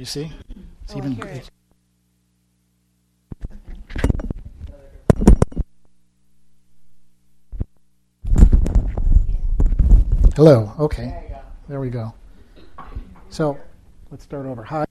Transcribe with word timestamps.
you 0.00 0.06
see? 0.06 0.32
It's 0.82 0.94
Oh, 0.94 0.98
even 0.98 1.20
it. 1.20 1.50
Hello. 10.34 10.72
Okay. 10.78 11.36
There 11.68 11.80
we 11.80 11.90
go. 11.90 12.14
So 13.28 13.58
let's 14.10 14.24
start 14.24 14.46
over. 14.46 14.64
Hi. 14.64 14.89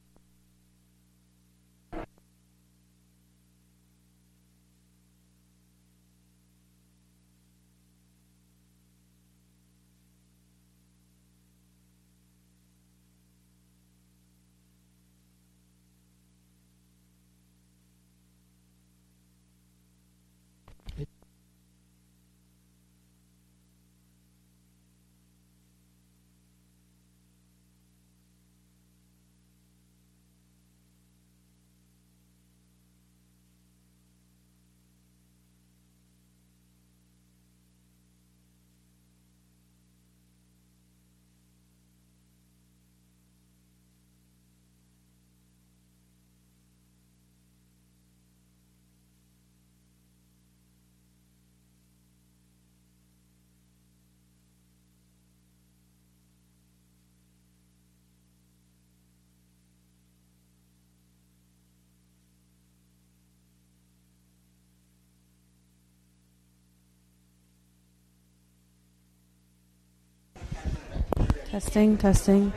Testing, 71.60 71.98
testing. 71.98 72.54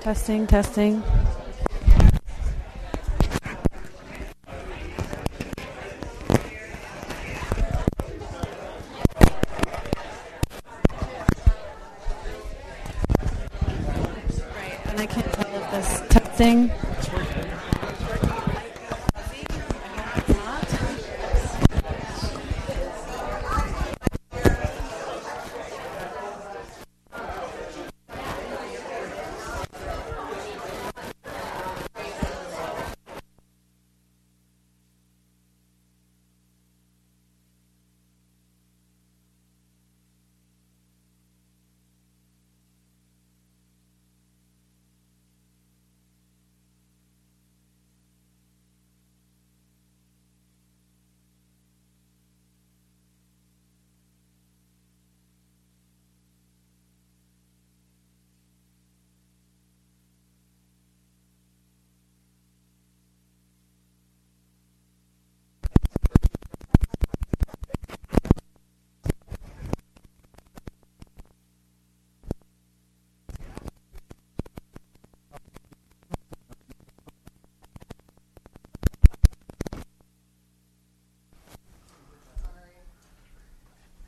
Testing, 0.00 0.46
testing. 0.46 1.02
Right, 14.56 14.80
and 14.86 14.98
I 14.98 15.04
can't 15.04 15.30
tell 15.34 15.54
if 15.54 15.70
this 15.72 16.00
testing. 16.08 16.72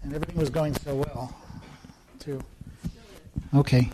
And 0.04 0.12
everything 0.12 0.31
was 0.42 0.50
going 0.50 0.74
so 0.74 0.96
well, 0.96 1.32
too. 2.18 2.40
Okay. 3.54 3.88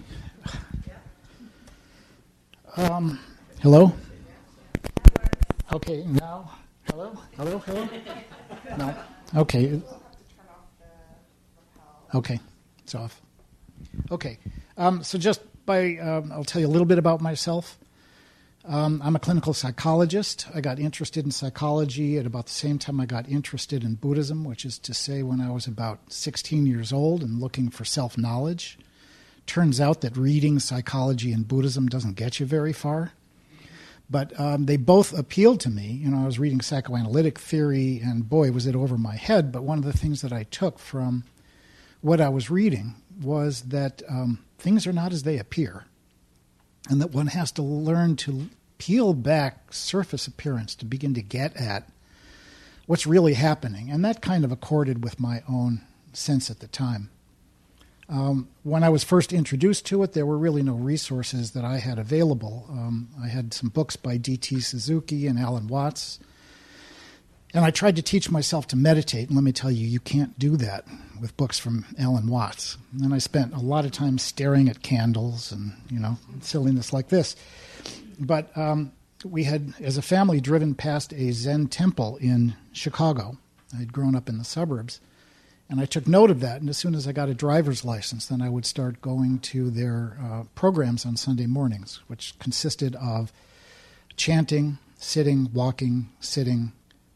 Um, 2.74 3.18
hello? 3.60 3.92
Okay, 5.70 6.04
now? 6.06 6.50
Hello? 6.88 7.12
Hello? 7.36 7.58
Hello? 7.58 7.86
No. 8.78 8.94
Okay. 9.36 9.82
Okay, 12.14 12.40
it's 12.82 12.94
off. 12.94 13.20
Okay. 14.10 14.38
Um, 14.78 15.04
so 15.04 15.18
just 15.18 15.42
by, 15.66 15.98
um, 15.98 16.32
I'll 16.32 16.44
tell 16.44 16.62
you 16.62 16.66
a 16.66 16.72
little 16.72 16.86
bit 16.86 16.96
about 16.96 17.20
myself. 17.20 17.76
Um, 18.68 19.00
I'm 19.02 19.16
a 19.16 19.18
clinical 19.18 19.54
psychologist. 19.54 20.46
I 20.54 20.60
got 20.60 20.78
interested 20.78 21.24
in 21.24 21.30
psychology 21.30 22.18
at 22.18 22.26
about 22.26 22.46
the 22.46 22.52
same 22.52 22.78
time 22.78 23.00
I 23.00 23.06
got 23.06 23.26
interested 23.26 23.82
in 23.82 23.94
Buddhism, 23.94 24.44
which 24.44 24.66
is 24.66 24.78
to 24.80 24.92
say, 24.92 25.22
when 25.22 25.40
I 25.40 25.50
was 25.50 25.66
about 25.66 26.12
16 26.12 26.66
years 26.66 26.92
old 26.92 27.22
and 27.22 27.40
looking 27.40 27.70
for 27.70 27.86
self 27.86 28.18
knowledge. 28.18 28.78
Turns 29.46 29.80
out 29.80 30.02
that 30.02 30.18
reading 30.18 30.58
psychology 30.58 31.32
and 31.32 31.48
Buddhism 31.48 31.86
doesn't 31.86 32.16
get 32.16 32.40
you 32.40 32.44
very 32.44 32.74
far. 32.74 33.12
But 34.10 34.38
um, 34.38 34.66
they 34.66 34.76
both 34.76 35.18
appealed 35.18 35.60
to 35.60 35.70
me. 35.70 35.86
You 35.86 36.10
know, 36.10 36.22
I 36.22 36.26
was 36.26 36.38
reading 36.38 36.60
psychoanalytic 36.60 37.38
theory, 37.38 38.02
and 38.04 38.28
boy, 38.28 38.52
was 38.52 38.66
it 38.66 38.76
over 38.76 38.98
my 38.98 39.16
head. 39.16 39.50
But 39.50 39.62
one 39.62 39.78
of 39.78 39.84
the 39.84 39.96
things 39.96 40.20
that 40.20 40.32
I 40.32 40.42
took 40.42 40.78
from 40.78 41.24
what 42.02 42.20
I 42.20 42.28
was 42.28 42.50
reading 42.50 42.96
was 43.18 43.62
that 43.62 44.02
um, 44.10 44.44
things 44.58 44.86
are 44.86 44.92
not 44.92 45.14
as 45.14 45.22
they 45.22 45.38
appear 45.38 45.86
and 46.88 47.00
that 47.00 47.12
one 47.12 47.28
has 47.28 47.52
to 47.52 47.62
learn 47.62 48.16
to 48.16 48.48
peel 48.78 49.12
back 49.12 49.72
surface 49.72 50.26
appearance 50.26 50.74
to 50.76 50.84
begin 50.84 51.14
to 51.14 51.22
get 51.22 51.56
at 51.56 51.88
what's 52.86 53.06
really 53.06 53.34
happening. 53.34 53.90
And 53.90 54.04
that 54.04 54.22
kind 54.22 54.44
of 54.44 54.52
accorded 54.52 55.04
with 55.04 55.20
my 55.20 55.42
own 55.48 55.82
sense 56.12 56.50
at 56.50 56.60
the 56.60 56.68
time. 56.68 57.10
Um, 58.08 58.48
when 58.62 58.82
I 58.82 58.88
was 58.88 59.04
first 59.04 59.34
introduced 59.34 59.84
to 59.86 60.02
it, 60.02 60.14
there 60.14 60.24
were 60.24 60.38
really 60.38 60.62
no 60.62 60.74
resources 60.74 61.50
that 61.50 61.64
I 61.64 61.78
had 61.78 61.98
available. 61.98 62.66
Um, 62.70 63.08
I 63.22 63.28
had 63.28 63.52
some 63.52 63.68
books 63.68 63.96
by 63.96 64.16
D.T. 64.16 64.60
Suzuki 64.60 65.26
and 65.26 65.38
Alan 65.38 65.68
Watts. 65.68 66.18
And 67.52 67.64
I 67.64 67.70
tried 67.70 67.96
to 67.96 68.02
teach 68.02 68.30
myself 68.30 68.66
to 68.68 68.76
meditate, 68.76 69.28
and 69.28 69.36
let 69.36 69.44
me 69.44 69.52
tell 69.52 69.70
you, 69.70 69.86
you 69.86 70.00
can't 70.00 70.38
do 70.38 70.56
that 70.58 70.86
with 71.20 71.36
books 71.36 71.58
from 71.58 71.84
Alan 71.98 72.28
Watts. 72.28 72.78
And 73.02 73.12
I 73.12 73.18
spent 73.18 73.54
a 73.54 73.58
lot 73.58 73.84
of 73.84 73.90
time 73.90 74.18
staring 74.18 74.68
at 74.68 74.82
candles 74.82 75.50
and, 75.50 75.72
you 75.90 75.98
know, 75.98 76.18
silliness 76.40 76.92
like 76.92 77.08
this. 77.08 77.36
But 78.18 78.56
um, 78.56 78.92
we 79.24 79.44
had, 79.44 79.74
as 79.80 79.96
a 79.96 80.02
family, 80.02 80.40
driven 80.40 80.74
past 80.74 81.12
a 81.12 81.32
Zen 81.32 81.68
temple 81.68 82.16
in 82.16 82.54
Chicago. 82.72 83.38
I 83.74 83.78
had 83.78 83.92
grown 83.92 84.14
up 84.14 84.28
in 84.28 84.38
the 84.38 84.44
suburbs. 84.44 85.00
And 85.70 85.80
I 85.80 85.84
took 85.84 86.08
note 86.08 86.30
of 86.30 86.40
that. 86.40 86.60
And 86.60 86.70
as 86.70 86.78
soon 86.78 86.94
as 86.94 87.06
I 87.06 87.12
got 87.12 87.28
a 87.28 87.34
driver's 87.34 87.84
license, 87.84 88.26
then 88.26 88.40
I 88.40 88.48
would 88.48 88.64
start 88.64 89.02
going 89.02 89.38
to 89.40 89.70
their 89.70 90.16
uh, 90.22 90.44
programs 90.54 91.04
on 91.04 91.16
Sunday 91.16 91.46
mornings, 91.46 92.00
which 92.06 92.38
consisted 92.38 92.96
of 92.96 93.32
chanting, 94.16 94.78
sitting, 94.96 95.50
walking, 95.52 96.08
sitting, 96.20 96.72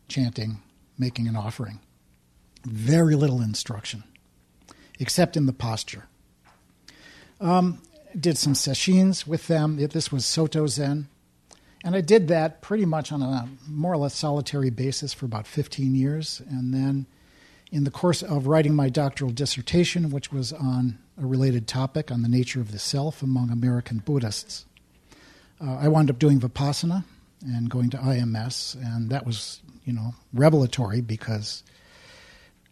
chanting, 0.07 0.61
making 0.99 1.29
an 1.29 1.37
offering. 1.37 1.81
Very 2.65 3.17
little 3.17 3.41
instruction, 3.41 4.05
except 5.01 5.37
in 5.37 5.47
the 5.47 5.53
posture. 5.55 6.07
Um, 7.41 7.81
did 8.21 8.39
some 8.39 8.55
sessions 8.55 9.27
with 9.27 9.47
them. 9.47 9.77
This 9.77 10.13
was 10.13 10.25
Soto 10.25 10.67
Zen. 10.67 11.09
And 11.85 11.97
I 11.97 12.01
did 12.01 12.29
that 12.29 12.61
pretty 12.63 12.85
much 12.85 13.11
on 13.11 13.23
a 13.23 13.49
more 13.67 13.93
or 13.93 13.97
less 13.97 14.15
solitary 14.15 14.71
basis 14.71 15.13
for 15.13 15.27
about 15.27 15.47
15 15.47 15.95
years. 15.95 16.41
And 16.49 16.73
then, 16.73 17.07
in 17.73 17.85
the 17.85 17.91
course 17.91 18.23
of 18.23 18.47
writing 18.47 18.75
my 18.75 18.89
doctoral 18.89 19.33
dissertation, 19.33 20.11
which 20.11 20.31
was 20.31 20.53
on 20.53 20.99
a 21.21 21.27
related 21.27 21.67
topic 21.67 22.13
on 22.13 22.23
the 22.23 22.29
nature 22.29 22.61
of 22.61 22.71
the 22.71 22.79
self 22.79 23.23
among 23.23 23.51
American 23.51 23.99
Buddhists, 23.99 24.65
uh, 25.61 25.77
I 25.77 25.89
wound 25.89 26.11
up 26.11 26.19
doing 26.19 26.39
Vipassana 26.39 27.05
and 27.43 27.69
going 27.69 27.91
to 27.91 27.97
IMS, 27.97 28.75
and 28.77 29.11
that 29.11 29.27
was, 29.27 29.61
you 29.85 29.93
know, 29.93 30.15
revelatory 30.33 31.01
because 31.01 31.65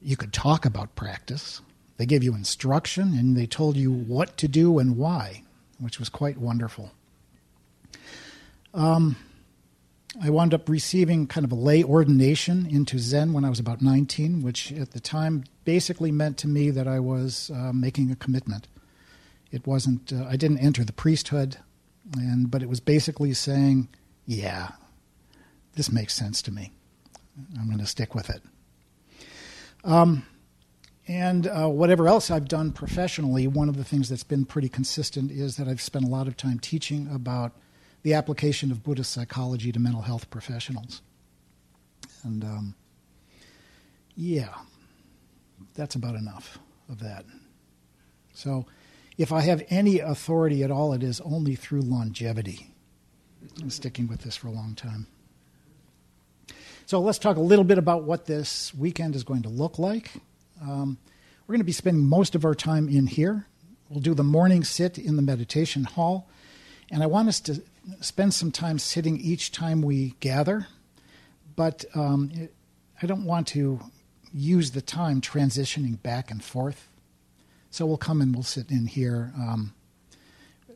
you 0.01 0.17
could 0.17 0.33
talk 0.33 0.65
about 0.65 0.95
practice. 0.95 1.61
They 2.01 2.07
gave 2.07 2.25
you 2.25 2.35
instruction 2.35 3.13
and 3.13 3.37
they 3.37 3.45
told 3.45 3.77
you 3.77 3.93
what 3.93 4.39
to 4.39 4.49
do 4.49 4.79
and 4.79 4.97
why, 4.97 5.43
which 5.79 5.99
was 5.99 6.09
quite 6.09 6.39
wonderful. 6.39 6.93
Um, 8.73 9.17
I 10.19 10.31
wound 10.31 10.55
up 10.55 10.67
receiving 10.67 11.27
kind 11.27 11.45
of 11.45 11.53
a 11.53 11.57
lay 11.57 11.85
ordination 11.85 12.65
into 12.65 12.99
Zen 12.99 13.35
when 13.35 13.45
I 13.45 13.51
was 13.51 13.59
about 13.61 13.83
19, 13.83 14.41
which 14.43 14.73
at 14.73 14.93
the 14.93 14.99
time 14.99 15.45
basically 15.67 16.11
meant 16.11 16.39
to 16.39 16.49
me 16.49 16.71
that 16.71 16.89
I 16.89 17.01
was 17.01 17.51
uh, 17.55 17.71
making 17.75 18.11
a 18.11 18.17
commitment. 18.17 18.67
It 19.53 19.67
wasn't, 19.67 20.11
uh, 20.11 20.25
I 20.27 20.37
didn't 20.37 20.61
enter 20.61 20.85
the 20.85 20.95
priesthood, 20.95 21.59
and, 22.17 22.51
but 22.51 22.63
it 22.63 22.71
was 22.71 22.81
basically 22.81 23.35
saying, 23.35 23.91
yeah, 24.25 24.71
this 25.75 25.93
makes 25.93 26.15
sense 26.15 26.41
to 26.41 26.51
me. 26.51 26.73
I'm 27.59 27.67
going 27.67 27.77
to 27.77 27.85
stick 27.85 28.15
with 28.15 28.31
it. 28.31 28.43
Um, 29.85 30.25
and 31.11 31.49
uh, 31.49 31.67
whatever 31.67 32.07
else 32.07 32.31
I've 32.31 32.47
done 32.47 32.71
professionally, 32.71 33.49
one 33.49 33.69
of 33.69 33.77
the 33.77 33.83
things 33.83 34.09
that's 34.09 34.23
been 34.23 34.45
pretty 34.45 34.69
consistent 34.69 35.33
is 35.33 35.57
that 35.57 35.67
I've 35.67 35.81
spent 35.81 36.05
a 36.05 36.09
lot 36.09 36.29
of 36.29 36.37
time 36.37 36.61
teaching 36.61 37.11
about 37.13 37.51
the 38.05 38.15
application 38.15 38.71
of 38.71 38.85
Buddhist 38.85 39.11
psychology 39.11 39.73
to 39.73 39.81
mental 39.81 40.03
health 40.03 40.31
professionals. 40.31 41.03
And 42.23 42.45
um, 42.45 42.75
yeah, 44.15 44.55
that's 45.75 45.97
about 45.97 46.15
enough 46.15 46.61
of 46.89 47.01
that. 47.01 47.25
So, 48.33 48.67
if 49.19 49.33
I 49.33 49.41
have 49.41 49.65
any 49.69 49.99
authority 49.99 50.63
at 50.63 50.71
all, 50.71 50.93
it 50.93 51.03
is 51.03 51.21
only 51.23 51.57
through 51.57 51.81
longevity. 51.81 52.71
I'm 53.61 53.71
sticking 53.71 54.07
with 54.07 54.21
this 54.21 54.37
for 54.37 54.47
a 54.47 54.53
long 54.53 54.77
time. 54.77 55.09
So, 56.87 57.01
let's 57.01 57.19
talk 57.19 57.37
a 57.37 57.41
little 57.41 57.65
bit 57.65 57.79
about 57.79 58.05
what 58.05 58.27
this 58.27 58.73
weekend 58.73 59.17
is 59.17 59.25
going 59.25 59.43
to 59.43 59.49
look 59.49 59.77
like. 59.77 60.13
Um, 60.63 60.99
we're 61.47 61.55
going 61.55 61.61
to 61.61 61.65
be 61.65 61.73
spending 61.73 62.05
most 62.05 62.35
of 62.35 62.45
our 62.45 62.55
time 62.55 62.89
in 62.89 63.07
here. 63.07 63.47
We'll 63.89 64.01
do 64.01 64.15
the 64.15 64.23
morning 64.23 64.63
sit 64.63 64.99
in 64.99 65.17
the 65.17 65.23
meditation 65.23 65.85
hall. 65.85 66.29
And 66.91 67.03
I 67.03 67.07
want 67.07 67.29
us 67.29 67.41
to 67.41 67.63
spend 68.01 68.35
some 68.35 68.51
time 68.51 68.79
sitting 68.79 69.19
each 69.19 69.53
time 69.53 69.83
we 69.83 70.15
gather, 70.21 70.67
but 71.57 71.85
um, 71.95 72.31
it, 72.35 72.55
I 73.03 73.07
don't 73.07 73.25
want 73.25 73.49
to 73.49 73.81
use 74.33 74.73
the 74.73 74.83
time 74.83 75.21
transitioning 75.21 76.01
back 76.03 76.31
and 76.31 76.43
forth. 76.43 76.89
So 77.71 77.87
we'll 77.87 77.97
come 77.97 78.21
and 78.21 78.35
we'll 78.35 78.43
sit 78.43 78.71
in 78.71 78.87
here 78.87 79.33
um, 79.37 79.73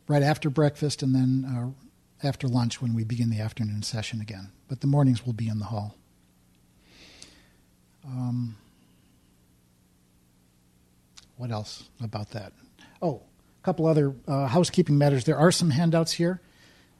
right 0.07 0.23
after 0.23 0.49
breakfast 0.49 1.03
and 1.03 1.13
then 1.13 1.45
uh, 1.45 2.27
after 2.27 2.47
lunch 2.47 2.81
when 2.81 2.93
we 2.93 3.03
begin 3.03 3.29
the 3.29 3.41
afternoon 3.41 3.83
session 3.83 4.21
again. 4.21 4.51
But 4.67 4.81
the 4.81 4.87
mornings 4.87 5.25
will 5.25 5.33
be 5.33 5.47
in 5.47 5.59
the 5.59 5.65
hall. 5.65 5.95
Um, 8.05 8.55
what 11.37 11.51
else 11.51 11.89
about 12.03 12.31
that? 12.31 12.53
Oh, 13.01 13.21
a 13.61 13.65
couple 13.65 13.85
other 13.85 14.15
uh, 14.27 14.47
housekeeping 14.47 14.97
matters. 14.97 15.25
There 15.25 15.37
are 15.37 15.51
some 15.51 15.69
handouts 15.69 16.11
here. 16.13 16.41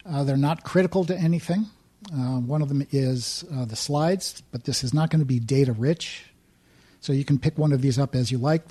Uh, 0.06 0.24
they're 0.24 0.38
not 0.38 0.64
critical 0.64 1.06
to 1.06 1.18
anything. 1.18 1.66
Uh, 2.14 2.40
one 2.40 2.62
of 2.62 2.70
them 2.70 2.86
is 2.92 3.44
uh, 3.54 3.66
the 3.66 3.76
slides, 3.76 4.44
but 4.52 4.66
this 4.66 4.84
is 4.84 4.94
not 4.94 5.10
going 5.10 5.20
to 5.20 5.26
be 5.26 5.40
data 5.40 5.74
rich. 5.74 6.26
So 7.02 7.14
you 7.14 7.26
can 7.26 7.40
pick 7.40 7.58
one 7.58 7.72
of 7.72 7.82
these 7.82 7.98
up 7.98 8.16
as 8.16 8.32
you 8.32 8.38
like. 8.38 8.64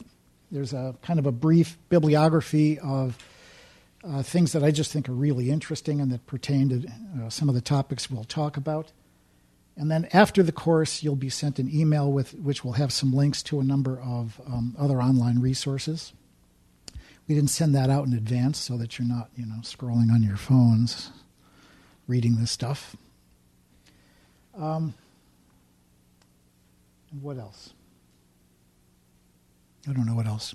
There's 0.51 0.73
a 0.73 0.95
kind 1.03 1.19
of 1.19 1.27
a 1.27 1.33
brief 1.33 1.77
bibliography 1.89 2.79
of 2.79 3.19
uh, 4.05 4.23
things 4.23 4.53
that 4.53 4.63
I 4.63 4.71
just 4.71 4.93
think 4.93 5.09
are 5.09 5.13
really 5.13 5.51
interesting 5.51 6.01
and 6.01 6.13
that 6.13 6.27
pertain 6.27 6.69
to 6.69 7.25
uh, 7.25 7.31
some 7.31 7.49
of 7.49 7.55
the 7.55 7.61
topics 7.61 8.11
we'll 8.11 8.25
talk 8.25 8.57
about. 8.57 8.93
And 9.77 9.91
then 9.91 10.09
after 10.13 10.43
the 10.43 10.53
course, 10.53 11.03
you'll 11.03 11.17
be 11.17 11.29
sent 11.29 11.59
an 11.59 11.69
email 11.73 12.11
with 12.11 12.35
which 12.35 12.65
will 12.65 12.75
have 12.75 12.93
some 12.93 13.13
links 13.13 13.43
to 13.45 13.59
a 13.59 13.65
number 13.65 13.99
of 14.01 14.41
um, 14.47 14.77
other 14.79 15.03
online 15.03 15.41
resources. 15.41 16.13
We 17.27 17.35
didn't 17.35 17.51
send 17.51 17.75
that 17.75 17.91
out 17.91 18.07
in 18.07 18.13
advance 18.13 18.59
so 18.59 18.77
that 18.77 18.99
you're 18.99 19.09
not, 19.09 19.31
you 19.35 19.47
know, 19.47 19.57
scrolling 19.63 20.13
on 20.13 20.23
your 20.23 20.37
phones 20.37 21.11
reading 22.07 22.37
this 22.37 22.51
stuff. 22.51 22.97
Um, 24.57 24.95
and 27.11 27.23
what 27.23 27.39
else? 27.39 27.73
I 29.89 29.93
don't 29.93 30.07
know 30.07 30.15
what 30.15 30.27
else. 30.27 30.55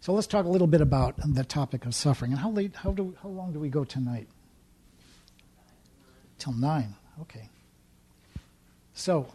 So 0.00 0.12
let's 0.12 0.26
talk 0.26 0.46
a 0.46 0.48
little 0.48 0.66
bit 0.66 0.80
about 0.80 1.16
the 1.34 1.44
topic 1.44 1.84
of 1.84 1.94
suffering. 1.94 2.32
And 2.32 2.40
how 2.40 2.50
late? 2.50 2.76
How 2.76 2.92
do? 2.92 3.16
How 3.22 3.28
long 3.28 3.52
do 3.52 3.58
we 3.58 3.68
go 3.68 3.84
tonight? 3.84 4.28
Till 6.38 6.52
nine. 6.52 6.94
Okay. 7.22 7.48
So, 8.94 9.26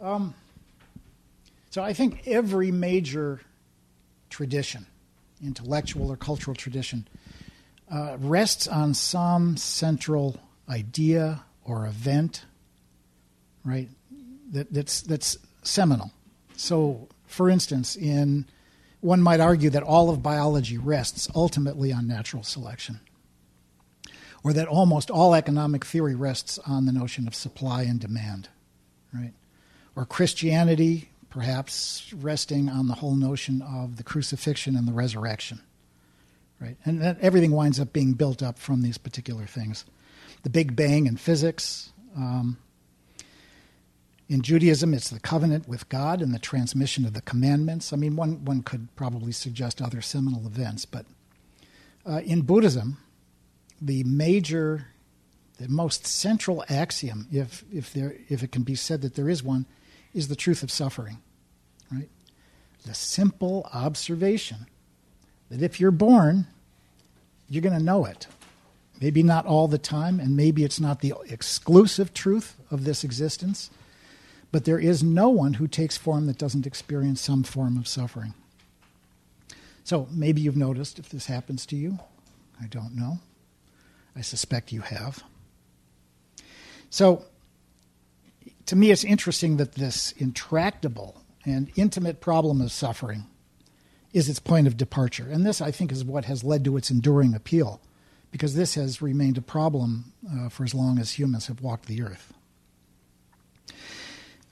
um, 0.00 0.34
so 1.70 1.82
I 1.82 1.92
think 1.92 2.26
every 2.26 2.70
major 2.70 3.40
tradition, 4.28 4.86
intellectual 5.44 6.10
or 6.10 6.16
cultural 6.16 6.54
tradition, 6.54 7.06
uh, 7.90 8.16
rests 8.20 8.68
on 8.68 8.94
some 8.94 9.56
central 9.56 10.38
idea 10.68 11.42
or 11.64 11.86
event, 11.86 12.44
right? 13.64 13.88
That, 14.52 14.72
that's 14.72 15.02
that's 15.02 15.38
seminal. 15.62 16.10
So, 16.56 17.08
for 17.26 17.48
instance, 17.48 17.96
in 17.96 18.46
one 19.00 19.22
might 19.22 19.40
argue 19.40 19.70
that 19.70 19.82
all 19.82 20.10
of 20.10 20.22
biology 20.22 20.78
rests 20.78 21.28
ultimately 21.34 21.92
on 21.92 22.06
natural 22.06 22.42
selection, 22.42 23.00
or 24.42 24.52
that 24.52 24.68
almost 24.68 25.10
all 25.10 25.34
economic 25.34 25.84
theory 25.84 26.14
rests 26.14 26.58
on 26.66 26.86
the 26.86 26.92
notion 26.92 27.26
of 27.26 27.34
supply 27.34 27.82
and 27.82 28.00
demand, 28.00 28.48
right? 29.12 29.32
Or 29.96 30.04
Christianity, 30.04 31.10
perhaps 31.28 32.12
resting 32.14 32.68
on 32.68 32.88
the 32.88 32.94
whole 32.94 33.14
notion 33.14 33.62
of 33.62 33.96
the 33.96 34.02
crucifixion 34.02 34.76
and 34.76 34.88
the 34.88 34.92
resurrection 34.92 35.60
right? 36.60 36.76
And 36.84 37.00
that 37.00 37.18
everything 37.20 37.52
winds 37.52 37.80
up 37.80 37.92
being 37.92 38.12
built 38.12 38.42
up 38.42 38.58
from 38.58 38.82
these 38.82 38.98
particular 38.98 39.46
things. 39.46 39.84
The 40.42 40.50
Big 40.50 40.76
Bang 40.76 41.06
in 41.06 41.16
physics. 41.16 41.92
Um, 42.16 42.58
in 44.28 44.42
Judaism, 44.42 44.94
it's 44.94 45.10
the 45.10 45.18
covenant 45.18 45.66
with 45.66 45.88
God 45.88 46.22
and 46.22 46.32
the 46.32 46.38
transmission 46.38 47.04
of 47.04 47.14
the 47.14 47.22
commandments. 47.22 47.92
I 47.92 47.96
mean, 47.96 48.14
one, 48.14 48.44
one 48.44 48.62
could 48.62 48.94
probably 48.94 49.32
suggest 49.32 49.82
other 49.82 50.00
seminal 50.00 50.46
events, 50.46 50.84
but 50.84 51.06
uh, 52.06 52.20
in 52.24 52.42
Buddhism, 52.42 52.98
the 53.80 54.04
major, 54.04 54.86
the 55.58 55.68
most 55.68 56.06
central 56.06 56.64
axiom, 56.68 57.26
if, 57.32 57.64
if, 57.72 57.92
there, 57.92 58.14
if 58.28 58.42
it 58.42 58.52
can 58.52 58.62
be 58.62 58.74
said 58.74 59.02
that 59.02 59.14
there 59.14 59.28
is 59.28 59.42
one, 59.42 59.66
is 60.12 60.28
the 60.28 60.36
truth 60.36 60.62
of 60.62 60.70
suffering, 60.70 61.18
right? 61.90 62.08
The 62.86 62.94
simple 62.94 63.68
observation 63.72 64.66
that 65.50 65.62
if 65.62 65.80
you're 65.80 65.90
born, 65.90 66.46
you're 67.48 67.62
going 67.62 67.78
to 67.78 67.84
know 67.84 68.04
it. 68.04 68.26
Maybe 69.00 69.22
not 69.22 69.46
all 69.46 69.66
the 69.66 69.78
time, 69.78 70.20
and 70.20 70.36
maybe 70.36 70.62
it's 70.62 70.80
not 70.80 71.00
the 71.00 71.14
exclusive 71.28 72.12
truth 72.12 72.56
of 72.70 72.84
this 72.84 73.02
existence, 73.02 73.70
but 74.52 74.64
there 74.64 74.78
is 74.78 75.02
no 75.02 75.28
one 75.28 75.54
who 75.54 75.66
takes 75.66 75.96
form 75.96 76.26
that 76.26 76.38
doesn't 76.38 76.66
experience 76.66 77.20
some 77.20 77.42
form 77.42 77.78
of 77.78 77.88
suffering. 77.88 78.34
So 79.84 80.06
maybe 80.10 80.40
you've 80.42 80.56
noticed 80.56 80.98
if 80.98 81.08
this 81.08 81.26
happens 81.26 81.64
to 81.66 81.76
you. 81.76 81.98
I 82.60 82.66
don't 82.66 82.94
know. 82.94 83.20
I 84.16 84.20
suspect 84.20 84.72
you 84.72 84.80
have. 84.80 85.22
So, 86.90 87.24
to 88.66 88.76
me, 88.76 88.90
it's 88.90 89.04
interesting 89.04 89.56
that 89.56 89.72
this 89.72 90.12
intractable 90.12 91.22
and 91.44 91.70
intimate 91.76 92.20
problem 92.20 92.60
of 92.60 92.70
suffering 92.72 93.26
is 94.12 94.28
its 94.28 94.40
point 94.40 94.66
of 94.66 94.76
departure. 94.76 95.28
And 95.30 95.46
this, 95.46 95.60
I 95.60 95.70
think, 95.70 95.92
is 95.92 96.04
what 96.04 96.24
has 96.24 96.44
led 96.44 96.64
to 96.64 96.76
its 96.76 96.90
enduring 96.90 97.34
appeal, 97.34 97.80
because 98.30 98.54
this 98.54 98.74
has 98.74 99.00
remained 99.00 99.38
a 99.38 99.42
problem 99.42 100.12
uh, 100.28 100.48
for 100.48 100.64
as 100.64 100.74
long 100.74 100.98
as 100.98 101.18
humans 101.18 101.46
have 101.46 101.62
walked 101.62 101.86
the 101.86 102.02
earth. 102.02 102.32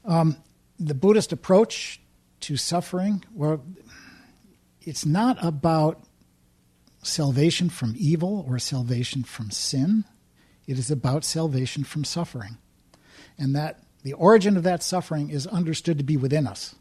Um, 0.05 0.37
the 0.79 0.95
Buddhist 0.95 1.33
approach 1.33 2.00
to 2.41 2.57
suffering, 2.57 3.25
well, 3.35 3.65
it's 4.83 5.05
not 5.05 5.37
about 5.45 6.00
salvation 7.02 7.69
from 7.69 7.95
evil 7.97 8.45
or 8.49 8.59
salvation 8.59 9.23
from 9.23 9.50
sin. 9.50 10.05
It 10.67 10.78
is 10.78 10.90
about 10.90 11.25
salvation 11.25 11.85
from 11.85 12.05
suffering. 12.05 12.59
And 13.38 13.55
that 13.55 13.83
the 14.02 14.12
origin 14.14 14.57
of 14.57 14.62
that 14.64 14.83
suffering 14.83 15.31
is 15.31 15.47
understood 15.47 15.99
to 15.99 16.05
be 16.05 16.17
within 16.17 16.47
us. 16.47 16.75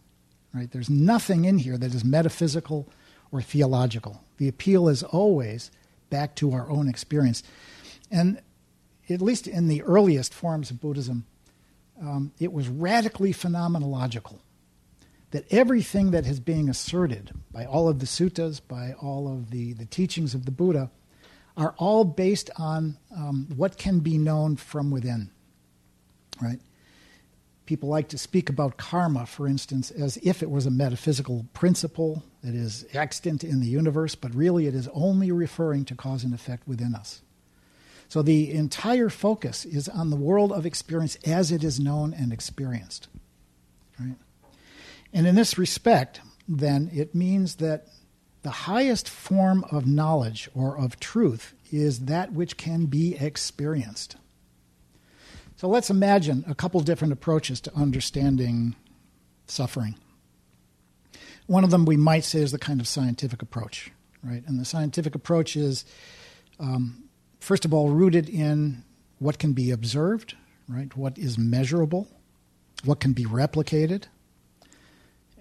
Right? 0.53 0.71
There's 0.71 0.89
nothing 0.89 1.45
in 1.45 1.59
here 1.59 1.77
that 1.77 1.93
is 1.93 2.03
metaphysical 2.03 2.91
or 3.31 3.41
theological. 3.41 4.23
The 4.37 4.47
appeal 4.47 4.87
is 4.87 5.03
always 5.03 5.71
back 6.09 6.35
to 6.37 6.53
our 6.53 6.69
own 6.69 6.87
experience. 6.87 7.43
And 8.09 8.41
at 9.09 9.21
least 9.21 9.47
in 9.47 9.67
the 9.67 9.83
earliest 9.83 10.33
forms 10.33 10.71
of 10.71 10.81
Buddhism, 10.81 11.25
um, 12.01 12.31
it 12.39 12.53
was 12.53 12.69
radically 12.69 13.33
phenomenological. 13.33 14.39
That 15.31 15.45
everything 15.51 16.11
that 16.11 16.25
is 16.25 16.39
being 16.39 16.69
asserted 16.69 17.31
by 17.57 17.65
all 17.65 17.89
of 17.89 17.97
the 17.97 18.05
suttas, 18.05 18.61
by 18.67 18.93
all 19.01 19.27
of 19.27 19.49
the, 19.49 19.73
the 19.73 19.85
teachings 19.85 20.35
of 20.35 20.45
the 20.45 20.51
Buddha, 20.51 20.91
are 21.57 21.73
all 21.79 22.05
based 22.05 22.51
on 22.59 22.99
um, 23.15 23.47
what 23.55 23.79
can 23.79 23.97
be 23.97 24.19
known 24.19 24.55
from 24.55 24.91
within. 24.91 25.31
Right? 26.39 26.59
People 27.65 27.89
like 27.89 28.09
to 28.09 28.17
speak 28.19 28.47
about 28.51 28.77
karma, 28.77 29.25
for 29.25 29.47
instance, 29.47 29.89
as 29.89 30.17
if 30.17 30.43
it 30.43 30.51
was 30.51 30.67
a 30.67 30.69
metaphysical 30.69 31.47
principle 31.53 32.21
that 32.43 32.53
is 32.53 32.85
extant 32.93 33.43
in 33.43 33.59
the 33.59 33.65
universe, 33.65 34.13
but 34.13 34.35
really 34.35 34.67
it 34.67 34.75
is 34.75 34.87
only 34.93 35.31
referring 35.31 35.83
to 35.85 35.95
cause 35.95 36.23
and 36.23 36.35
effect 36.35 36.67
within 36.67 36.93
us. 36.93 37.23
So 38.07 38.21
the 38.21 38.51
entire 38.51 39.09
focus 39.09 39.65
is 39.65 39.89
on 39.89 40.11
the 40.11 40.15
world 40.15 40.51
of 40.51 40.67
experience 40.67 41.17
as 41.25 41.51
it 41.51 41.63
is 41.63 41.79
known 41.79 42.13
and 42.13 42.31
experienced. 42.31 43.07
Right? 43.99 44.15
And 45.11 45.25
in 45.25 45.33
this 45.33 45.57
respect, 45.57 46.21
then, 46.47 46.89
it 46.93 47.13
means 47.13 47.55
that 47.55 47.87
the 48.43 48.49
highest 48.49 49.09
form 49.09 49.65
of 49.71 49.85
knowledge 49.85 50.49
or 50.55 50.77
of 50.77 50.99
truth 50.99 51.53
is 51.71 52.05
that 52.05 52.31
which 52.31 52.55
can 52.55 52.85
be 52.85 53.15
experienced. 53.15 54.15
So 55.57 55.67
let's 55.67 55.89
imagine 55.89 56.45
a 56.47 56.55
couple 56.55 56.79
different 56.81 57.13
approaches 57.13 57.59
to 57.61 57.75
understanding 57.75 58.75
suffering. 59.47 59.95
One 61.47 61.63
of 61.63 61.71
them 61.71 61.85
we 61.85 61.97
might 61.97 62.23
say 62.23 62.39
is 62.39 62.51
the 62.51 62.59
kind 62.59 62.79
of 62.79 62.87
scientific 62.87 63.41
approach, 63.41 63.91
right? 64.23 64.43
And 64.45 64.59
the 64.59 64.65
scientific 64.65 65.15
approach 65.15 65.55
is, 65.55 65.83
um, 66.59 67.05
first 67.39 67.65
of 67.65 67.73
all, 67.73 67.89
rooted 67.89 68.29
in 68.29 68.83
what 69.19 69.39
can 69.39 69.53
be 69.53 69.71
observed, 69.71 70.35
right? 70.67 70.95
What 70.95 71.17
is 71.17 71.37
measurable, 71.37 72.07
what 72.83 72.99
can 72.99 73.13
be 73.13 73.25
replicated. 73.25 74.03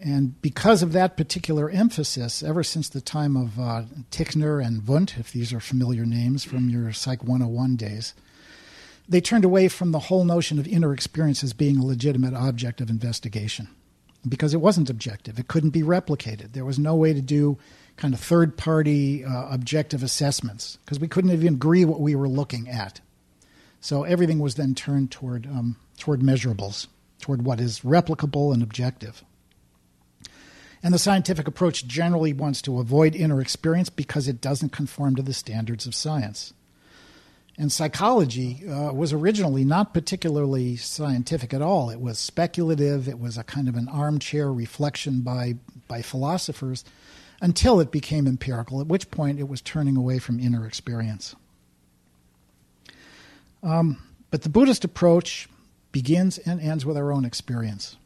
And 0.01 0.41
because 0.43 0.83
of 0.83 0.93
that 0.93 1.17
particular 1.17 1.71
emphasis, 1.71 2.43
ever 2.43 2.63
since 2.63 2.89
the 2.89 3.01
time 3.01 3.37
of 3.37 3.59
uh, 3.59 3.85
Titchener 4.11 4.65
and 4.65 4.87
Wundt, 4.87 5.19
if 5.19 5.33
these 5.33 5.53
are 5.53 5.61
familiar 5.61 6.05
names 6.05 6.45
from 6.45 6.69
your 6.69 6.93
Psych 6.93 7.25
101 7.25 7.77
days, 7.77 8.13
they 9.09 9.21
turned 9.21 9.45
away 9.45 9.69
from 9.69 9.93
the 9.93 10.01
whole 10.01 10.25
notion 10.25 10.59
of 10.59 10.67
inner 10.67 10.93
experience 10.93 11.43
as 11.43 11.53
being 11.53 11.79
a 11.79 11.85
legitimate 11.85 12.35
object 12.35 12.81
of 12.81 12.91
investigation 12.91 13.69
because 14.29 14.53
it 14.53 14.61
wasn't 14.61 14.91
objective. 14.91 15.39
It 15.39 15.49
couldn't 15.49 15.71
be 15.71 15.83
replicated. 15.83 16.53
There 16.53 16.65
was 16.65 16.79
no 16.79 16.95
way 16.95 17.13
to 17.13 17.23
do 17.23 17.59
kind 17.97 18.13
of 18.13 18.21
third 18.21 18.57
party 18.57 19.25
uh, 19.25 19.49
objective 19.49 20.03
assessments 20.03 20.79
because 20.85 21.01
we 21.01 21.09
couldn't 21.09 21.31
even 21.31 21.55
agree 21.55 21.85
what 21.85 22.01
we 22.01 22.15
were 22.15 22.29
looking 22.29 22.69
at. 22.69 23.01
So 23.81 24.03
everything 24.03 24.41
was 24.41 24.57
then 24.57 24.75
turned 24.75 25.11
toward, 25.11 25.47
um, 25.47 25.77
toward 25.99 26.21
measurables, 26.21 26.89
toward 27.21 27.43
what 27.45 27.61
is 27.61 27.81
replicable 27.81 28.53
and 28.53 28.63
objective. 28.63 29.23
And 30.83 30.93
the 30.95 30.99
scientific 30.99 31.49
approach 31.49 31.87
generally 31.87 32.33
wants 32.33 32.63
to 32.63 32.79
avoid 32.79 33.17
inner 33.17 33.41
experience 33.41 33.89
because 33.89 34.29
it 34.29 34.41
doesn't 34.41 34.73
conform 34.73 35.17
to 35.17 35.23
the 35.23 35.35
standards 35.35 35.87
of 35.87 35.95
science. 35.95 36.53
And 37.59 37.73
psychology 37.73 38.69
uh, 38.69 38.93
was 38.93 39.13
originally 39.13 39.65
not 39.65 39.95
particularly 39.95 40.77
scientific 40.77 41.55
at 41.55 41.63
all. 41.63 41.89
It 41.89 42.01
was 42.01 42.19
speculative. 42.19 43.09
It 43.09 43.19
was 43.19 43.39
a 43.39 43.45
kind 43.45 43.69
of 43.69 43.77
an 43.77 43.89
armchair 43.89 44.53
reflection 44.53 45.23
by, 45.23 45.57
by 45.89 46.03
philosophers 46.03 46.85
until 47.41 47.81
it 47.81 47.91
became 47.91 48.27
empirical, 48.27 48.81
at 48.81 48.87
which 48.87 49.11
point 49.11 49.41
it 49.41 49.49
was 49.49 49.61
turning 49.63 49.97
away 49.97 50.19
from 50.19 50.39
inner 50.39 50.67
experience. 50.67 51.35
Um, 53.63 54.03
but 54.31 54.43
the 54.43 54.49
Buddhist 54.49 54.85
approach 54.85 55.49
begins 55.93 56.39
and 56.39 56.61
ends 56.61 56.85
with 56.85 56.97
our 56.97 57.11
own 57.11 57.25
experience. 57.25 57.97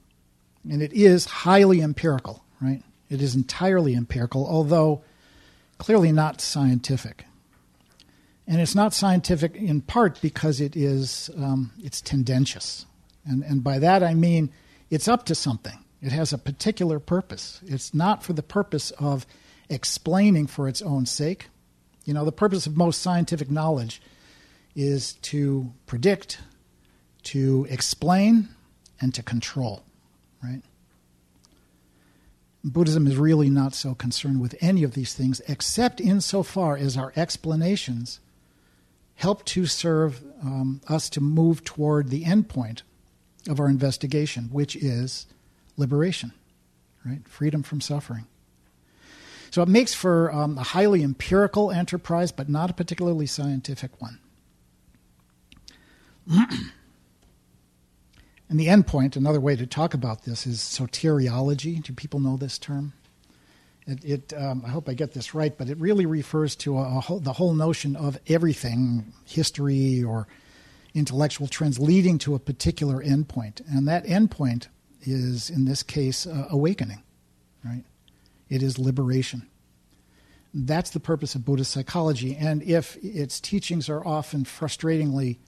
And 0.69 0.83
it 0.83 0.93
is 0.93 1.25
highly 1.25 1.81
empirical, 1.81 2.45
right? 2.61 2.83
It 3.09 3.23
is 3.23 3.35
entirely 3.35 3.95
empirical, 3.95 4.47
although 4.47 5.03
clearly 5.79 6.13
not 6.13 6.41
scientific 6.41 7.25
and 8.51 8.61
it's 8.61 8.75
not 8.75 8.93
scientific 8.93 9.55
in 9.55 9.81
part 9.81 10.21
because 10.21 10.61
it 10.61 10.75
is 10.75 11.31
um, 11.37 11.71
it's 11.85 12.01
tendentious, 12.01 12.85
and 13.25 13.45
and 13.45 13.63
by 13.63 13.79
that 13.79 14.03
I 14.03 14.13
mean 14.15 14.51
it's 14.91 15.07
up 15.07 15.25
to 15.27 15.37
something. 15.37 15.79
It 16.03 16.11
has 16.11 16.33
a 16.33 16.39
particular 16.39 16.99
purpose. 16.99 17.61
It's 17.65 17.95
not 17.95 18.25
for 18.25 18.33
the 18.33 18.43
purpose 18.43 18.91
of 18.93 19.25
explaining 19.69 20.49
for 20.49 20.67
its 20.67 20.83
own 20.83 21.07
sake. 21.07 21.47
You 22.05 22.13
know, 22.13 22.25
the 22.25 22.33
purpose 22.33 22.67
of 22.67 22.77
most 22.77 23.03
scientific 23.03 23.51
knowledge 23.51 24.03
is 24.75 25.13
to 25.13 25.73
predict, 25.87 26.41
to 27.25 27.69
explain, 27.71 28.49
and 29.01 29.15
to 29.15 29.23
control, 29.23 29.85
right? 30.43 30.63
Buddhism 32.63 33.07
is 33.07 33.17
really 33.17 33.49
not 33.49 33.75
so 33.75 33.95
concerned 33.95 34.41
with 34.41 34.55
any 34.61 34.83
of 34.83 34.93
these 34.93 35.15
things, 35.15 35.41
except 35.49 36.01
insofar 36.01 36.77
as 36.77 36.97
our 36.97 37.13
explanations 37.17 38.21
help 39.15 39.45
to 39.47 39.67
serve 39.67 40.23
um, 40.43 40.81
us 40.89 41.09
to 41.11 41.21
move 41.21 41.65
toward 41.65 42.09
the 42.09 42.25
end 42.25 42.49
point 42.49 42.83
of 43.49 43.61
our 43.61 43.69
investigation, 43.69 44.49
which 44.53 44.77
is 44.77 45.27
liberation, 45.77 46.33
right? 47.05 47.27
Freedom 47.27 47.63
from 47.63 47.81
suffering. 47.81 48.27
So 49.51 49.63
it 49.63 49.69
makes 49.69 49.95
for 49.95 50.33
um, 50.33 50.59
a 50.59 50.63
highly 50.63 51.03
empirical 51.03 51.71
enterprise, 51.71 52.31
but 52.31 52.49
not 52.49 52.71
a 52.71 52.75
particularly 52.75 53.27
scientific 53.27 53.91
one. 54.01 54.19
and 58.51 58.59
the 58.59 58.69
end 58.69 58.89
point, 58.89 59.15
another 59.15 59.41
way 59.41 59.55
to 59.55 59.65
talk 59.65 59.95
about 59.95 60.25
this 60.25 60.45
is 60.45 60.59
soteriology. 60.59 61.81
Do 61.83 61.93
people 61.93 62.19
know 62.19 62.37
this 62.37 62.59
term? 62.59 62.93
It, 63.87 64.05
it 64.05 64.33
um, 64.37 64.65
I 64.67 64.71
hope 64.71 64.89
I 64.89 64.95
get 64.95 65.15
this 65.15 65.35
right, 65.35 65.57
but 65.57 65.71
it 65.71 65.79
really 65.79 66.05
refers 66.05 66.57
to 66.57 66.77
a, 66.77 66.99
a 66.99 67.01
whole, 67.01 67.21
the 67.21 67.33
whole 67.33 67.55
notion 67.55 67.95
of 67.95 68.19
everything, 68.27 69.13
history 69.25 70.03
or 70.03 70.27
intellectual 70.95 71.47
trends 71.47 71.79
leading 71.79 72.19
to 72.19 72.35
a 72.35 72.41
particular 72.41 73.01
endpoint. 73.03 73.63
And 73.71 73.87
that 73.87 74.05
endpoint 74.05 74.67
is, 75.03 75.49
in 75.49 75.65
this 75.65 75.85
case, 75.85 76.27
uh, 76.27 76.49
awakening, 76.51 77.05
right? 77.65 77.85
It 78.49 78.65
is 78.65 78.81
liberation. 78.81 79.47
That's 80.53 80.91
the 80.91 80.99
purpose 80.99 81.37
of 81.37 81.45
Buddhist 81.45 81.71
psychology. 81.71 82.35
And 82.35 82.65
if 82.65 82.97
its 83.01 83.39
teachings 83.39 83.89
are 83.89 84.05
often 84.05 84.43
frustratingly 84.45 85.39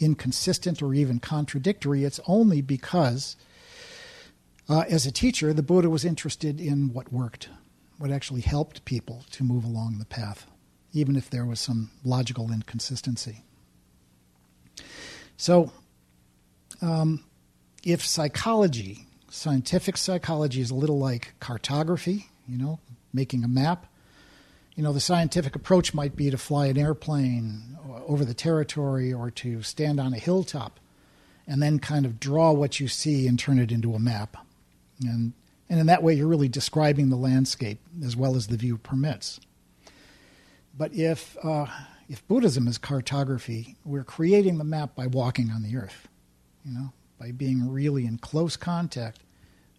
inconsistent 0.00 0.82
or 0.82 0.94
even 0.94 1.20
contradictory, 1.20 2.04
it's 2.04 2.18
only 2.26 2.62
because, 2.62 3.36
uh, 4.68 4.84
as 4.88 5.06
a 5.06 5.12
teacher, 5.12 5.52
the 5.52 5.62
Buddha 5.62 5.88
was 5.88 6.04
interested 6.04 6.60
in 6.60 6.92
what 6.92 7.12
worked 7.12 7.48
what 8.00 8.10
actually 8.10 8.40
helped 8.40 8.82
people 8.86 9.26
to 9.30 9.44
move 9.44 9.62
along 9.62 9.98
the 9.98 10.06
path, 10.06 10.46
even 10.94 11.16
if 11.16 11.28
there 11.28 11.44
was 11.44 11.60
some 11.60 11.90
logical 12.02 12.50
inconsistency. 12.50 13.44
So, 15.36 15.70
um, 16.80 17.22
if 17.84 18.02
psychology, 18.02 19.06
scientific 19.28 19.98
psychology, 19.98 20.62
is 20.62 20.70
a 20.70 20.74
little 20.74 20.98
like 20.98 21.34
cartography, 21.40 22.30
you 22.48 22.56
know, 22.56 22.80
making 23.12 23.44
a 23.44 23.48
map, 23.48 23.84
you 24.74 24.82
know, 24.82 24.92
the 24.92 25.00
scientific 25.00 25.54
approach 25.56 25.92
might 25.92 26.16
be 26.16 26.30
to 26.30 26.38
fly 26.38 26.66
an 26.66 26.78
airplane 26.78 27.78
over 28.06 28.24
the 28.24 28.34
territory 28.34 29.12
or 29.12 29.30
to 29.30 29.62
stand 29.62 30.00
on 30.00 30.14
a 30.14 30.18
hilltop 30.18 30.80
and 31.46 31.62
then 31.62 31.78
kind 31.78 32.06
of 32.06 32.20
draw 32.20 32.52
what 32.52 32.80
you 32.80 32.88
see 32.88 33.26
and 33.26 33.38
turn 33.38 33.58
it 33.58 33.72
into 33.72 33.94
a 33.94 33.98
map. 33.98 34.36
And 35.02 35.32
and 35.70 35.78
in 35.78 35.86
that 35.86 36.02
way, 36.02 36.14
you're 36.14 36.26
really 36.26 36.48
describing 36.48 37.08
the 37.08 37.16
landscape 37.16 37.78
as 38.04 38.16
well 38.16 38.34
as 38.34 38.48
the 38.48 38.56
view 38.56 38.76
permits. 38.76 39.38
But 40.76 40.92
if, 40.92 41.36
uh, 41.44 41.66
if 42.08 42.26
Buddhism 42.26 42.66
is 42.66 42.76
cartography, 42.76 43.76
we're 43.84 44.02
creating 44.02 44.58
the 44.58 44.64
map 44.64 44.96
by 44.96 45.06
walking 45.06 45.50
on 45.50 45.62
the 45.62 45.76
earth, 45.76 46.08
you 46.64 46.74
know, 46.74 46.92
by 47.20 47.30
being 47.30 47.70
really 47.70 48.04
in 48.04 48.18
close 48.18 48.56
contact 48.56 49.20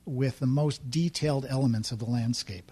with 0.06 0.40
the 0.40 0.48
most 0.48 0.90
detailed 0.90 1.46
elements 1.50 1.92
of 1.92 2.00
the 2.00 2.06
landscape. 2.06 2.72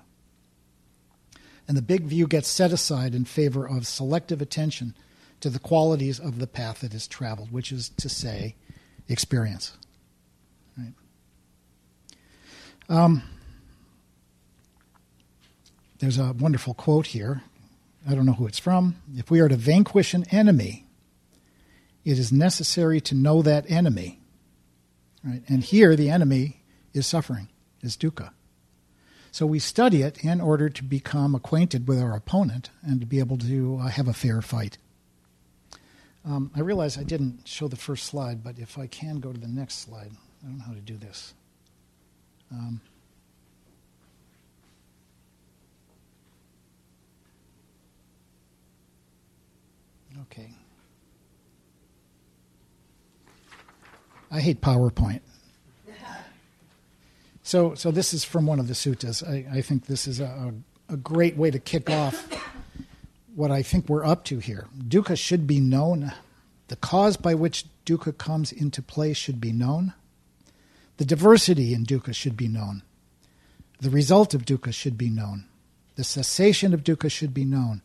And 1.70 1.78
the 1.78 1.84
big 1.84 2.06
view 2.06 2.26
gets 2.26 2.48
set 2.48 2.74
aside 2.74 3.14
in 3.14 3.26
favor 3.26 3.70
of 3.70 3.86
selective 3.86 4.42
attention 4.42 4.96
to 5.40 5.52
the 5.52 5.60
qualities 5.60 6.20
of 6.20 6.40
the 6.40 6.48
path 6.48 6.82
that 6.82 6.96
is 6.96 7.08
traveled, 7.08 7.52
which 7.52 7.72
is 7.72 7.90
to 7.90 8.10
say, 8.10 8.56
experience. 9.08 9.78
Um, 12.90 13.22
there's 16.00 16.18
a 16.18 16.34
wonderful 16.34 16.74
quote 16.74 17.06
here. 17.06 17.44
I 18.10 18.16
don't 18.16 18.26
know 18.26 18.34
who 18.34 18.48
it's 18.48 18.58
from. 18.58 18.96
If 19.16 19.30
we 19.30 19.40
are 19.40 19.48
to 19.48 19.56
vanquish 19.56 20.16
an 20.16 20.26
enemy, 20.32 20.88
it 22.04 22.18
is 22.18 22.32
necessary 22.32 23.00
to 23.02 23.16
know 23.16 23.44
that 23.44 23.70
enemy. 23.70 24.20
Right? 25.24 25.44
And 25.48 25.64
here 25.64 25.96
the 25.96 26.10
enemy 26.10 26.64
is 26.96 27.06
suffering, 27.06 27.48
is 27.84 27.96
dukkha. 27.96 28.32
So 29.32 29.46
we 29.46 29.60
study 29.60 30.02
it 30.02 30.24
in 30.24 30.42
order 30.42 30.70
to 30.70 30.84
become 30.84 31.36
acquainted 31.36 31.88
with 31.88 32.00
our 32.00 32.16
opponent 32.16 32.72
and 32.82 33.00
to 33.00 33.06
be 33.06 33.20
able 33.20 33.38
to 33.38 33.80
uh, 33.82 33.88
have 33.88 34.08
a 34.08 34.14
fair 34.14 34.42
fight. 34.42 34.78
Um, 36.26 36.52
I 36.56 36.62
realize 36.62 36.98
I 36.98 37.04
didn't 37.04 37.48
show 37.48 37.68
the 37.68 37.76
first 37.76 38.06
slide, 38.06 38.44
but 38.44 38.60
if 38.60 38.78
I 38.78 38.88
can 38.88 39.20
go 39.20 39.32
to 39.32 39.40
the 39.40 39.48
next 39.48 39.76
slide, 39.76 40.12
I 40.44 40.48
don't 40.48 40.58
know 40.58 40.64
how 40.66 40.74
to 40.74 40.82
do 40.82 40.98
this. 40.98 41.34
Um, 42.52 42.82
Okay. 50.24 50.50
I 54.32 54.40
hate 54.40 54.62
PowerPoint. 54.62 55.22
So, 57.50 57.74
so 57.74 57.90
this 57.90 58.14
is 58.14 58.24
from 58.24 58.46
one 58.46 58.60
of 58.60 58.68
the 58.68 58.76
suttas. 58.76 59.28
I, 59.28 59.58
I 59.58 59.62
think 59.62 59.88
this 59.88 60.08
is 60.08 60.20
a, 60.20 60.54
a 60.88 60.96
great 60.96 61.36
way 61.36 61.50
to 61.50 61.58
kick 61.58 61.90
off 61.90 62.32
what 63.34 63.50
I 63.50 63.64
think 63.64 63.90
we're 63.90 64.06
up 64.06 64.24
to 64.26 64.38
here. 64.38 64.68
Dukkha 64.78 65.18
should 65.18 65.48
be 65.48 65.60
known. 65.60 66.14
The 66.68 66.76
cause 66.76 67.18
by 67.18 67.34
which 67.34 67.66
dukkha 67.88 68.16
comes 68.16 68.52
into 68.52 68.84
play 68.84 69.14
should 69.14 69.42
be 69.42 69.52
known. 69.52 69.96
The 70.98 71.06
diversity 71.06 71.74
in 71.74 71.86
dukkha 71.86 72.14
should 72.14 72.38
be 72.38 72.48
known. 72.48 72.84
The 73.80 73.90
result 73.90 74.36
of 74.36 74.46
dukkha 74.46 74.72
should 74.72 74.96
be 74.96 75.10
known. 75.10 75.46
The 75.96 76.04
cessation 76.04 76.72
of 76.72 76.84
dukkha 76.84 77.10
should 77.10 77.34
be 77.34 77.46
known. 77.46 77.82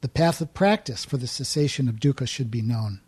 The 0.00 0.08
path 0.08 0.40
of 0.40 0.54
practice 0.54 1.04
for 1.04 1.18
the 1.18 1.26
cessation 1.26 1.86
of 1.86 1.96
dukkha 1.96 2.26
should 2.26 2.50
be 2.50 2.62
known. 2.62 3.02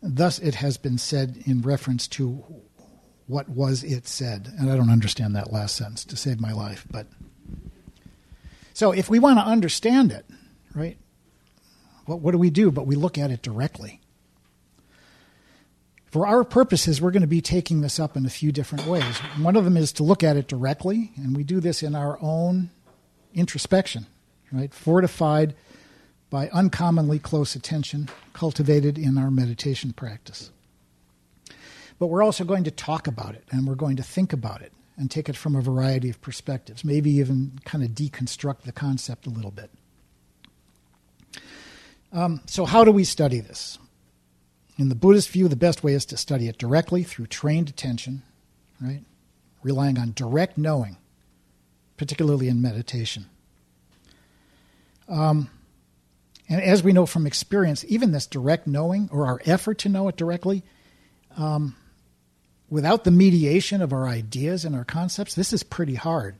Thus, 0.00 0.38
it 0.38 0.54
has 0.54 0.76
been 0.76 0.98
said 0.98 1.42
in 1.44 1.60
reference 1.62 2.06
to 2.06 2.44
what 3.26 3.48
was 3.48 3.82
it 3.82 4.06
said. 4.06 4.52
And 4.58 4.70
I 4.70 4.76
don't 4.76 4.90
understand 4.90 5.34
that 5.34 5.52
last 5.52 5.76
sentence 5.76 6.04
to 6.06 6.16
save 6.16 6.40
my 6.40 6.52
life. 6.52 6.86
But 6.90 7.06
so, 8.72 8.92
if 8.92 9.08
we 9.08 9.18
want 9.18 9.38
to 9.38 9.44
understand 9.44 10.12
it, 10.12 10.26
right, 10.74 10.98
what, 12.06 12.20
what 12.20 12.32
do 12.32 12.38
we 12.38 12.50
do? 12.50 12.70
But 12.70 12.86
we 12.86 12.94
look 12.94 13.18
at 13.18 13.30
it 13.30 13.42
directly. 13.42 14.00
For 16.06 16.26
our 16.26 16.44
purposes, 16.44 17.00
we're 17.00 17.10
going 17.10 17.22
to 17.22 17.26
be 17.26 17.42
taking 17.42 17.80
this 17.80 18.00
up 18.00 18.16
in 18.16 18.24
a 18.24 18.30
few 18.30 18.52
different 18.52 18.86
ways. 18.86 19.18
One 19.38 19.56
of 19.56 19.64
them 19.64 19.76
is 19.76 19.92
to 19.94 20.02
look 20.02 20.22
at 20.22 20.36
it 20.36 20.46
directly, 20.46 21.10
and 21.16 21.36
we 21.36 21.42
do 21.42 21.60
this 21.60 21.82
in 21.82 21.94
our 21.94 22.16
own 22.22 22.70
introspection, 23.34 24.06
right? 24.50 24.72
Fortified 24.72 25.54
by 26.30 26.48
uncommonly 26.50 27.18
close 27.18 27.54
attention, 27.54 28.08
cultivated 28.32 28.96
in 28.98 29.18
our 29.18 29.30
meditation 29.30 29.92
practice. 29.92 30.50
But 31.98 32.08
we're 32.08 32.22
also 32.22 32.44
going 32.44 32.64
to 32.64 32.70
talk 32.70 33.06
about 33.06 33.34
it, 33.34 33.44
and 33.50 33.66
we're 33.66 33.74
going 33.74 33.96
to 33.96 34.02
think 34.02 34.32
about 34.32 34.62
it, 34.62 34.72
and 34.96 35.10
take 35.10 35.28
it 35.28 35.36
from 35.36 35.56
a 35.56 35.60
variety 35.60 36.10
of 36.10 36.20
perspectives, 36.20 36.84
maybe 36.84 37.10
even 37.12 37.58
kind 37.64 37.82
of 37.82 37.90
deconstruct 37.90 38.62
the 38.62 38.72
concept 38.72 39.26
a 39.26 39.30
little 39.30 39.50
bit. 39.50 39.70
Um, 42.12 42.40
so, 42.46 42.64
how 42.64 42.84
do 42.84 42.92
we 42.92 43.04
study 43.04 43.40
this? 43.40 43.78
In 44.78 44.88
the 44.90 44.94
Buddhist 44.94 45.30
view, 45.30 45.48
the 45.48 45.56
best 45.56 45.82
way 45.82 45.94
is 45.94 46.04
to 46.06 46.16
study 46.16 46.48
it 46.48 46.58
directly 46.58 47.02
through 47.02 47.26
trained 47.26 47.68
attention, 47.68 48.22
right? 48.80 49.02
Relying 49.62 49.98
on 49.98 50.12
direct 50.14 50.58
knowing, 50.58 50.98
particularly 51.96 52.48
in 52.48 52.60
meditation. 52.60 53.26
Um, 55.08 55.50
and 56.48 56.60
as 56.60 56.82
we 56.82 56.92
know 56.92 57.06
from 57.06 57.26
experience, 57.26 57.84
even 57.88 58.12
this 58.12 58.26
direct 58.26 58.66
knowing 58.66 59.08
or 59.10 59.26
our 59.26 59.40
effort 59.46 59.78
to 59.78 59.88
know 59.88 60.08
it 60.08 60.16
directly, 60.16 60.62
um, 61.36 61.74
without 62.68 63.04
the 63.04 63.10
mediation 63.10 63.80
of 63.80 63.92
our 63.92 64.08
ideas 64.08 64.64
and 64.64 64.74
our 64.74 64.84
concepts, 64.84 65.34
this 65.34 65.52
is 65.52 65.62
pretty 65.62 65.94
hard 65.94 66.36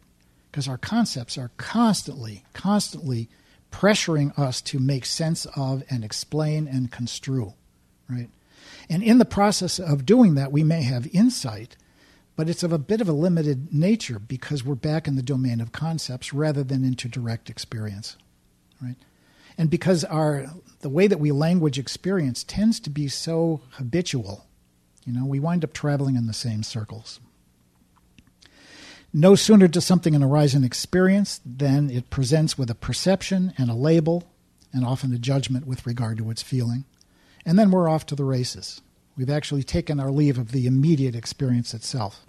because 0.50 0.68
our 0.68 0.78
concepts 0.78 1.36
are 1.36 1.50
constantly, 1.56 2.44
constantly 2.52 3.28
pressuring 3.70 4.36
us 4.38 4.60
to 4.62 4.78
make 4.78 5.04
sense 5.04 5.46
of 5.56 5.82
and 5.90 6.02
explain 6.04 6.66
and 6.66 6.90
construe 6.90 7.52
right? 8.08 8.28
And 8.88 9.02
in 9.02 9.18
the 9.18 9.24
process 9.24 9.78
of 9.78 10.06
doing 10.06 10.34
that, 10.34 10.52
we 10.52 10.64
may 10.64 10.82
have 10.82 11.08
insight, 11.12 11.76
but 12.36 12.48
it's 12.48 12.62
of 12.62 12.72
a 12.72 12.78
bit 12.78 13.00
of 13.00 13.08
a 13.08 13.12
limited 13.12 13.72
nature 13.72 14.18
because 14.18 14.64
we're 14.64 14.74
back 14.74 15.08
in 15.08 15.16
the 15.16 15.22
domain 15.22 15.60
of 15.60 15.72
concepts 15.72 16.32
rather 16.32 16.62
than 16.62 16.84
into 16.84 17.08
direct 17.08 17.50
experience, 17.50 18.16
right? 18.80 18.96
And 19.58 19.70
because 19.70 20.04
our 20.04 20.46
the 20.80 20.88
way 20.90 21.06
that 21.06 21.20
we 21.20 21.32
language 21.32 21.78
experience 21.78 22.44
tends 22.44 22.78
to 22.80 22.90
be 22.90 23.08
so 23.08 23.62
habitual, 23.70 24.45
you 25.06 25.12
know, 25.12 25.24
we 25.24 25.40
wind 25.40 25.64
up 25.64 25.72
traveling 25.72 26.16
in 26.16 26.26
the 26.26 26.32
same 26.32 26.62
circles. 26.62 27.20
No 29.12 29.34
sooner 29.34 29.68
does 29.68 29.86
something 29.86 30.20
arise 30.20 30.54
in 30.54 30.64
experience 30.64 31.40
than 31.46 31.88
it 31.90 32.10
presents 32.10 32.58
with 32.58 32.68
a 32.70 32.74
perception 32.74 33.54
and 33.56 33.70
a 33.70 33.74
label, 33.74 34.24
and 34.72 34.84
often 34.84 35.14
a 35.14 35.18
judgment 35.18 35.66
with 35.66 35.86
regard 35.86 36.18
to 36.18 36.30
its 36.30 36.42
feeling 36.42 36.84
and 37.46 37.56
then 37.56 37.70
we're 37.70 37.88
off 37.88 38.04
to 38.06 38.16
the 38.16 38.24
races. 38.24 38.82
We've 39.16 39.30
actually 39.30 39.62
taken 39.62 40.00
our 40.00 40.10
leave 40.10 40.36
of 40.36 40.50
the 40.50 40.66
immediate 40.66 41.14
experience 41.14 41.72
itself. 41.72 42.26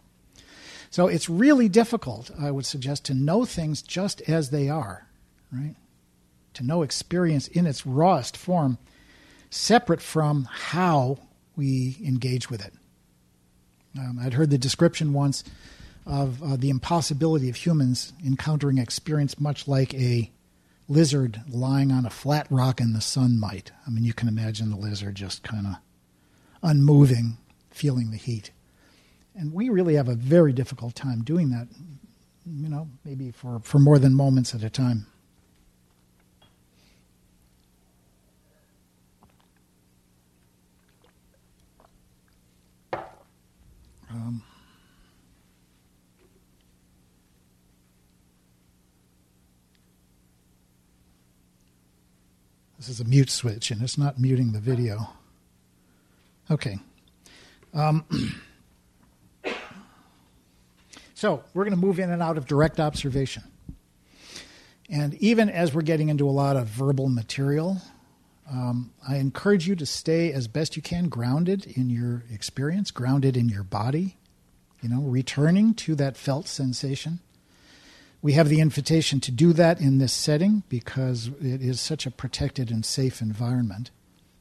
So 0.91 1.07
it's 1.07 1.27
really 1.27 1.67
difficult, 1.67 2.31
I 2.39 2.51
would 2.51 2.65
suggest, 2.65 3.03
to 3.05 3.13
know 3.13 3.43
things 3.43 3.81
just 3.81 4.21
as 4.21 4.51
they 4.51 4.69
are, 4.69 5.07
right? 5.51 5.75
To 6.53 6.63
know 6.63 6.83
experience 6.83 7.47
in 7.49 7.65
its 7.65 7.85
rawest 7.85 8.37
form, 8.37 8.77
separate 9.49 10.01
from 10.01 10.47
how 10.49 11.17
we 11.57 11.97
engage 12.05 12.49
with 12.49 12.63
it. 12.65 12.73
Um, 13.97 14.19
I'd 14.21 14.33
heard 14.33 14.51
the 14.51 14.57
description 14.57 15.11
once 15.11 15.43
of 16.05 16.41
uh, 16.41 16.55
the 16.55 16.69
impossibility 16.69 17.49
of 17.49 17.55
humans 17.57 18.13
encountering 18.25 18.77
experience 18.77 19.39
much 19.39 19.67
like 19.67 19.93
a 19.93 20.31
lizard 20.87 21.41
lying 21.49 21.91
on 21.91 22.05
a 22.05 22.09
flat 22.09 22.47
rock 22.49 22.79
in 22.79 22.93
the 22.93 23.01
sun 23.01 23.39
might. 23.39 23.71
I 23.85 23.89
mean, 23.89 24.05
you 24.05 24.13
can 24.13 24.27
imagine 24.27 24.69
the 24.69 24.77
lizard 24.77 25.15
just 25.15 25.43
kind 25.43 25.67
of 25.67 25.75
unmoving, 26.63 27.37
feeling 27.71 28.11
the 28.11 28.17
heat. 28.17 28.51
And 29.35 29.53
we 29.53 29.69
really 29.69 29.95
have 29.95 30.07
a 30.07 30.15
very 30.15 30.53
difficult 30.53 30.95
time 30.95 31.23
doing 31.23 31.49
that, 31.49 31.67
you 32.45 32.69
know, 32.69 32.87
maybe 33.03 33.31
for, 33.31 33.59
for 33.59 33.79
more 33.79 33.99
than 33.99 34.13
moments 34.13 34.55
at 34.55 34.63
a 34.63 34.69
time. 34.69 35.07
Um, 44.09 44.41
This 52.87 53.01
is 53.01 53.05
a 53.05 53.09
mute 53.09 53.29
switch, 53.29 53.69
and 53.69 53.81
it's 53.81 53.97
not 53.97 54.17
muting 54.17 54.53
the 54.53 54.61
video. 54.61 55.09
Okay. 56.49 56.79
Um, 57.73 58.05
so 61.13 61.43
we're 61.53 61.65
going 61.65 61.75
to 61.75 61.85
move 61.85 61.99
in 61.99 62.09
and 62.09 62.21
out 62.23 62.37
of 62.37 62.45
direct 62.45 62.79
observation. 62.79 63.43
And 64.89 65.15
even 65.15 65.49
as 65.49 65.73
we're 65.73 65.81
getting 65.81 66.07
into 66.07 66.29
a 66.29 66.31
lot 66.31 66.55
of 66.55 66.67
verbal 66.67 67.09
material, 67.09 67.81
um, 68.49 68.93
I 69.05 69.17
encourage 69.17 69.67
you 69.67 69.75
to 69.75 69.85
stay 69.85 70.31
as 70.31 70.47
best 70.47 70.77
you 70.77 70.81
can 70.81 71.09
grounded 71.09 71.65
in 71.65 71.89
your 71.89 72.23
experience, 72.31 72.91
grounded 72.91 73.35
in 73.35 73.49
your 73.49 73.63
body, 73.63 74.15
you 74.81 74.87
know, 74.87 75.01
returning 75.01 75.73
to 75.73 75.95
that 75.95 76.15
felt 76.15 76.47
sensation. 76.47 77.19
We 78.21 78.33
have 78.33 78.49
the 78.49 78.59
invitation 78.59 79.19
to 79.21 79.31
do 79.31 79.53
that 79.53 79.79
in 79.79 79.99
this 79.99 80.13
setting 80.13 80.63
because 80.69 81.27
it 81.39 81.61
is 81.61 81.79
such 81.79 82.05
a 82.05 82.11
protected 82.11 82.71
and 82.71 82.85
safe 82.85 83.21
environment. 83.21 83.91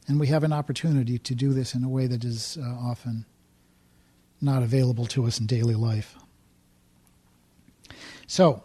And 0.08 0.18
we 0.18 0.28
have 0.28 0.44
an 0.44 0.52
opportunity 0.52 1.18
to 1.18 1.34
do 1.34 1.52
this 1.52 1.74
in 1.74 1.84
a 1.84 1.88
way 1.88 2.06
that 2.06 2.24
is 2.24 2.56
uh, 2.60 2.64
often 2.64 3.26
not 4.40 4.62
available 4.62 5.06
to 5.06 5.26
us 5.26 5.38
in 5.38 5.46
daily 5.46 5.74
life. 5.74 6.16
So, 8.26 8.62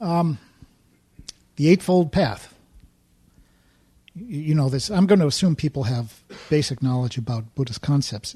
um, 0.00 0.38
the 1.56 1.68
Eightfold 1.68 2.12
Path. 2.12 2.54
You 4.14 4.54
know 4.54 4.68
this. 4.68 4.90
I'm 4.90 5.06
going 5.06 5.20
to 5.20 5.26
assume 5.26 5.54
people 5.54 5.84
have 5.84 6.22
basic 6.50 6.82
knowledge 6.82 7.18
about 7.18 7.54
Buddhist 7.54 7.82
concepts 7.82 8.34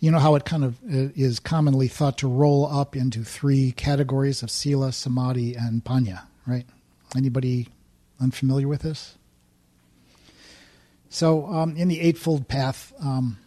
you 0.00 0.10
know 0.10 0.18
how 0.18 0.34
it 0.34 0.44
kind 0.44 0.64
of 0.64 0.78
uh, 0.84 1.12
is 1.14 1.38
commonly 1.38 1.86
thought 1.86 2.18
to 2.18 2.28
roll 2.28 2.66
up 2.66 2.96
into 2.96 3.22
three 3.22 3.72
categories 3.72 4.42
of 4.42 4.50
sila, 4.50 4.92
samadhi, 4.92 5.54
and 5.54 5.84
panya, 5.84 6.22
right? 6.46 6.66
Anybody 7.14 7.68
unfamiliar 8.18 8.66
with 8.66 8.80
this? 8.82 9.16
So, 11.10 11.46
um, 11.46 11.76
in 11.76 11.88
the 11.88 12.00
Eightfold 12.00 12.48
Path, 12.48 12.92
um, 13.00 13.38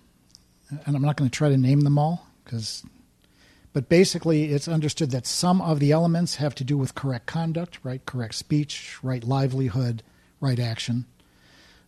and 0.85 0.95
I'm 0.95 1.01
not 1.01 1.15
going 1.15 1.29
to 1.29 1.35
try 1.35 1.49
to 1.49 1.57
name 1.57 1.81
them 1.81 1.97
all, 1.97 2.27
because, 2.43 2.83
but 3.71 3.89
basically, 3.89 4.51
it's 4.51 4.67
understood 4.67 5.11
that 5.11 5.25
some 5.25 5.61
of 5.61 5.79
the 5.79 5.91
elements 5.91 6.35
have 6.35 6.53
to 6.55 6.63
do 6.63 6.77
with 6.77 6.93
correct 6.93 7.25
conduct, 7.25 7.79
right? 7.81 8.05
Correct 8.05 8.35
speech, 8.35 8.97
right 9.01 9.23
livelihood, 9.23 10.03
right 10.39 10.59
action. 10.59 11.05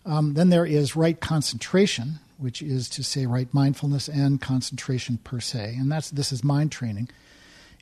Um, 0.05 0.33
then 0.33 0.49
there 0.49 0.65
is 0.65 0.95
right 0.95 1.19
concentration, 1.19 2.19
which 2.37 2.61
is 2.61 2.89
to 2.89 3.03
say 3.03 3.25
right 3.25 3.53
mindfulness 3.53 4.07
and 4.07 4.41
concentration 4.41 5.17
per 5.17 5.39
se, 5.39 5.75
and 5.79 5.91
that's 5.91 6.09
this 6.09 6.31
is 6.31 6.43
mind 6.43 6.71
training. 6.71 7.09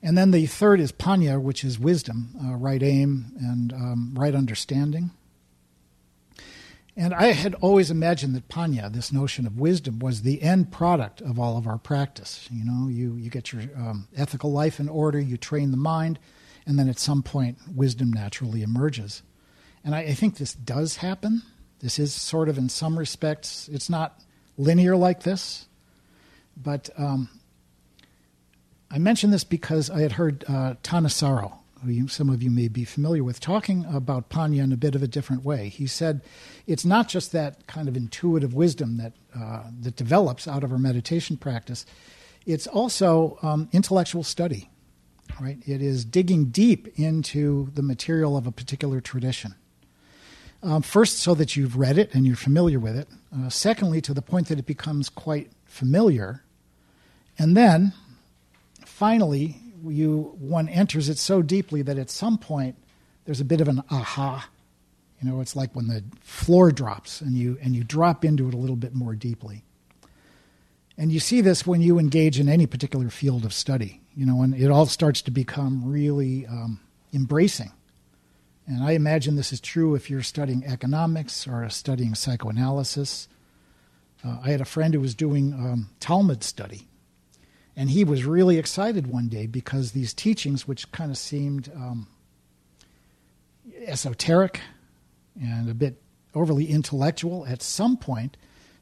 And 0.02 0.18
then 0.18 0.32
the 0.32 0.46
third 0.46 0.80
is 0.82 0.92
panya, 0.92 1.42
which 1.42 1.64
is 1.64 1.80
wisdom, 1.80 2.36
uh, 2.44 2.56
right 2.56 2.84
aim 2.84 3.32
and 3.40 3.72
um, 3.72 4.12
right 4.16 4.36
understanding. 4.36 5.12
And 6.96 7.14
I 7.14 7.32
had 7.32 7.56
always 7.56 7.90
imagined 7.90 8.36
that 8.36 8.50
panya, 8.50 8.92
this 8.92 9.12
notion 9.12 9.48
of 9.48 9.58
wisdom, 9.58 10.00
was 10.00 10.22
the 10.22 10.42
end 10.44 10.72
product 10.72 11.22
of 11.22 11.40
all 11.40 11.58
of 11.58 11.66
our 11.68 11.80
practice. 11.80 12.48
You 12.52 12.66
know, 12.66 12.88
you, 12.90 13.16
you 13.16 13.30
get 13.30 13.52
your 13.52 13.64
um, 13.76 14.08
ethical 14.16 14.52
life 14.52 14.80
in 14.80 14.90
order, 14.90 15.20
you 15.20 15.38
train 15.38 15.72
the 15.72 15.78
mind, 15.78 16.20
and 16.68 16.78
then 16.78 16.90
at 16.90 17.00
some 17.00 17.24
point, 17.24 17.58
wisdom 17.74 18.12
naturally 18.14 18.62
emerges. 18.62 19.24
And 19.84 19.96
I, 19.96 20.00
I 20.00 20.14
think 20.14 20.38
this 20.38 20.54
does 20.54 20.98
happen 20.98 21.42
This 21.84 22.00
is 22.00 22.14
sort 22.14 22.48
of, 22.48 22.58
in 22.58 22.70
some 22.70 22.98
respects, 22.98 23.68
it's 23.68 23.90
not 23.90 24.22
linear 24.58 24.96
like 24.96 25.24
this, 25.24 25.66
but 26.56 26.90
um, 26.98 27.30
I 28.92 29.00
mention 29.00 29.32
this 29.32 29.44
because 29.44 29.90
I 29.90 30.02
had 30.02 30.14
heard 30.14 30.46
uh, 30.48 30.76
Thanissaro, 30.84 31.58
who 31.84 31.92
you, 31.92 32.08
some 32.08 32.30
of 32.30 32.44
you 32.44 32.52
may 32.52 32.68
be 32.68 32.86
familiar 32.86 33.24
with, 33.24 33.40
talking 33.40 33.86
about 33.86 34.30
Panya 34.30 34.64
in 34.64 34.72
a 34.72 34.78
bit 34.78 34.94
of 34.96 35.02
a 35.02 35.08
different 35.08 35.44
way. 35.44 35.70
He 35.70 35.88
said 35.88 36.22
it's 36.68 36.86
not 36.86 37.10
just 37.10 37.32
that 37.32 37.66
kind 37.66 37.88
of 37.88 37.98
intuitive 37.98 38.54
wisdom 38.54 38.98
that 38.98 39.14
uh, 39.36 39.64
that 39.82 39.96
develops 39.96 40.48
out 40.48 40.64
of 40.64 40.72
our 40.72 40.78
meditation 40.78 41.38
practice; 41.38 41.86
it's 42.46 42.68
also 42.68 43.40
um, 43.42 43.68
intellectual 43.72 44.24
study. 44.24 44.70
Right? 45.42 45.58
It 45.66 45.82
is 45.82 46.06
digging 46.06 46.46
deep 46.46 47.00
into 47.00 47.72
the 47.74 47.82
material 47.82 48.38
of 48.38 48.46
a 48.46 48.52
particular 48.52 49.02
tradition. 49.02 49.56
Um, 50.64 50.82
first, 50.82 51.20
so 51.20 51.36
that 51.36 51.58
you've 51.58 51.78
read 51.78 51.98
it 51.98 52.16
and 52.16 52.26
you're 52.26 52.38
familiar 52.38 52.80
with 52.80 52.96
it. 52.96 53.10
Uh, 53.36 53.50
secondly, 53.50 54.00
to 54.02 54.14
the 54.14 54.22
point 54.22 54.48
that 54.48 54.58
it 54.58 54.66
becomes 54.66 55.10
quite 55.10 55.52
familiar. 55.66 56.42
And 57.38 57.58
then, 57.58 57.92
finally, 58.86 59.58
you 59.86 60.36
one 60.40 60.70
enters 60.70 61.10
it 61.10 61.18
so 61.18 61.42
deeply 61.42 61.82
that 61.82 61.98
at 61.98 62.10
some 62.10 62.38
point 62.38 62.78
there's 63.26 63.42
a 63.42 63.46
bit 63.46 63.60
of 63.60 63.68
an 63.68 63.84
aha. 63.90 64.50
You 65.22 65.30
know, 65.30 65.42
it's 65.42 65.56
like 65.56 65.76
when 65.76 65.88
the 65.88 66.04
floor 66.22 66.72
drops 66.72 67.20
and 67.20 67.34
you 67.34 67.58
and 67.62 67.76
you 67.76 67.84
drop 67.84 68.24
into 68.24 68.48
it 68.48 68.54
a 68.54 68.58
little 68.58 68.76
bit 68.78 68.96
more 68.96 69.16
deeply. 69.16 69.64
And 70.98 71.12
you 71.12 71.20
see 71.20 71.42
this 71.42 71.66
when 71.66 71.82
you 71.82 72.00
engage 72.00 72.40
in 72.40 72.48
any 72.48 72.68
particular 72.68 73.10
field 73.10 73.46
of 73.46 73.54
study. 73.54 74.02
You 74.16 74.26
know, 74.26 74.36
when 74.36 74.54
it 74.54 74.70
all 74.70 74.86
starts 74.86 75.22
to 75.24 75.32
become 75.32 75.84
really 75.86 76.46
um, 76.46 76.80
embracing. 77.14 77.72
And 78.66 78.84
I 78.84 78.92
imagine 78.92 79.36
this 79.36 79.52
is 79.52 79.60
true 79.60 79.96
if 79.96 80.10
you're 80.10 80.24
studying 80.24 80.64
economics 80.66 81.48
or 81.48 81.68
studying 81.70 82.16
psychoanalysis. 82.16 83.28
Uh, 84.26 84.40
I 84.44 84.52
had 84.52 84.62
a 84.62 84.66
friend 84.66 84.94
who 84.94 85.02
was 85.02 85.16
doing 85.16 85.54
um, 85.54 85.90
Talmud 86.00 86.44
study, 86.44 86.88
and 87.76 87.90
he 87.90 88.04
was 88.04 88.24
really 88.24 88.58
excited 88.58 89.08
one 89.08 89.28
day 89.28 89.48
because 89.48 89.92
these 89.92 90.14
teachings, 90.14 90.68
which 90.68 90.92
kind 90.92 91.12
of 91.12 91.18
seemed 91.18 91.70
um, 91.76 92.08
esoteric 93.86 94.62
and 95.42 95.70
a 95.70 95.74
bit 95.74 96.02
overly 96.34 96.66
intellectual, 96.66 97.46
at 97.46 97.62
some 97.62 97.98
point 97.98 98.38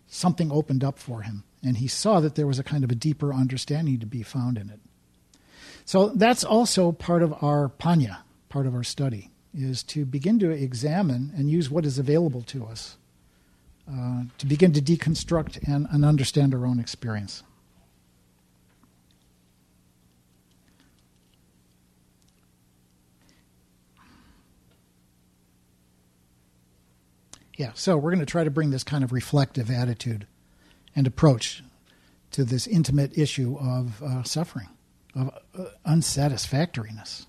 something 0.07 0.51
opened 0.51 0.83
up 0.83 0.99
for 0.99 1.21
him. 1.21 1.43
And 1.63 1.77
he 1.77 1.87
saw 1.87 2.19
that 2.19 2.35
there 2.35 2.47
was 2.47 2.59
a 2.59 2.63
kind 2.63 2.83
of 2.83 2.91
a 2.91 2.95
deeper 2.95 3.33
understanding 3.33 3.99
to 3.99 4.05
be 4.05 4.23
found 4.23 4.57
in 4.57 4.69
it. 4.69 4.79
So 5.85 6.09
that's 6.09 6.43
also 6.43 6.91
part 6.91 7.23
of 7.23 7.33
our 7.43 7.69
panya, 7.69 8.19
part 8.49 8.67
of 8.67 8.75
our 8.75 8.83
study, 8.83 9.30
is 9.53 9.83
to 9.83 10.05
begin 10.05 10.39
to 10.39 10.49
examine 10.49 11.31
and 11.35 11.49
use 11.49 11.69
what 11.69 11.85
is 11.85 11.99
available 11.99 12.41
to 12.43 12.65
us 12.65 12.97
uh, 13.91 14.23
to 14.37 14.45
begin 14.45 14.71
to 14.73 14.81
deconstruct 14.81 15.67
and, 15.67 15.87
and 15.91 16.05
understand 16.05 16.53
our 16.53 16.65
own 16.65 16.79
experience. 16.79 17.43
Yeah, 27.57 27.71
so 27.75 27.95
we're 27.97 28.11
going 28.11 28.19
to 28.21 28.25
try 28.25 28.43
to 28.43 28.49
bring 28.49 28.71
this 28.71 28.83
kind 28.83 29.03
of 29.03 29.11
reflective 29.11 29.69
attitude 29.69 30.25
and 30.95 31.05
approach 31.05 31.63
to 32.31 32.43
this 32.43 32.65
intimate 32.65 33.17
issue 33.17 33.57
of 33.59 34.01
uh, 34.01 34.23
suffering, 34.23 34.69
of 35.15 35.37
uh, 35.57 35.65
unsatisfactoriness? 35.85 37.27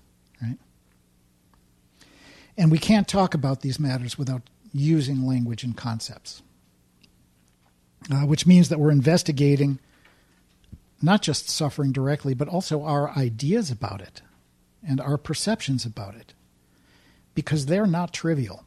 And 2.57 2.71
we 2.71 2.77
can't 2.77 3.07
talk 3.07 3.33
about 3.33 3.61
these 3.61 3.79
matters 3.79 4.17
without 4.17 4.43
using 4.73 5.25
language 5.25 5.63
and 5.63 5.75
concepts, 5.75 6.41
uh, 8.11 8.21
which 8.21 8.45
means 8.45 8.69
that 8.69 8.79
we're 8.79 8.91
investigating 8.91 9.79
not 11.01 11.21
just 11.21 11.49
suffering 11.49 11.91
directly, 11.91 12.33
but 12.33 12.47
also 12.47 12.83
our 12.83 13.09
ideas 13.17 13.69
about 13.69 14.01
it 14.01 14.21
and 14.87 15.01
our 15.01 15.17
perceptions 15.17 15.85
about 15.85 16.15
it, 16.15 16.33
because 17.35 17.65
they're 17.65 17.87
not 17.87 18.13
trivial. 18.13 18.63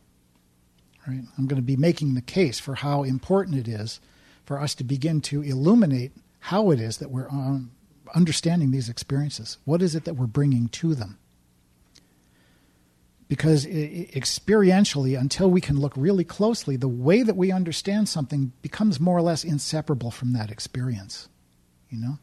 Right? 1.06 1.22
I'm 1.38 1.46
going 1.46 1.60
to 1.60 1.66
be 1.66 1.76
making 1.76 2.14
the 2.14 2.20
case 2.20 2.58
for 2.58 2.74
how 2.74 3.04
important 3.04 3.56
it 3.56 3.68
is 3.68 4.00
for 4.44 4.60
us 4.60 4.74
to 4.76 4.84
begin 4.84 5.20
to 5.22 5.42
illuminate 5.42 6.12
how 6.40 6.70
it 6.70 6.80
is 6.80 6.98
that 6.98 7.10
we're 7.10 7.28
um, 7.28 7.72
understanding 8.14 8.70
these 8.70 8.88
experiences. 8.88 9.58
What 9.64 9.82
is 9.82 9.94
it 9.94 10.04
that 10.04 10.14
we're 10.14 10.26
bringing 10.26 10.68
to 10.68 10.94
them? 10.94 11.18
Because 13.28 13.66
experientially, 13.66 15.18
until 15.18 15.50
we 15.50 15.60
can 15.60 15.80
look 15.80 15.94
really 15.96 16.22
closely, 16.22 16.76
the 16.76 16.86
way 16.86 17.22
that 17.22 17.36
we 17.36 17.50
understand 17.50 18.08
something 18.08 18.52
becomes 18.62 19.00
more 19.00 19.16
or 19.16 19.22
less 19.22 19.42
inseparable 19.42 20.12
from 20.12 20.32
that 20.34 20.50
experience. 20.50 21.28
You 21.90 21.98
know? 21.98 22.18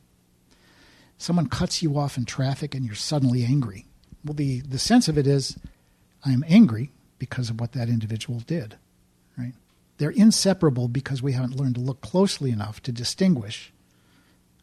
Someone 1.18 1.48
cuts 1.48 1.82
you 1.82 1.98
off 1.98 2.18
in 2.18 2.26
traffic 2.26 2.74
and 2.74 2.86
you're 2.86 2.96
suddenly 2.96 3.44
angry. 3.44 3.86
Well, 4.24 4.34
the, 4.34 4.62
the 4.62 4.80
sense 4.80 5.08
of 5.10 5.18
it 5.18 5.28
is, 5.28 5.58
I'm 6.24 6.46
angry 6.48 6.92
because 7.20 7.50
of 7.50 7.60
what 7.60 7.74
that 7.74 7.90
individual 7.90 8.40
did, 8.40 8.78
right? 9.38 9.54
They're 9.98 10.10
inseparable 10.10 10.88
because 10.88 11.22
we 11.22 11.34
haven't 11.34 11.56
learned 11.56 11.76
to 11.76 11.82
look 11.82 12.02
closely 12.02 12.52
enough 12.52 12.82
to 12.84 12.92
distinguish, 12.92 13.74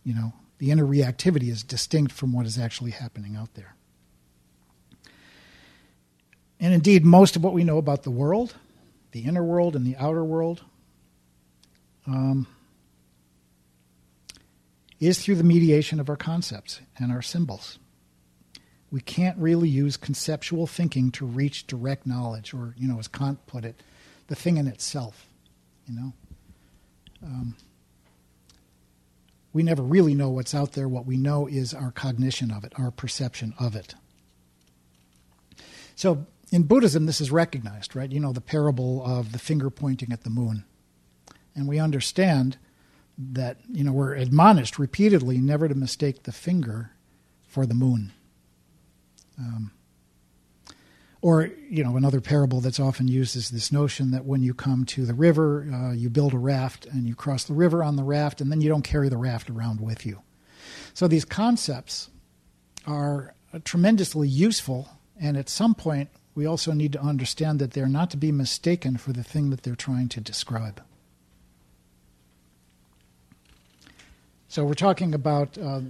you 0.04 0.14
know, 0.14 0.32
the 0.58 0.70
inner 0.70 0.84
reactivity 0.84 1.50
is 1.50 1.62
distinct 1.62 2.12
from 2.12 2.32
what 2.32 2.46
is 2.46 2.58
actually 2.58 2.90
happening 2.90 3.36
out 3.36 3.54
there. 3.54 3.74
And 6.60 6.74
indeed, 6.74 7.04
most 7.04 7.36
of 7.36 7.42
what 7.42 7.54
we 7.54 7.64
know 7.64 7.78
about 7.78 8.02
the 8.02 8.10
world, 8.10 8.54
the 9.12 9.22
inner 9.22 9.42
world 9.42 9.74
and 9.74 9.86
the 9.86 9.96
outer 9.96 10.22
world, 10.22 10.62
um, 12.06 12.46
is 15.00 15.22
through 15.22 15.36
the 15.36 15.44
mediation 15.44 15.98
of 15.98 16.10
our 16.10 16.16
concepts 16.16 16.80
and 16.98 17.10
our 17.10 17.22
symbols 17.22 17.78
we 18.90 19.00
can't 19.00 19.38
really 19.38 19.68
use 19.68 19.96
conceptual 19.96 20.66
thinking 20.66 21.10
to 21.12 21.24
reach 21.24 21.66
direct 21.66 22.06
knowledge, 22.06 22.52
or 22.52 22.74
you 22.76 22.88
know, 22.88 22.98
as 22.98 23.08
Kant 23.08 23.46
put 23.46 23.64
it, 23.64 23.82
the 24.26 24.34
thing 24.34 24.56
in 24.56 24.66
itself. 24.66 25.26
You 25.86 25.94
know, 25.94 26.12
um, 27.24 27.56
we 29.52 29.62
never 29.62 29.82
really 29.82 30.14
know 30.14 30.30
what's 30.30 30.54
out 30.54 30.72
there. 30.72 30.88
What 30.88 31.06
we 31.06 31.16
know 31.16 31.46
is 31.46 31.72
our 31.72 31.92
cognition 31.92 32.50
of 32.50 32.64
it, 32.64 32.72
our 32.76 32.90
perception 32.90 33.54
of 33.58 33.76
it. 33.76 33.94
So 35.94 36.26
in 36.50 36.64
Buddhism, 36.64 37.06
this 37.06 37.20
is 37.20 37.30
recognized, 37.30 37.94
right? 37.94 38.10
You 38.10 38.20
know, 38.20 38.32
the 38.32 38.40
parable 38.40 39.04
of 39.04 39.32
the 39.32 39.38
finger 39.38 39.70
pointing 39.70 40.12
at 40.12 40.24
the 40.24 40.30
moon, 40.30 40.64
and 41.54 41.68
we 41.68 41.78
understand 41.78 42.56
that 43.18 43.58
you 43.70 43.84
know 43.84 43.92
we're 43.92 44.14
admonished 44.14 44.78
repeatedly 44.78 45.38
never 45.38 45.68
to 45.68 45.74
mistake 45.74 46.22
the 46.22 46.32
finger 46.32 46.92
for 47.46 47.66
the 47.66 47.74
moon. 47.74 48.12
Um, 49.38 49.72
or, 51.22 51.50
you 51.68 51.84
know, 51.84 51.96
another 51.96 52.20
parable 52.20 52.60
that's 52.60 52.80
often 52.80 53.06
used 53.06 53.36
is 53.36 53.50
this 53.50 53.70
notion 53.70 54.10
that 54.12 54.24
when 54.24 54.42
you 54.42 54.54
come 54.54 54.86
to 54.86 55.04
the 55.04 55.12
river, 55.12 55.66
uh, 55.70 55.92
you 55.92 56.08
build 56.08 56.32
a 56.32 56.38
raft 56.38 56.86
and 56.86 57.06
you 57.06 57.14
cross 57.14 57.44
the 57.44 57.52
river 57.52 57.84
on 57.84 57.96
the 57.96 58.04
raft, 58.04 58.40
and 58.40 58.50
then 58.50 58.62
you 58.62 58.70
don't 58.70 58.82
carry 58.82 59.10
the 59.10 59.18
raft 59.18 59.50
around 59.50 59.80
with 59.80 60.06
you. 60.06 60.22
So 60.94 61.08
these 61.08 61.26
concepts 61.26 62.08
are 62.86 63.34
tremendously 63.64 64.28
useful, 64.28 64.88
and 65.20 65.36
at 65.36 65.50
some 65.50 65.74
point, 65.74 66.08
we 66.34 66.46
also 66.46 66.72
need 66.72 66.92
to 66.92 67.00
understand 67.00 67.58
that 67.58 67.72
they're 67.72 67.88
not 67.88 68.10
to 68.10 68.16
be 68.16 68.32
mistaken 68.32 68.96
for 68.96 69.12
the 69.12 69.22
thing 69.22 69.50
that 69.50 69.62
they're 69.62 69.74
trying 69.74 70.08
to 70.10 70.20
describe. 70.20 70.82
So 74.48 74.64
we're 74.64 74.74
talking 74.74 75.14
about 75.14 75.56
uh, 75.58 75.80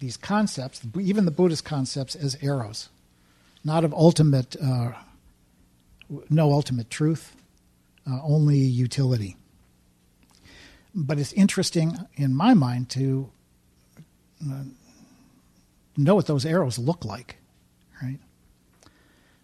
these 0.00 0.16
concepts, 0.16 0.80
even 0.98 1.26
the 1.26 1.30
Buddhist 1.30 1.64
concepts, 1.64 2.14
as 2.14 2.36
arrows, 2.42 2.88
not 3.64 3.84
of 3.84 3.92
ultimate, 3.92 4.56
uh, 4.62 4.92
no 6.28 6.52
ultimate 6.52 6.90
truth, 6.90 7.36
uh, 8.10 8.18
only 8.22 8.58
utility. 8.58 9.36
But 10.94 11.18
it's 11.18 11.32
interesting 11.34 11.96
in 12.16 12.34
my 12.34 12.54
mind 12.54 12.88
to 12.90 13.30
uh, 14.44 14.62
know 15.96 16.14
what 16.14 16.26
those 16.26 16.46
arrows 16.46 16.78
look 16.78 17.04
like? 17.04 17.36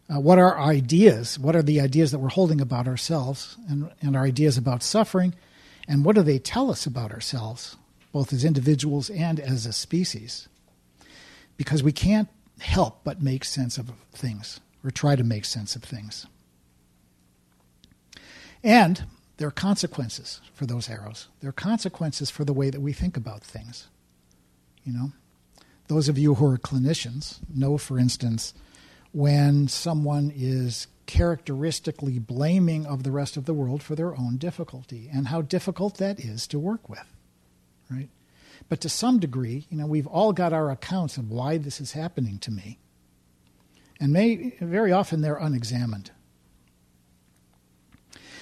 Uh, 0.08 0.20
what 0.20 0.38
are 0.38 0.58
ideas? 0.58 1.38
What 1.38 1.56
are 1.56 1.62
the 1.62 1.80
ideas 1.80 2.12
that 2.12 2.18
we're 2.18 2.28
holding 2.28 2.60
about 2.60 2.86
ourselves 2.86 3.56
and, 3.68 3.90
and 4.00 4.16
our 4.16 4.24
ideas 4.24 4.56
about 4.56 4.82
suffering? 4.82 5.34
And 5.88 6.04
what 6.04 6.16
do 6.16 6.22
they 6.22 6.38
tell 6.38 6.70
us 6.70 6.86
about 6.86 7.12
ourselves? 7.12 7.76
both 8.16 8.32
as 8.32 8.46
individuals 8.46 9.10
and 9.10 9.38
as 9.38 9.66
a 9.66 9.74
species, 9.74 10.48
because 11.58 11.82
we 11.82 11.92
can't 11.92 12.30
help 12.60 13.04
but 13.04 13.20
make 13.20 13.44
sense 13.44 13.76
of 13.76 13.90
things 14.10 14.58
or 14.82 14.90
try 14.90 15.14
to 15.14 15.22
make 15.22 15.44
sense 15.44 15.76
of 15.76 15.84
things. 15.84 16.26
And 18.64 19.04
there 19.36 19.48
are 19.48 19.50
consequences 19.50 20.40
for 20.54 20.64
those 20.64 20.88
arrows. 20.88 21.28
There 21.40 21.50
are 21.50 21.52
consequences 21.52 22.30
for 22.30 22.42
the 22.42 22.54
way 22.54 22.70
that 22.70 22.80
we 22.80 22.94
think 22.94 23.18
about 23.18 23.42
things. 23.42 23.86
You 24.82 24.94
know, 24.94 25.12
those 25.88 26.08
of 26.08 26.16
you 26.16 26.36
who 26.36 26.46
are 26.46 26.56
clinicians 26.56 27.40
know, 27.54 27.76
for 27.76 27.98
instance, 27.98 28.54
when 29.16 29.66
someone 29.66 30.30
is 30.36 30.88
characteristically 31.06 32.18
blaming 32.18 32.84
of 32.84 33.02
the 33.02 33.10
rest 33.10 33.38
of 33.38 33.46
the 33.46 33.54
world 33.54 33.82
for 33.82 33.94
their 33.94 34.14
own 34.14 34.36
difficulty 34.36 35.08
and 35.10 35.28
how 35.28 35.40
difficult 35.40 35.96
that 35.96 36.20
is 36.20 36.46
to 36.46 36.58
work 36.58 36.86
with 36.86 37.14
right? 37.90 38.10
But 38.68 38.82
to 38.82 38.90
some 38.90 39.18
degree 39.18 39.66
you 39.70 39.78
know 39.78 39.86
we've 39.86 40.06
all 40.06 40.34
got 40.34 40.52
our 40.52 40.70
accounts 40.70 41.16
of 41.16 41.30
why 41.30 41.56
this 41.56 41.80
is 41.80 41.92
happening 41.92 42.38
to 42.40 42.50
me. 42.50 42.78
And 43.98 44.12
may, 44.12 44.52
very 44.60 44.92
often 44.92 45.22
they're 45.22 45.36
unexamined. 45.36 46.10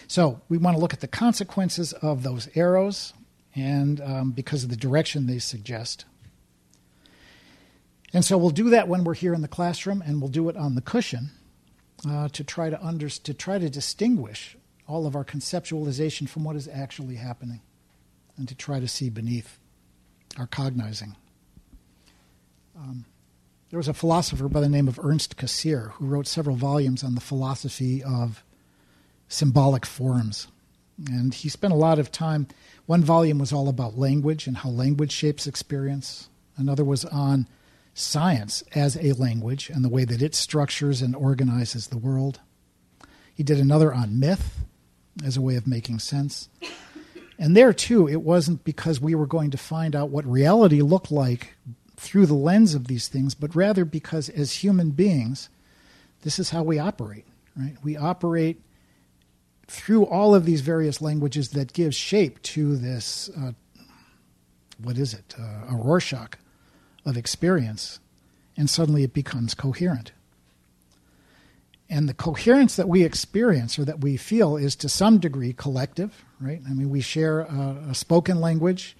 So 0.08 0.40
we 0.48 0.58
want 0.58 0.76
to 0.76 0.80
look 0.80 0.92
at 0.92 1.00
the 1.00 1.06
consequences 1.06 1.92
of 1.92 2.24
those 2.24 2.48
arrows 2.56 3.12
and 3.54 4.00
um, 4.00 4.30
because 4.32 4.64
of 4.64 4.70
the 4.70 4.76
direction 4.76 5.28
they 5.28 5.38
suggest 5.38 6.04
and 8.14 8.24
so 8.24 8.38
we'll 8.38 8.50
do 8.50 8.70
that 8.70 8.88
when 8.88 9.04
we're 9.04 9.14
here 9.14 9.34
in 9.34 9.42
the 9.42 9.48
classroom 9.48 10.02
and 10.06 10.20
we'll 10.20 10.30
do 10.30 10.48
it 10.48 10.56
on 10.56 10.76
the 10.76 10.80
cushion 10.80 11.30
uh, 12.08 12.28
to 12.28 12.44
try 12.44 12.70
to 12.70 12.82
under, 12.82 13.08
to 13.08 13.34
try 13.34 13.58
to 13.58 13.68
distinguish 13.68 14.56
all 14.86 15.06
of 15.06 15.16
our 15.16 15.24
conceptualization 15.24 16.28
from 16.28 16.44
what 16.44 16.56
is 16.56 16.68
actually 16.68 17.16
happening, 17.16 17.60
and 18.36 18.48
to 18.48 18.54
try 18.54 18.78
to 18.80 18.88
see 18.88 19.08
beneath 19.08 19.58
our 20.38 20.46
cognizing. 20.46 21.16
Um, 22.76 23.04
there 23.70 23.78
was 23.78 23.88
a 23.88 23.94
philosopher 23.94 24.48
by 24.48 24.60
the 24.60 24.68
name 24.68 24.88
of 24.88 25.00
Ernst 25.02 25.36
Cassirer 25.36 25.92
who 25.92 26.06
wrote 26.06 26.26
several 26.26 26.56
volumes 26.56 27.02
on 27.02 27.14
the 27.14 27.20
philosophy 27.20 28.02
of 28.02 28.44
symbolic 29.28 29.86
forms. 29.86 30.48
And 31.10 31.34
he 31.34 31.48
spent 31.48 31.72
a 31.72 31.76
lot 31.76 31.98
of 31.98 32.12
time. 32.12 32.46
One 32.86 33.02
volume 33.02 33.38
was 33.38 33.52
all 33.52 33.68
about 33.68 33.98
language 33.98 34.46
and 34.46 34.58
how 34.58 34.68
language 34.68 35.10
shapes 35.10 35.46
experience. 35.46 36.28
Another 36.56 36.84
was 36.84 37.04
on 37.06 37.48
science 37.94 38.62
as 38.74 38.96
a 38.96 39.12
language 39.12 39.70
and 39.70 39.84
the 39.84 39.88
way 39.88 40.04
that 40.04 40.20
it 40.20 40.34
structures 40.34 41.00
and 41.00 41.14
organizes 41.14 41.86
the 41.86 41.98
world. 41.98 42.40
He 43.32 43.42
did 43.42 43.58
another 43.58 43.94
on 43.94 44.18
myth 44.18 44.64
as 45.24 45.36
a 45.36 45.40
way 45.40 45.54
of 45.54 45.66
making 45.66 46.00
sense. 46.00 46.48
And 47.38 47.56
there, 47.56 47.72
too, 47.72 48.08
it 48.08 48.22
wasn't 48.22 48.64
because 48.64 49.00
we 49.00 49.14
were 49.14 49.26
going 49.26 49.50
to 49.52 49.58
find 49.58 49.96
out 49.96 50.10
what 50.10 50.26
reality 50.26 50.82
looked 50.82 51.10
like 51.10 51.54
through 51.96 52.26
the 52.26 52.34
lens 52.34 52.74
of 52.74 52.86
these 52.86 53.08
things, 53.08 53.34
but 53.34 53.54
rather 53.54 53.84
because 53.84 54.28
as 54.28 54.52
human 54.52 54.90
beings, 54.90 55.48
this 56.22 56.38
is 56.38 56.50
how 56.50 56.62
we 56.62 56.78
operate, 56.78 57.26
right? 57.56 57.76
We 57.82 57.96
operate 57.96 58.60
through 59.66 60.06
all 60.06 60.34
of 60.34 60.44
these 60.44 60.60
various 60.60 61.00
languages 61.00 61.50
that 61.50 61.72
give 61.72 61.94
shape 61.94 62.42
to 62.42 62.76
this, 62.76 63.30
uh, 63.36 63.52
what 64.82 64.98
is 64.98 65.14
it, 65.14 65.34
uh, 65.38 65.74
a 65.74 65.76
Rorschach 65.76 66.38
of 67.04 67.16
experience, 67.16 68.00
and 68.56 68.68
suddenly 68.68 69.02
it 69.02 69.12
becomes 69.12 69.54
coherent. 69.54 70.12
And 71.90 72.08
the 72.08 72.14
coherence 72.14 72.76
that 72.76 72.88
we 72.88 73.04
experience 73.04 73.78
or 73.78 73.84
that 73.84 74.00
we 74.00 74.16
feel 74.16 74.56
is 74.56 74.74
to 74.76 74.88
some 74.88 75.18
degree 75.18 75.52
collective, 75.52 76.24
right? 76.40 76.60
I 76.68 76.72
mean, 76.72 76.90
we 76.90 77.00
share 77.00 77.40
a, 77.40 77.88
a 77.90 77.94
spoken 77.94 78.40
language, 78.40 78.96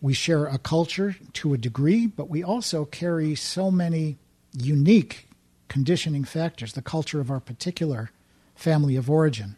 we 0.00 0.14
share 0.14 0.46
a 0.46 0.58
culture 0.58 1.16
to 1.34 1.52
a 1.52 1.58
degree, 1.58 2.06
but 2.06 2.28
we 2.30 2.42
also 2.42 2.84
carry 2.84 3.34
so 3.34 3.70
many 3.70 4.16
unique 4.52 5.28
conditioning 5.68 6.24
factors 6.24 6.72
the 6.72 6.82
culture 6.82 7.20
of 7.20 7.30
our 7.30 7.40
particular 7.40 8.10
family 8.54 8.96
of 8.96 9.10
origin, 9.10 9.56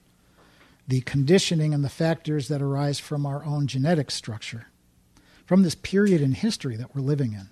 the 0.89 1.01
conditioning 1.03 1.73
and 1.73 1.85
the 1.85 1.89
factors 1.89 2.49
that 2.49 2.63
arise 2.63 2.99
from 2.99 3.25
our 3.25 3.45
own 3.45 3.67
genetic 3.67 4.11
structure, 4.11 4.67
from 5.47 5.63
this 5.63 5.77
period 5.77 6.21
in 6.21 6.33
history 6.33 6.77
that 6.77 6.95
we're 6.95 7.03
living 7.03 7.33
in 7.33 7.49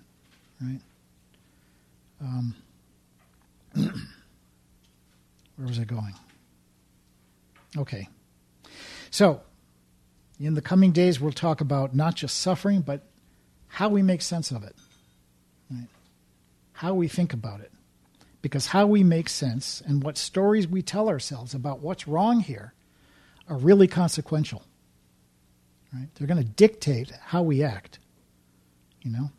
right? 0.61 0.81
Um, 2.21 2.55
where 3.73 5.67
was 5.67 5.79
I 5.79 5.83
going? 5.83 6.13
Okay. 7.77 8.07
So, 9.09 9.41
in 10.39 10.53
the 10.53 10.61
coming 10.61 10.91
days, 10.91 11.19
we'll 11.19 11.31
talk 11.31 11.61
about 11.61 11.95
not 11.95 12.15
just 12.15 12.37
suffering, 12.37 12.81
but 12.81 13.03
how 13.67 13.89
we 13.89 14.01
make 14.01 14.21
sense 14.21 14.51
of 14.51 14.63
it, 14.63 14.75
right? 15.69 15.87
How 16.73 16.93
we 16.93 17.07
think 17.07 17.33
about 17.33 17.61
it. 17.61 17.71
Because 18.41 18.67
how 18.67 18.85
we 18.85 19.03
make 19.03 19.29
sense 19.29 19.81
and 19.85 20.03
what 20.03 20.17
stories 20.17 20.67
we 20.67 20.81
tell 20.81 21.09
ourselves 21.09 21.53
about 21.53 21.79
what's 21.79 22.07
wrong 22.07 22.39
here 22.39 22.73
are 23.49 23.57
really 23.57 23.87
consequential. 23.87 24.63
Right? 25.93 26.07
They're 26.15 26.27
going 26.27 26.43
to 26.43 26.49
dictate 26.49 27.11
how 27.25 27.41
we 27.41 27.63
act. 27.63 27.99
You 29.01 29.11
know? 29.11 29.31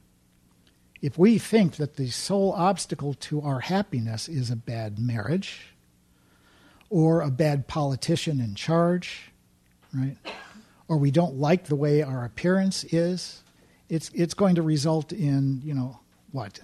If 1.00 1.16
we 1.16 1.38
think 1.38 1.76
that 1.76 1.96
the 1.96 2.10
sole 2.10 2.52
obstacle 2.52 3.14
to 3.14 3.40
our 3.42 3.60
happiness 3.60 4.28
is 4.28 4.50
a 4.50 4.56
bad 4.56 4.98
marriage 4.98 5.74
or 6.90 7.20
a 7.20 7.30
bad 7.30 7.68
politician 7.68 8.40
in 8.40 8.54
charge, 8.54 9.30
right? 9.94 10.16
Or 10.88 10.96
we 10.96 11.10
don't 11.10 11.36
like 11.36 11.66
the 11.66 11.76
way 11.76 12.02
our 12.02 12.24
appearance 12.24 12.84
is, 12.84 13.42
it's 13.88 14.10
it's 14.14 14.34
going 14.34 14.56
to 14.56 14.62
result 14.62 15.12
in, 15.12 15.60
you 15.62 15.74
know, 15.74 16.00
what? 16.32 16.60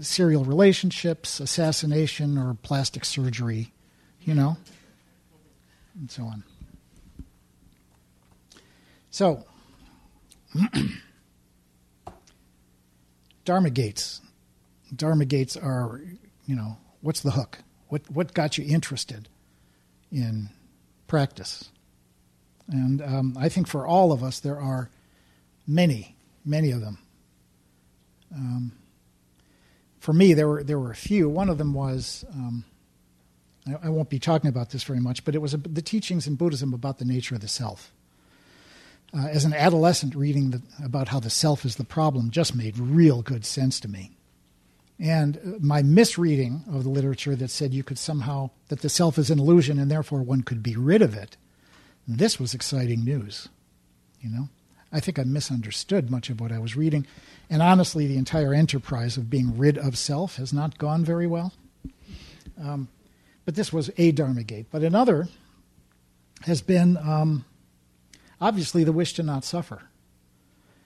Serial 0.00 0.44
relationships, 0.44 1.40
assassination 1.40 2.38
or 2.38 2.56
plastic 2.62 3.04
surgery, 3.04 3.72
you 4.22 4.34
know? 4.34 4.56
And 5.98 6.10
so 6.10 6.24
on. 6.24 6.44
So 9.10 9.44
Dharma 13.48 13.70
gates. 13.70 14.20
Dharma 14.94 15.24
gates 15.24 15.56
are, 15.56 16.02
you 16.44 16.54
know, 16.54 16.76
what's 17.00 17.22
the 17.22 17.30
hook? 17.30 17.60
What 17.88 18.02
what 18.10 18.34
got 18.34 18.58
you 18.58 18.66
interested 18.68 19.26
in 20.12 20.50
practice? 21.06 21.70
And 22.70 23.00
um, 23.00 23.36
I 23.40 23.48
think 23.48 23.66
for 23.66 23.86
all 23.86 24.12
of 24.12 24.22
us, 24.22 24.38
there 24.38 24.60
are 24.60 24.90
many, 25.66 26.14
many 26.44 26.72
of 26.72 26.82
them. 26.82 26.98
Um, 28.34 28.72
for 29.98 30.12
me, 30.12 30.34
there 30.34 30.46
were 30.46 30.62
there 30.62 30.78
were 30.78 30.90
a 30.90 31.02
few. 31.08 31.30
One 31.30 31.48
of 31.48 31.56
them 31.56 31.72
was 31.72 32.26
um, 32.34 32.66
I, 33.82 33.88
won't 33.88 34.10
be 34.10 34.18
talking 34.18 34.50
about 34.50 34.68
this 34.72 34.84
very 34.84 35.00
much, 35.00 35.24
but 35.24 35.34
it 35.34 35.38
was 35.38 35.52
the 35.52 35.80
teachings 35.80 36.26
in 36.26 36.34
Buddhism 36.34 36.74
about 36.74 36.98
the 36.98 37.06
nature 37.06 37.34
of 37.34 37.40
the 37.40 37.48
self 37.48 37.94
uh, 39.14 39.26
as 39.26 39.44
an 39.44 39.54
adolescent 39.54 40.14
reading 40.14 40.50
the, 40.50 40.62
about 40.84 41.08
how 41.08 41.20
the 41.20 41.30
self 41.30 41.64
is 41.64 41.76
the 41.76 41.84
problem 41.84 42.30
just 42.30 42.54
made 42.54 42.78
real 42.78 43.22
good 43.22 43.44
sense 43.44 43.80
to 43.80 43.88
me. 43.88 44.12
And 45.00 45.36
uh, 45.38 45.58
my 45.60 45.82
misreading 45.82 46.64
of 46.72 46.84
the 46.84 46.90
literature 46.90 47.36
that 47.36 47.50
said 47.50 47.72
you 47.72 47.84
could 47.84 47.98
somehow, 47.98 48.50
that 48.68 48.80
the 48.80 48.88
self 48.88 49.18
is 49.18 49.30
an 49.30 49.38
illusion 49.38 49.78
and 49.78 49.90
therefore 49.90 50.22
one 50.22 50.42
could 50.42 50.62
be 50.62 50.76
rid 50.76 51.02
of 51.02 51.14
it, 51.14 51.36
this 52.06 52.40
was 52.40 52.54
exciting 52.54 53.04
news. 53.04 53.48
You 54.20 54.30
know? 54.30 54.48
I 54.92 55.00
think 55.00 55.18
I 55.18 55.24
misunderstood 55.24 56.10
much 56.10 56.30
of 56.30 56.40
what 56.40 56.52
I 56.52 56.58
was 56.58 56.76
reading. 56.76 57.06
And 57.50 57.62
honestly, 57.62 58.06
the 58.06 58.16
entire 58.16 58.54
enterprise 58.54 59.16
of 59.16 59.30
being 59.30 59.56
rid 59.56 59.78
of 59.78 59.96
self 59.96 60.36
has 60.36 60.52
not 60.52 60.78
gone 60.78 61.04
very 61.04 61.26
well. 61.26 61.52
Um, 62.60 62.88
but 63.44 63.54
this 63.54 63.72
was 63.72 63.90
a 63.96 64.12
Dharma 64.12 64.42
gate. 64.42 64.66
But 64.70 64.82
another 64.82 65.28
has 66.42 66.60
been 66.60 66.96
um, 66.98 67.44
obviously 68.40 68.84
the 68.84 68.92
wish 68.92 69.14
to 69.14 69.22
not 69.22 69.44
suffer. 69.44 69.82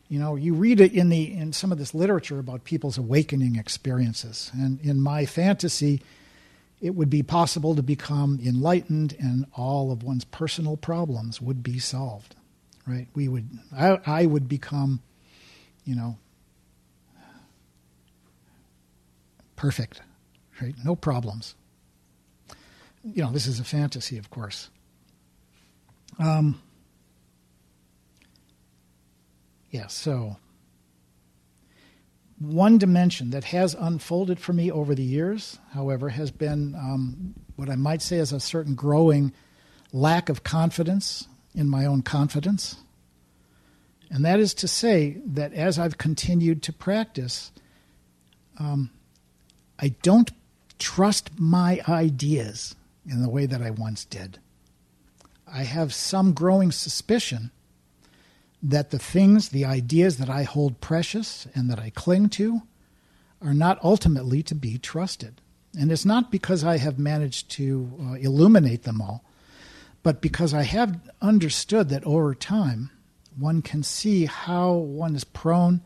You 0.08 0.18
know, 0.18 0.36
you 0.36 0.54
read 0.54 0.80
it 0.80 0.92
in 0.92 1.08
the 1.08 1.32
in 1.32 1.52
some 1.52 1.72
of 1.72 1.78
this 1.78 1.94
literature 1.94 2.38
about 2.38 2.64
people's 2.64 2.98
awakening 2.98 3.56
experiences, 3.56 4.50
and 4.52 4.78
in 4.80 5.00
my 5.00 5.24
fantasy, 5.24 6.02
it 6.82 6.94
would 6.94 7.08
be 7.08 7.22
possible 7.22 7.74
to 7.74 7.82
become 7.82 8.38
enlightened, 8.44 9.16
and 9.18 9.46
all 9.56 9.90
of 9.90 10.02
one's 10.02 10.24
personal 10.24 10.76
problems 10.76 11.40
would 11.40 11.62
be 11.62 11.78
solved. 11.78 12.34
Right? 12.86 13.06
We 13.14 13.28
would, 13.28 13.48
I, 13.74 14.00
I 14.04 14.26
would 14.26 14.48
become, 14.48 15.00
you 15.84 15.94
know, 15.94 16.18
perfect. 19.54 20.02
Right? 20.60 20.74
No 20.84 20.96
problems. 20.96 21.54
You 23.04 23.22
know, 23.22 23.30
this 23.30 23.46
is 23.46 23.60
a 23.60 23.64
fantasy, 23.64 24.18
of 24.18 24.30
course. 24.30 24.68
Um, 26.18 26.60
yeah, 29.72 29.86
so 29.86 30.36
one 32.38 32.76
dimension 32.76 33.30
that 33.30 33.44
has 33.44 33.74
unfolded 33.74 34.38
for 34.38 34.52
me 34.52 34.70
over 34.70 34.94
the 34.94 35.02
years, 35.02 35.58
however, 35.72 36.10
has 36.10 36.30
been 36.30 36.74
um, 36.74 37.34
what 37.56 37.70
I 37.70 37.76
might 37.76 38.02
say 38.02 38.18
is 38.18 38.32
a 38.32 38.38
certain 38.40 38.74
growing 38.74 39.32
lack 39.90 40.28
of 40.28 40.44
confidence 40.44 41.26
in 41.54 41.68
my 41.68 41.86
own 41.86 42.02
confidence. 42.02 42.76
And 44.10 44.26
that 44.26 44.40
is 44.40 44.52
to 44.54 44.68
say 44.68 45.16
that 45.24 45.54
as 45.54 45.78
I've 45.78 45.96
continued 45.96 46.62
to 46.64 46.72
practice, 46.72 47.50
um, 48.58 48.90
I 49.78 49.94
don't 50.02 50.30
trust 50.78 51.30
my 51.38 51.80
ideas 51.88 52.74
in 53.08 53.22
the 53.22 53.30
way 53.30 53.46
that 53.46 53.62
I 53.62 53.70
once 53.70 54.04
did. 54.04 54.38
I 55.46 55.62
have 55.62 55.94
some 55.94 56.34
growing 56.34 56.72
suspicion 56.72 57.52
that 58.62 58.90
the 58.90 58.98
things, 58.98 59.48
the 59.48 59.64
ideas 59.64 60.18
that 60.18 60.30
I 60.30 60.44
hold 60.44 60.80
precious 60.80 61.46
and 61.54 61.68
that 61.70 61.80
I 61.80 61.90
cling 61.90 62.28
to 62.30 62.62
are 63.40 63.54
not 63.54 63.82
ultimately 63.82 64.42
to 64.44 64.54
be 64.54 64.78
trusted. 64.78 65.40
And 65.76 65.90
it's 65.90 66.04
not 66.04 66.30
because 66.30 66.62
I 66.62 66.76
have 66.76 66.98
managed 66.98 67.50
to 67.52 67.90
uh, 68.00 68.12
illuminate 68.14 68.84
them 68.84 69.00
all, 69.00 69.24
but 70.02 70.20
because 70.20 70.52
I 70.54 70.62
have 70.62 71.00
understood 71.20 71.88
that 71.88 72.04
over 72.04 72.34
time, 72.34 72.90
one 73.36 73.62
can 73.62 73.82
see 73.82 74.26
how 74.26 74.72
one 74.74 75.16
is 75.16 75.24
prone 75.24 75.80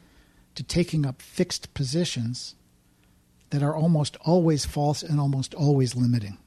to 0.57 0.63
taking 0.63 1.07
up 1.07 1.23
fixed 1.23 1.73
positions 1.73 2.57
that 3.51 3.63
are 3.63 3.77
almost 3.77 4.17
always 4.23 4.65
false 4.65 5.03
and 5.03 5.21
almost 5.21 5.55
always 5.55 5.95
limiting. 5.95 6.39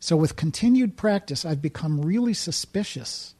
So, 0.00 0.16
with 0.16 0.36
continued 0.36 0.96
practice, 0.96 1.44
I've 1.44 1.62
become 1.62 2.00
really 2.00 2.34
suspicious 2.34 3.34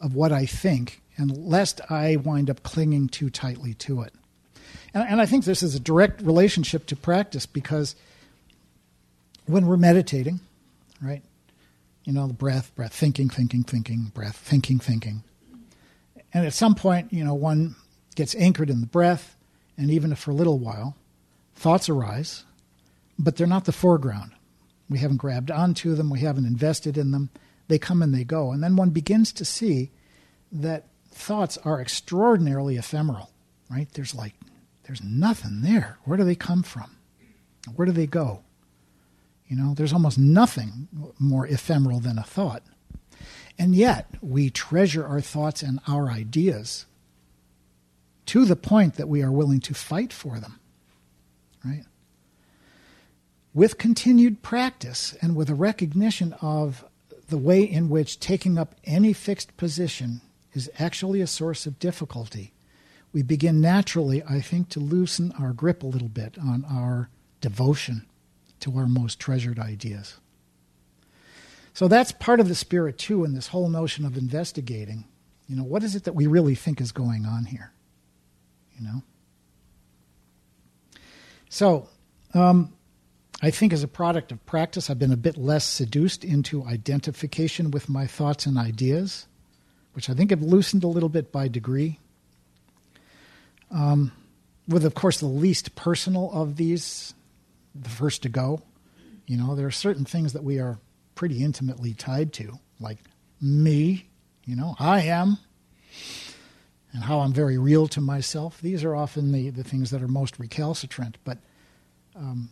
of 0.00 0.14
what 0.14 0.32
I 0.32 0.46
think, 0.46 1.01
and 1.16 1.36
lest 1.36 1.80
I 1.90 2.16
wind 2.16 2.50
up 2.50 2.62
clinging 2.62 3.08
too 3.08 3.30
tightly 3.30 3.74
to 3.74 4.02
it. 4.02 4.12
And, 4.94 5.08
and 5.08 5.20
I 5.20 5.26
think 5.26 5.44
this 5.44 5.62
is 5.62 5.74
a 5.74 5.80
direct 5.80 6.22
relationship 6.22 6.86
to 6.86 6.96
practice 6.96 7.46
because 7.46 7.94
when 9.46 9.66
we're 9.66 9.76
meditating, 9.76 10.40
right? 11.00 11.22
You 12.04 12.12
know, 12.12 12.26
the 12.26 12.32
breath, 12.32 12.74
breath, 12.74 12.94
thinking, 12.94 13.28
thinking, 13.28 13.62
thinking, 13.62 14.10
breath, 14.14 14.36
thinking, 14.36 14.78
thinking. 14.78 15.22
And 16.34 16.46
at 16.46 16.54
some 16.54 16.74
point, 16.74 17.12
you 17.12 17.24
know, 17.24 17.34
one 17.34 17.76
gets 18.14 18.34
anchored 18.34 18.70
in 18.70 18.80
the 18.80 18.86
breath, 18.86 19.36
and 19.76 19.90
even 19.90 20.14
for 20.14 20.30
a 20.30 20.34
little 20.34 20.58
while, 20.58 20.96
thoughts 21.54 21.88
arise, 21.88 22.44
but 23.18 23.36
they're 23.36 23.46
not 23.46 23.64
the 23.64 23.72
foreground. 23.72 24.32
We 24.88 24.98
haven't 24.98 25.18
grabbed 25.18 25.50
onto 25.50 25.94
them, 25.94 26.10
we 26.10 26.20
haven't 26.20 26.46
invested 26.46 26.98
in 26.98 27.10
them. 27.10 27.30
They 27.68 27.78
come 27.78 28.02
and 28.02 28.14
they 28.14 28.24
go. 28.24 28.52
And 28.52 28.62
then 28.62 28.76
one 28.76 28.90
begins 28.90 29.32
to 29.34 29.44
see 29.44 29.90
that 30.50 30.86
thoughts 31.12 31.58
are 31.58 31.80
extraordinarily 31.80 32.76
ephemeral, 32.76 33.30
right? 33.70 33.88
There's 33.92 34.14
like, 34.14 34.34
there's 34.84 35.02
nothing 35.02 35.62
there. 35.62 35.98
Where 36.04 36.18
do 36.18 36.24
they 36.24 36.34
come 36.34 36.62
from? 36.62 36.96
Where 37.74 37.86
do 37.86 37.92
they 37.92 38.06
go? 38.06 38.42
You 39.46 39.56
know, 39.56 39.74
there's 39.74 39.92
almost 39.92 40.18
nothing 40.18 40.88
more 41.18 41.46
ephemeral 41.46 42.00
than 42.00 42.18
a 42.18 42.22
thought. 42.22 42.62
And 43.58 43.74
yet, 43.74 44.14
we 44.20 44.50
treasure 44.50 45.06
our 45.06 45.20
thoughts 45.20 45.62
and 45.62 45.78
our 45.86 46.10
ideas 46.10 46.86
to 48.26 48.44
the 48.44 48.56
point 48.56 48.94
that 48.94 49.08
we 49.08 49.22
are 49.22 49.30
willing 49.30 49.60
to 49.60 49.74
fight 49.74 50.12
for 50.12 50.40
them. 50.40 50.58
Right? 51.64 51.84
With 53.54 53.78
continued 53.78 54.42
practice 54.42 55.14
and 55.20 55.36
with 55.36 55.50
a 55.50 55.54
recognition 55.54 56.34
of 56.40 56.84
the 57.28 57.36
way 57.36 57.62
in 57.62 57.88
which 57.88 58.18
taking 58.18 58.58
up 58.58 58.74
any 58.84 59.12
fixed 59.12 59.56
position 59.56 60.22
is 60.52 60.70
actually 60.78 61.20
a 61.20 61.26
source 61.26 61.66
of 61.66 61.78
difficulty, 61.78 62.52
we 63.12 63.22
begin 63.22 63.60
naturally, 63.60 64.22
I 64.22 64.40
think, 64.40 64.68
to 64.70 64.80
loosen 64.80 65.32
our 65.38 65.52
grip 65.52 65.82
a 65.82 65.86
little 65.86 66.08
bit 66.08 66.38
on 66.38 66.64
our 66.64 67.10
devotion 67.40 68.06
to 68.60 68.76
our 68.78 68.86
most 68.86 69.18
treasured 69.18 69.58
ideas. 69.58 70.18
So 71.74 71.88
that's 71.88 72.12
part 72.12 72.40
of 72.40 72.48
the 72.48 72.54
spirit, 72.54 72.98
too, 72.98 73.24
in 73.24 73.34
this 73.34 73.48
whole 73.48 73.68
notion 73.68 74.04
of 74.04 74.16
investigating. 74.16 75.04
You 75.48 75.56
know, 75.56 75.64
what 75.64 75.82
is 75.82 75.94
it 75.94 76.04
that 76.04 76.14
we 76.14 76.26
really 76.26 76.54
think 76.54 76.80
is 76.80 76.92
going 76.92 77.26
on 77.26 77.46
here? 77.46 77.72
You 78.78 78.86
know? 78.86 79.02
So, 81.48 81.88
um, 82.34 82.72
I 83.42 83.50
think 83.50 83.72
as 83.72 83.82
a 83.82 83.88
product 83.88 84.32
of 84.32 84.44
practice, 84.46 84.88
I've 84.88 84.98
been 84.98 85.12
a 85.12 85.16
bit 85.16 85.36
less 85.36 85.64
seduced 85.64 86.24
into 86.24 86.64
identification 86.64 87.70
with 87.70 87.88
my 87.88 88.06
thoughts 88.06 88.46
and 88.46 88.56
ideas, 88.56 89.26
which 89.92 90.08
I 90.10 90.14
think 90.14 90.30
have 90.30 90.42
loosened 90.42 90.84
a 90.84 90.88
little 90.88 91.08
bit 91.08 91.32
by 91.32 91.48
degree. 91.48 91.98
Um, 93.70 94.12
with, 94.68 94.84
of 94.84 94.94
course, 94.94 95.18
the 95.20 95.26
least 95.26 95.74
personal 95.74 96.30
of 96.32 96.56
these, 96.56 97.14
the 97.74 97.88
first 97.88 98.22
to 98.22 98.28
go. 98.28 98.62
You 99.26 99.36
know, 99.36 99.54
there 99.54 99.66
are 99.66 99.72
certain 99.72 100.04
things 100.04 100.32
that 100.32 100.44
we 100.44 100.58
are 100.58 100.78
pretty 101.14 101.42
intimately 101.42 101.94
tied 101.94 102.32
to, 102.34 102.58
like 102.80 102.98
me, 103.40 104.08
you 104.44 104.56
know, 104.56 104.74
I 104.78 105.02
am, 105.02 105.38
and 106.92 107.04
how 107.04 107.20
I'm 107.20 107.32
very 107.32 107.58
real 107.58 107.86
to 107.88 108.00
myself. 108.00 108.60
These 108.60 108.84
are 108.84 108.94
often 108.94 109.32
the, 109.32 109.50
the 109.50 109.64
things 109.64 109.90
that 109.90 110.02
are 110.02 110.08
most 110.08 110.38
recalcitrant. 110.38 111.18
But, 111.24 111.38
um, 112.14 112.50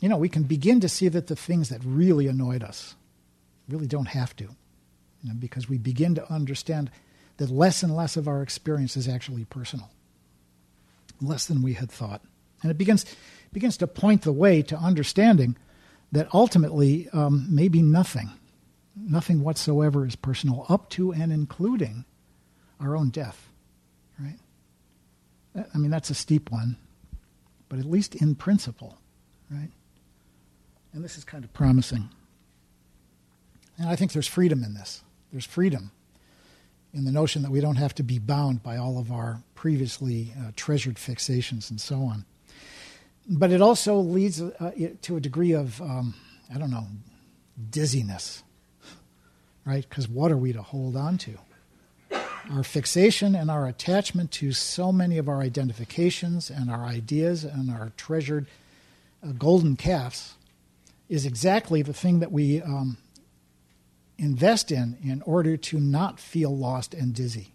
you 0.00 0.08
know, 0.08 0.16
we 0.16 0.28
can 0.28 0.44
begin 0.44 0.80
to 0.80 0.88
see 0.88 1.08
that 1.08 1.26
the 1.26 1.36
things 1.36 1.68
that 1.68 1.80
really 1.84 2.26
annoyed 2.26 2.62
us 2.62 2.94
really 3.68 3.86
don't 3.86 4.08
have 4.08 4.34
to, 4.36 4.48
you 5.22 5.30
know, 5.30 5.36
because 5.38 5.68
we 5.68 5.78
begin 5.78 6.14
to 6.14 6.32
understand 6.32 6.90
that 7.38 7.50
less 7.50 7.82
and 7.82 7.94
less 7.94 8.16
of 8.16 8.28
our 8.28 8.42
experience 8.42 8.96
is 8.96 9.08
actually 9.08 9.44
personal, 9.44 9.90
less 11.20 11.46
than 11.46 11.62
we 11.62 11.74
had 11.74 11.90
thought. 11.90 12.22
And 12.62 12.70
it 12.70 12.78
begins, 12.78 13.04
begins 13.52 13.76
to 13.78 13.86
point 13.86 14.22
the 14.22 14.32
way 14.32 14.62
to 14.62 14.76
understanding 14.76 15.56
that 16.12 16.28
ultimately 16.34 17.08
um, 17.12 17.46
maybe 17.48 17.82
nothing, 17.82 18.30
nothing 18.96 19.42
whatsoever 19.42 20.06
is 20.06 20.16
personal, 20.16 20.66
up 20.68 20.90
to 20.90 21.12
and 21.12 21.32
including 21.32 22.04
our 22.80 22.96
own 22.96 23.10
death, 23.10 23.48
right? 24.18 24.38
I 25.74 25.78
mean, 25.78 25.90
that's 25.90 26.10
a 26.10 26.14
steep 26.14 26.50
one, 26.50 26.76
but 27.68 27.78
at 27.78 27.84
least 27.84 28.14
in 28.14 28.34
principle, 28.34 28.98
right? 29.50 29.70
And 30.92 31.04
this 31.04 31.18
is 31.18 31.24
kind 31.24 31.44
of 31.44 31.52
promising. 31.52 32.08
And 33.76 33.88
I 33.88 33.96
think 33.96 34.12
there's 34.12 34.26
freedom 34.26 34.64
in 34.64 34.74
this. 34.74 35.02
There's 35.32 35.44
freedom 35.44 35.90
in 36.94 37.04
the 37.04 37.12
notion 37.12 37.42
that 37.42 37.50
we 37.50 37.60
don't 37.60 37.76
have 37.76 37.94
to 37.96 38.02
be 38.02 38.18
bound 38.18 38.62
by 38.62 38.76
all 38.76 38.98
of 38.98 39.12
our 39.12 39.42
previously 39.54 40.32
uh, 40.38 40.52
treasured 40.56 40.96
fixations 40.96 41.70
and 41.70 41.80
so 41.80 42.02
on 42.02 42.24
but 43.28 43.52
it 43.52 43.60
also 43.60 43.96
leads 43.96 44.40
uh, 44.40 44.72
to 45.02 45.16
a 45.16 45.20
degree 45.20 45.52
of, 45.52 45.80
um, 45.82 46.14
I 46.52 46.58
don't 46.58 46.70
know, 46.70 46.86
dizziness, 47.70 48.42
right? 49.64 49.86
Because 49.86 50.08
what 50.08 50.32
are 50.32 50.36
we 50.36 50.52
to 50.54 50.62
hold 50.62 50.96
on 50.96 51.18
to? 51.18 51.38
Our 52.50 52.62
fixation 52.62 53.34
and 53.34 53.50
our 53.50 53.66
attachment 53.66 54.30
to 54.32 54.52
so 54.52 54.90
many 54.90 55.18
of 55.18 55.28
our 55.28 55.40
identifications 55.40 56.48
and 56.48 56.70
our 56.70 56.86
ideas 56.86 57.44
and 57.44 57.70
our 57.70 57.92
treasured 57.98 58.46
uh, 59.22 59.32
golden 59.32 59.76
calves 59.76 60.34
is 61.10 61.26
exactly 61.26 61.82
the 61.82 61.92
thing 61.92 62.20
that 62.20 62.32
we 62.32 62.62
um, 62.62 62.96
invest 64.18 64.72
in 64.72 64.98
in 65.02 65.22
order 65.22 65.56
to 65.56 65.78
not 65.78 66.18
feel 66.18 66.54
lost 66.54 66.92
and 66.92 67.14
dizzy, 67.14 67.54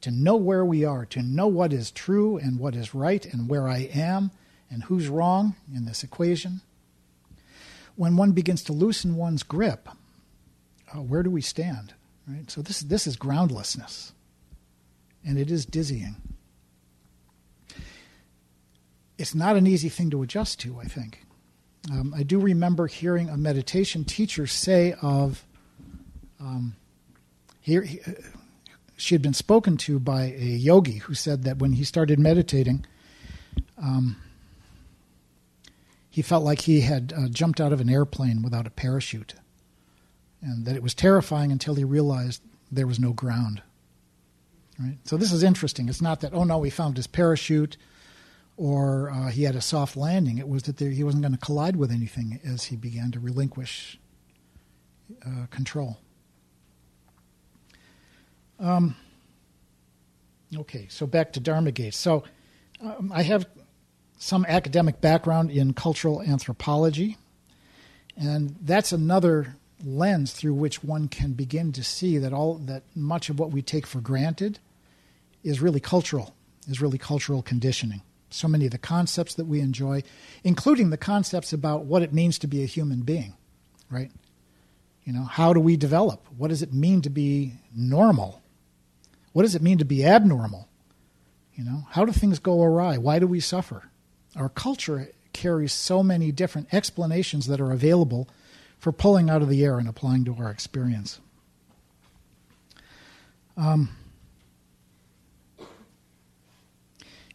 to 0.00 0.10
know 0.10 0.36
where 0.36 0.64
we 0.64 0.84
are, 0.84 1.06
to 1.06 1.22
know 1.22 1.46
what 1.46 1.72
is 1.72 1.90
true 1.90 2.36
and 2.36 2.58
what 2.58 2.74
is 2.74 2.94
right 2.94 3.24
and 3.24 3.48
where 3.48 3.68
I 3.68 3.88
am 3.94 4.32
and 4.68 4.82
who's 4.84 5.08
wrong 5.08 5.54
in 5.72 5.84
this 5.84 6.02
equation. 6.02 6.60
When 7.96 8.16
one 8.16 8.32
begins 8.32 8.64
to 8.64 8.72
loosen 8.72 9.14
one's 9.14 9.44
grip, 9.44 9.88
uh, 10.92 11.00
where 11.00 11.22
do 11.22 11.30
we 11.30 11.40
stand? 11.40 11.94
Right? 12.26 12.50
So 12.50 12.60
this 12.60 12.80
this 12.80 13.06
is 13.06 13.16
groundlessness, 13.16 14.12
and 15.24 15.38
it 15.38 15.50
is 15.50 15.64
dizzying. 15.64 16.16
It's 19.16 19.34
not 19.34 19.56
an 19.56 19.66
easy 19.66 19.88
thing 19.88 20.10
to 20.10 20.22
adjust 20.22 20.58
to. 20.60 20.80
I 20.80 20.86
think. 20.86 21.20
Um, 21.92 22.14
I 22.16 22.22
do 22.22 22.38
remember 22.38 22.86
hearing 22.86 23.28
a 23.28 23.36
meditation 23.36 24.04
teacher 24.04 24.46
say 24.46 24.94
of 25.02 25.44
um, 26.40 26.76
here. 27.60 27.82
He, 27.82 28.00
uh, 28.00 28.12
she 28.96 29.14
had 29.14 29.22
been 29.22 29.34
spoken 29.34 29.76
to 29.78 29.98
by 29.98 30.24
a 30.36 30.44
yogi 30.44 30.98
who 30.98 31.14
said 31.14 31.42
that 31.44 31.58
when 31.58 31.72
he 31.72 31.84
started 31.84 32.18
meditating, 32.18 32.86
um, 33.76 34.16
he 36.10 36.22
felt 36.22 36.44
like 36.44 36.60
he 36.60 36.82
had 36.82 37.12
uh, 37.16 37.28
jumped 37.28 37.60
out 37.60 37.72
of 37.72 37.80
an 37.80 37.90
airplane 37.90 38.42
without 38.42 38.66
a 38.66 38.70
parachute, 38.70 39.34
and 40.40 40.64
that 40.64 40.76
it 40.76 40.82
was 40.82 40.94
terrifying 40.94 41.50
until 41.50 41.74
he 41.74 41.84
realized 41.84 42.40
there 42.70 42.86
was 42.86 43.00
no 43.00 43.12
ground. 43.12 43.62
Right. 44.78 44.98
So 45.04 45.16
this 45.16 45.32
is 45.32 45.42
interesting. 45.42 45.88
It's 45.88 46.02
not 46.02 46.20
that 46.20 46.32
oh 46.34 46.44
no, 46.44 46.62
he 46.62 46.70
found 46.70 46.96
his 46.96 47.06
parachute, 47.06 47.76
or 48.56 49.10
uh, 49.10 49.28
he 49.28 49.42
had 49.44 49.56
a 49.56 49.60
soft 49.60 49.96
landing. 49.96 50.38
It 50.38 50.48
was 50.48 50.64
that 50.64 50.76
there, 50.78 50.90
he 50.90 51.04
wasn't 51.04 51.22
going 51.22 51.32
to 51.32 51.38
collide 51.38 51.76
with 51.76 51.90
anything 51.90 52.40
as 52.44 52.64
he 52.64 52.76
began 52.76 53.10
to 53.12 53.20
relinquish 53.20 53.98
uh, 55.26 55.46
control. 55.50 55.98
Um, 58.58 58.96
okay, 60.56 60.86
so 60.88 61.06
back 61.06 61.32
to 61.34 61.40
Dharma 61.40 61.72
Gate. 61.72 61.94
So 61.94 62.24
um, 62.80 63.12
I 63.14 63.22
have 63.22 63.46
some 64.18 64.44
academic 64.46 65.00
background 65.00 65.50
in 65.50 65.74
cultural 65.74 66.22
anthropology, 66.22 67.16
and 68.16 68.56
that's 68.60 68.92
another 68.92 69.56
lens 69.84 70.32
through 70.32 70.54
which 70.54 70.82
one 70.82 71.08
can 71.08 71.32
begin 71.32 71.72
to 71.72 71.84
see 71.84 72.18
that 72.18 72.32
all 72.32 72.54
that 72.54 72.82
much 72.94 73.28
of 73.28 73.38
what 73.38 73.50
we 73.50 73.60
take 73.60 73.86
for 73.86 74.00
granted 74.00 74.58
is 75.42 75.60
really 75.60 75.80
cultural, 75.80 76.34
is 76.68 76.80
really 76.80 76.98
cultural 76.98 77.42
conditioning. 77.42 78.00
So 78.30 78.48
many 78.48 78.64
of 78.64 78.72
the 78.72 78.78
concepts 78.78 79.34
that 79.34 79.44
we 79.44 79.60
enjoy, 79.60 80.02
including 80.42 80.90
the 80.90 80.96
concepts 80.96 81.52
about 81.52 81.84
what 81.84 82.02
it 82.02 82.12
means 82.12 82.38
to 82.40 82.46
be 82.46 82.62
a 82.62 82.66
human 82.66 83.02
being, 83.02 83.34
right? 83.90 84.10
You 85.04 85.12
know, 85.12 85.24
how 85.24 85.52
do 85.52 85.60
we 85.60 85.76
develop? 85.76 86.26
What 86.36 86.48
does 86.48 86.62
it 86.62 86.72
mean 86.72 87.02
to 87.02 87.10
be 87.10 87.52
normal? 87.76 88.42
What 89.34 89.42
does 89.42 89.56
it 89.56 89.62
mean 89.62 89.78
to 89.78 89.84
be 89.84 90.06
abnormal? 90.06 90.68
You 91.56 91.64
know, 91.64 91.88
how 91.90 92.04
do 92.04 92.12
things 92.12 92.38
go 92.38 92.62
awry? 92.62 92.98
Why 92.98 93.18
do 93.18 93.26
we 93.26 93.40
suffer? 93.40 93.90
Our 94.36 94.48
culture 94.48 95.10
carries 95.32 95.72
so 95.72 96.04
many 96.04 96.30
different 96.30 96.72
explanations 96.72 97.48
that 97.48 97.60
are 97.60 97.72
available 97.72 98.28
for 98.78 98.92
pulling 98.92 99.28
out 99.28 99.42
of 99.42 99.48
the 99.48 99.64
air 99.64 99.78
and 99.78 99.88
applying 99.88 100.24
to 100.26 100.36
our 100.36 100.50
experience. 100.50 101.18
Um, 103.56 103.96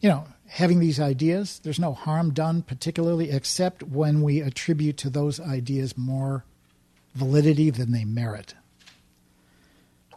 you 0.00 0.08
know, 0.08 0.26
having 0.48 0.80
these 0.80 0.98
ideas, 0.98 1.60
there's 1.62 1.78
no 1.78 1.92
harm 1.92 2.32
done, 2.32 2.62
particularly 2.62 3.30
except 3.30 3.82
when 3.82 4.22
we 4.22 4.40
attribute 4.40 4.96
to 4.98 5.10
those 5.10 5.38
ideas 5.38 5.98
more 5.98 6.46
validity 7.14 7.68
than 7.68 7.92
they 7.92 8.06
merit. 8.06 8.54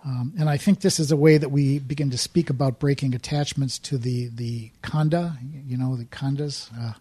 Um, 0.05 0.33
and 0.37 0.49
I 0.49 0.57
think 0.57 0.81
this 0.81 0.99
is 0.99 1.11
a 1.11 1.17
way 1.17 1.37
that 1.37 1.49
we 1.49 1.79
begin 1.79 2.09
to 2.09 2.17
speak 2.17 2.49
about 2.49 2.77
breaking 2.77 3.15
attachments 3.15 3.79
to 3.79 3.97
the, 3.97 4.27
the 4.27 4.71
khandha, 4.83 5.37
you 5.65 5.77
know, 5.77 5.95
the 5.95 6.05
khandhas 6.05 6.69
uh, 6.77 6.93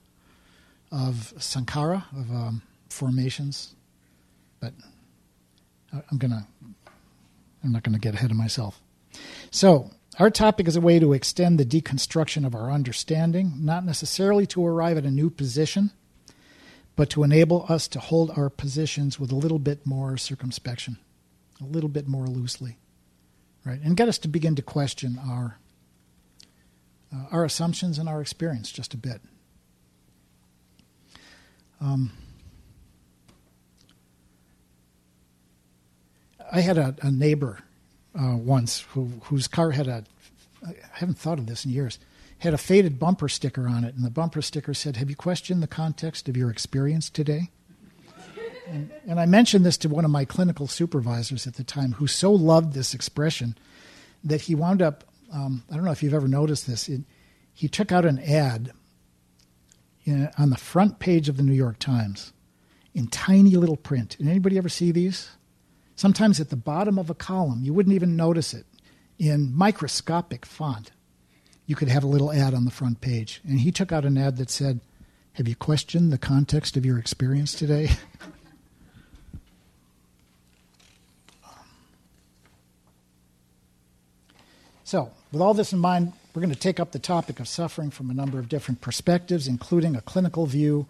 of 0.92 1.34
sankhara 1.38 2.04
of 2.12 2.30
um, 2.30 2.62
formations. 2.88 3.74
But 4.60 4.72
I'm 5.92 6.18
gonna, 6.18 6.46
I'm 7.64 7.72
not 7.72 7.82
gonna 7.82 7.98
get 7.98 8.14
ahead 8.14 8.30
of 8.30 8.36
myself. 8.36 8.80
So 9.50 9.90
our 10.20 10.30
topic 10.30 10.68
is 10.68 10.76
a 10.76 10.80
way 10.80 11.00
to 11.00 11.12
extend 11.12 11.58
the 11.58 11.64
deconstruction 11.64 12.46
of 12.46 12.54
our 12.54 12.70
understanding, 12.70 13.54
not 13.58 13.84
necessarily 13.84 14.46
to 14.46 14.64
arrive 14.64 14.96
at 14.96 15.04
a 15.04 15.10
new 15.10 15.28
position, 15.28 15.90
but 16.94 17.10
to 17.10 17.24
enable 17.24 17.66
us 17.68 17.88
to 17.88 17.98
hold 17.98 18.30
our 18.36 18.48
positions 18.48 19.18
with 19.18 19.32
a 19.32 19.36
little 19.36 19.58
bit 19.58 19.84
more 19.84 20.16
circumspection, 20.16 20.98
a 21.60 21.64
little 21.64 21.88
bit 21.88 22.06
more 22.06 22.28
loosely 22.28 22.76
right? 23.64 23.80
And 23.82 23.96
get 23.96 24.08
us 24.08 24.18
to 24.18 24.28
begin 24.28 24.54
to 24.56 24.62
question 24.62 25.18
our 25.24 25.58
uh, 27.14 27.26
our 27.30 27.44
assumptions 27.44 27.98
and 27.98 28.08
our 28.08 28.20
experience 28.22 28.72
just 28.72 28.94
a 28.94 28.96
bit. 28.96 29.20
Um, 31.80 32.12
I 36.50 36.60
had 36.60 36.78
a, 36.78 36.94
a 37.02 37.10
neighbor 37.10 37.60
uh, 38.18 38.36
once 38.36 38.80
who, 38.90 39.10
whose 39.24 39.48
car 39.48 39.72
had 39.72 39.88
a 39.88 40.04
I 40.66 40.74
haven't 40.92 41.18
thought 41.18 41.38
of 41.38 41.46
this 41.46 41.64
in 41.64 41.72
years 41.72 41.98
had 42.38 42.54
a 42.54 42.58
faded 42.58 42.98
bumper 42.98 43.28
sticker 43.28 43.68
on 43.68 43.84
it, 43.84 43.94
and 43.94 44.04
the 44.04 44.10
bumper 44.10 44.42
sticker 44.42 44.74
said, 44.74 44.96
"Have 44.96 45.08
you 45.08 45.16
questioned 45.16 45.62
the 45.62 45.68
context 45.68 46.28
of 46.28 46.36
your 46.36 46.50
experience 46.50 47.08
today?" 47.08 47.50
And, 48.72 48.90
and, 49.06 49.20
I 49.20 49.26
mentioned 49.26 49.66
this 49.66 49.76
to 49.78 49.88
one 49.90 50.06
of 50.06 50.10
my 50.10 50.24
clinical 50.24 50.66
supervisors 50.66 51.46
at 51.46 51.54
the 51.54 51.64
time 51.64 51.92
who 51.92 52.06
so 52.06 52.32
loved 52.32 52.72
this 52.72 52.94
expression 52.94 53.56
that 54.24 54.42
he 54.42 54.54
wound 54.54 54.80
up, 54.80 55.04
um, 55.30 55.62
I 55.70 55.74
don't 55.74 55.84
know 55.84 55.90
if 55.90 56.02
you've 56.02 56.14
ever 56.14 56.28
noticed 56.28 56.66
this, 56.66 56.88
it, 56.88 57.02
he 57.52 57.68
took 57.68 57.92
out 57.92 58.06
an 58.06 58.18
ad 58.18 58.72
in, 60.04 60.30
on 60.38 60.48
the 60.48 60.56
front 60.56 60.98
page 61.00 61.28
of 61.28 61.36
the 61.36 61.42
New 61.42 61.52
York 61.52 61.78
Times 61.78 62.32
in 62.94 63.08
tiny 63.08 63.56
little 63.56 63.76
print. 63.76 64.16
Did 64.18 64.28
anybody 64.28 64.56
ever 64.56 64.70
see 64.70 64.90
these? 64.90 65.28
Sometimes 65.94 66.40
at 66.40 66.50
the 66.50 66.56
bottom 66.56 66.98
of 66.98 67.10
a 67.10 67.14
column, 67.14 67.62
you 67.62 67.74
wouldn't 67.74 67.94
even 67.94 68.16
notice 68.16 68.54
it. 68.54 68.66
In 69.18 69.54
microscopic 69.54 70.46
font, 70.46 70.92
you 71.66 71.76
could 71.76 71.88
have 71.88 72.04
a 72.04 72.08
little 72.08 72.32
ad 72.32 72.54
on 72.54 72.64
the 72.64 72.70
front 72.70 73.00
page. 73.00 73.40
And 73.46 73.60
he 73.60 73.70
took 73.70 73.92
out 73.92 74.04
an 74.04 74.18
ad 74.18 74.38
that 74.38 74.50
said, 74.50 74.80
Have 75.34 75.46
you 75.46 75.54
questioned 75.54 76.10
the 76.10 76.18
context 76.18 76.76
of 76.76 76.86
your 76.86 76.98
experience 76.98 77.54
today? 77.54 77.90
So, 84.84 85.10
with 85.30 85.40
all 85.40 85.54
this 85.54 85.72
in 85.72 85.78
mind, 85.78 86.12
we're 86.34 86.42
going 86.42 86.52
to 86.52 86.58
take 86.58 86.80
up 86.80 86.92
the 86.92 86.98
topic 86.98 87.40
of 87.40 87.46
suffering 87.46 87.90
from 87.90 88.10
a 88.10 88.14
number 88.14 88.38
of 88.38 88.48
different 88.48 88.80
perspectives, 88.80 89.46
including 89.46 89.94
a 89.94 90.00
clinical 90.00 90.46
view, 90.46 90.86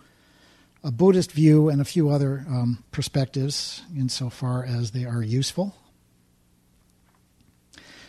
a 0.82 0.90
Buddhist 0.90 1.32
view, 1.32 1.68
and 1.68 1.80
a 1.80 1.84
few 1.84 2.08
other 2.10 2.44
um, 2.48 2.82
perspectives 2.90 3.82
insofar 3.96 4.64
as 4.64 4.92
they 4.92 5.04
are 5.04 5.22
useful. 5.22 5.76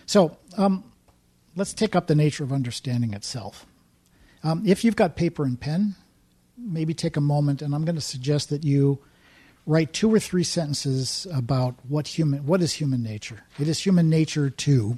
So, 0.06 0.38
um, 0.58 0.84
let's 1.56 1.74
take 1.74 1.96
up 1.96 2.08
the 2.08 2.16
nature 2.16 2.44
of 2.44 2.54
understanding 2.54 3.14
itself. 3.14 3.66
Um, 4.44 4.64
if 4.66 4.84
you've 4.84 4.96
got 4.96 5.16
paper 5.16 5.44
and 5.44 5.60
pen, 5.60 5.96
maybe 6.58 6.94
take 6.94 7.18
a 7.18 7.22
moment, 7.22 7.62
and 7.62 7.76
I'm 7.76 7.86
going 7.86 7.96
to 7.96 8.02
suggest 8.02 8.50
that 8.50 8.64
you 8.64 9.00
write 9.66 9.94
two 9.94 10.14
or 10.14 10.20
three 10.20 10.44
sentences 10.44 11.26
about 11.34 11.76
what 11.88 12.08
human 12.08 12.46
what 12.46 12.62
is 12.62 12.74
human 12.74 13.02
nature. 13.02 13.44
It 13.60 13.68
is 13.68 13.80
human 13.80 14.10
nature 14.10 14.50
to 14.50 14.98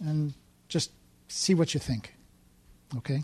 and 0.00 0.34
just 0.68 0.92
see 1.28 1.54
what 1.54 1.74
you 1.74 1.80
think. 1.80 2.14
Okay? 2.96 3.22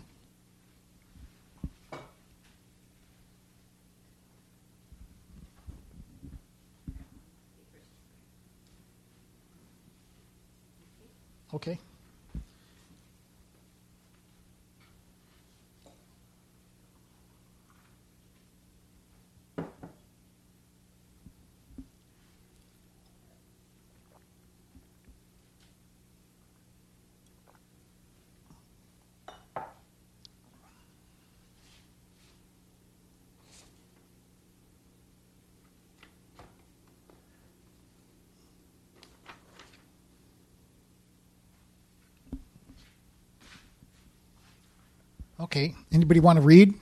Okay. 45.55 45.73
Anybody 45.93 46.19
want 46.19 46.35
to 46.35 46.41
read 46.41 46.73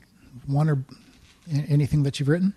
one 0.47 0.67
or 0.67 0.83
anything 1.69 2.01
that 2.01 2.19
you've 2.19 2.27
written? 2.27 2.55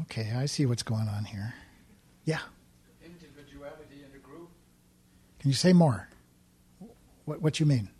Okay, 0.00 0.32
I 0.34 0.46
see 0.46 0.64
what's 0.64 0.82
going 0.82 1.08
on 1.08 1.26
here. 1.26 1.52
Yeah. 2.24 2.38
Individuality 3.04 3.96
in 3.98 4.16
a 4.16 4.18
group. 4.18 4.48
Can 5.40 5.50
you 5.50 5.54
say 5.54 5.74
more? 5.74 6.08
What 7.26 7.42
what 7.42 7.60
you 7.60 7.66
mean? 7.66 7.90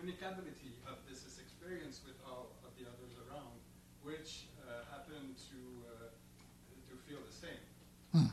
uncommunicability 0.00 0.72
of 0.88 0.96
this 1.08 1.38
experience 1.38 2.00
with 2.06 2.16
all 2.26 2.50
of 2.64 2.70
the 2.78 2.88
others 2.88 3.12
around, 3.28 3.52
which 4.02 4.46
uh, 4.64 4.84
happen 4.90 5.34
to 5.36 5.58
uh, 5.86 6.08
to 6.88 6.96
feel 7.06 7.18
the 7.20 7.32
same. 7.32 7.62
Hmm. 8.12 8.32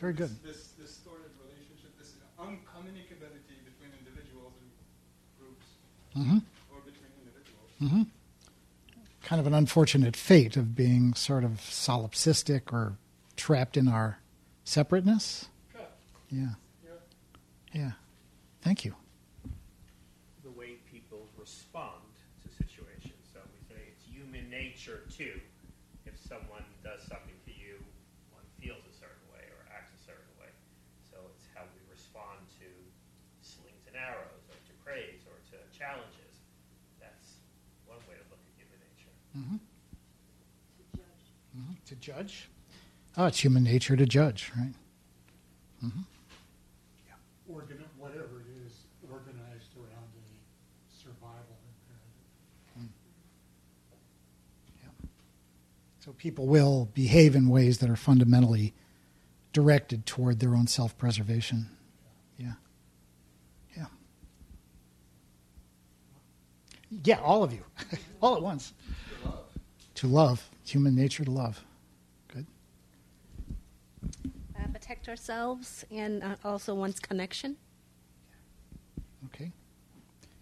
Very 0.00 0.14
good. 0.14 0.30
This, 0.42 0.68
this 0.78 0.88
distorted 0.88 1.30
relationship, 1.44 1.96
this 1.98 2.14
uncommunicability 2.38 3.60
between 3.64 3.92
individuals 3.98 4.54
and 4.58 4.70
groups, 5.38 5.66
mm-hmm. 6.16 6.38
or 6.74 6.80
between 6.80 7.12
individuals. 7.20 7.70
Mm-hmm. 7.82 8.02
Kind 9.22 9.40
of 9.40 9.46
an 9.46 9.54
unfortunate 9.54 10.16
fate 10.16 10.56
of 10.56 10.74
being 10.74 11.12
sort 11.14 11.44
of 11.44 11.60
solipsistic 11.60 12.72
or 12.72 12.96
trapped 13.36 13.76
in 13.76 13.88
our 13.88 14.18
separateness. 14.64 15.48
Yeah. 16.30 16.48
Yeah. 16.82 16.90
Yeah. 17.72 17.90
Thank 18.62 18.84
you. 18.84 18.94
The 20.42 20.50
way 20.50 20.78
people 20.90 21.28
respond 21.38 22.00
to 22.42 22.48
situations. 22.48 23.20
So 23.32 23.40
we 23.52 23.60
say 23.68 23.80
it's 23.92 24.04
human 24.04 24.48
nature 24.48 25.02
too. 25.12 25.40
If 26.06 26.16
someone 26.18 26.64
does 26.82 27.00
something 27.02 27.36
to 27.46 27.52
you, 27.52 27.76
one 28.32 28.44
feels 28.60 28.82
a 28.84 28.94
certain 28.96 29.24
way 29.32 29.46
or 29.54 29.60
acts 29.72 29.92
a 29.94 30.02
certain 30.04 30.32
way. 30.40 30.50
So 31.08 31.16
it's 31.32 31.46
how 31.54 31.64
we 31.72 31.80
respond 31.88 32.44
to 32.60 32.68
slings 33.40 33.86
and 33.88 33.96
arrows, 33.96 34.44
or 34.50 34.58
to 34.58 34.74
praise, 34.84 35.24
or 35.24 35.38
to 35.54 35.56
challenges. 35.72 36.44
That's 37.00 37.40
one 37.88 38.02
way 38.04 38.20
to 38.20 38.26
look 38.28 38.42
at 38.44 38.52
human 38.60 38.78
nature. 38.84 39.14
Mm-hmm. 39.32 39.58
To 39.58 40.82
judge. 40.98 41.26
Mm-hmm. 41.56 41.79
To 41.90 41.96
judge. 41.96 42.48
Oh, 43.16 43.26
it's 43.26 43.42
human 43.42 43.64
nature 43.64 43.96
to 43.96 44.06
judge, 44.06 44.52
right? 44.56 44.72
Mm-hmm. 45.84 46.02
Yeah. 47.08 47.14
Organ- 47.52 47.84
whatever 47.98 48.40
it 48.40 48.46
is, 48.64 48.72
organized 49.10 49.76
around 49.76 50.06
a 50.14 51.02
survival 51.02 51.56
imperative. 52.76 52.92
So 56.00 56.10
So 56.10 56.12
people 56.12 56.46
will 56.46 56.88
behave 56.94 57.34
in 57.34 57.48
ways 57.48 57.78
that 57.78 57.90
are 57.90 57.96
fundamentally 57.96 58.72
directed 59.52 60.06
toward 60.06 60.38
their 60.38 60.54
own 60.54 60.68
self 60.68 60.96
preservation. 60.96 61.68
Yeah. 62.38 62.52
Yeah. 63.76 63.86
Yeah, 67.04 67.20
all 67.20 67.42
of 67.42 67.52
you. 67.52 67.64
all 68.20 68.36
at 68.36 68.42
once. 68.42 68.72
To 69.22 69.26
love. 69.28 69.44
To 69.94 70.06
love. 70.06 70.50
Human 70.64 70.94
nature 70.94 71.24
to 71.24 71.30
love. 71.30 71.64
Good. 72.32 72.46
Uh, 74.56 74.66
protect 74.90 75.08
ourselves 75.08 75.84
and 75.92 76.20
uh, 76.20 76.34
also 76.44 76.74
one's 76.74 76.98
connection. 76.98 77.56
Okay. 79.26 79.52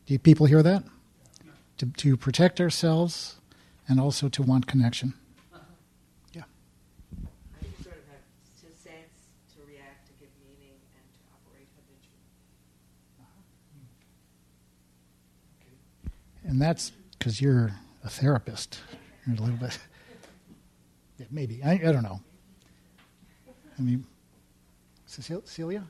Do 0.07 0.19
people 0.19 0.47
hear 0.47 0.63
that? 0.63 0.85
To, 1.77 1.87
to 1.99 2.17
protect 2.17 2.59
ourselves 2.59 3.37
and 3.87 4.01
also 4.01 4.31
to 4.31 4.43
want 4.43 4.67
connection. 4.67 5.13
Yeah. 6.33 6.45
I 7.61 7.67
sort 7.83 7.97
of 7.97 8.09
have 8.09 8.25
to 8.63 8.75
sense, 8.75 9.29
to 9.55 9.61
react, 9.69 10.07
to 10.07 10.13
give 10.15 10.31
meaning, 10.43 10.81
and 10.97 11.05
to 11.13 11.19
operate. 11.31 11.69
And 16.45 16.59
that's 16.59 16.93
because 17.19 17.43
you're 17.43 17.73
a 18.03 18.09
therapist. 18.09 18.81
You're 19.27 19.37
a 19.37 19.41
little 19.41 19.57
bit. 19.57 19.79
Yeah, 21.19 21.27
maybe. 21.33 21.61
I, 21.65 21.73
I 21.73 21.91
don't 21.91 22.05
know. 22.05 22.21
I 23.77 23.83
mean, 23.83 24.07
Cecil- 25.09 25.43
Celia? 25.47 25.85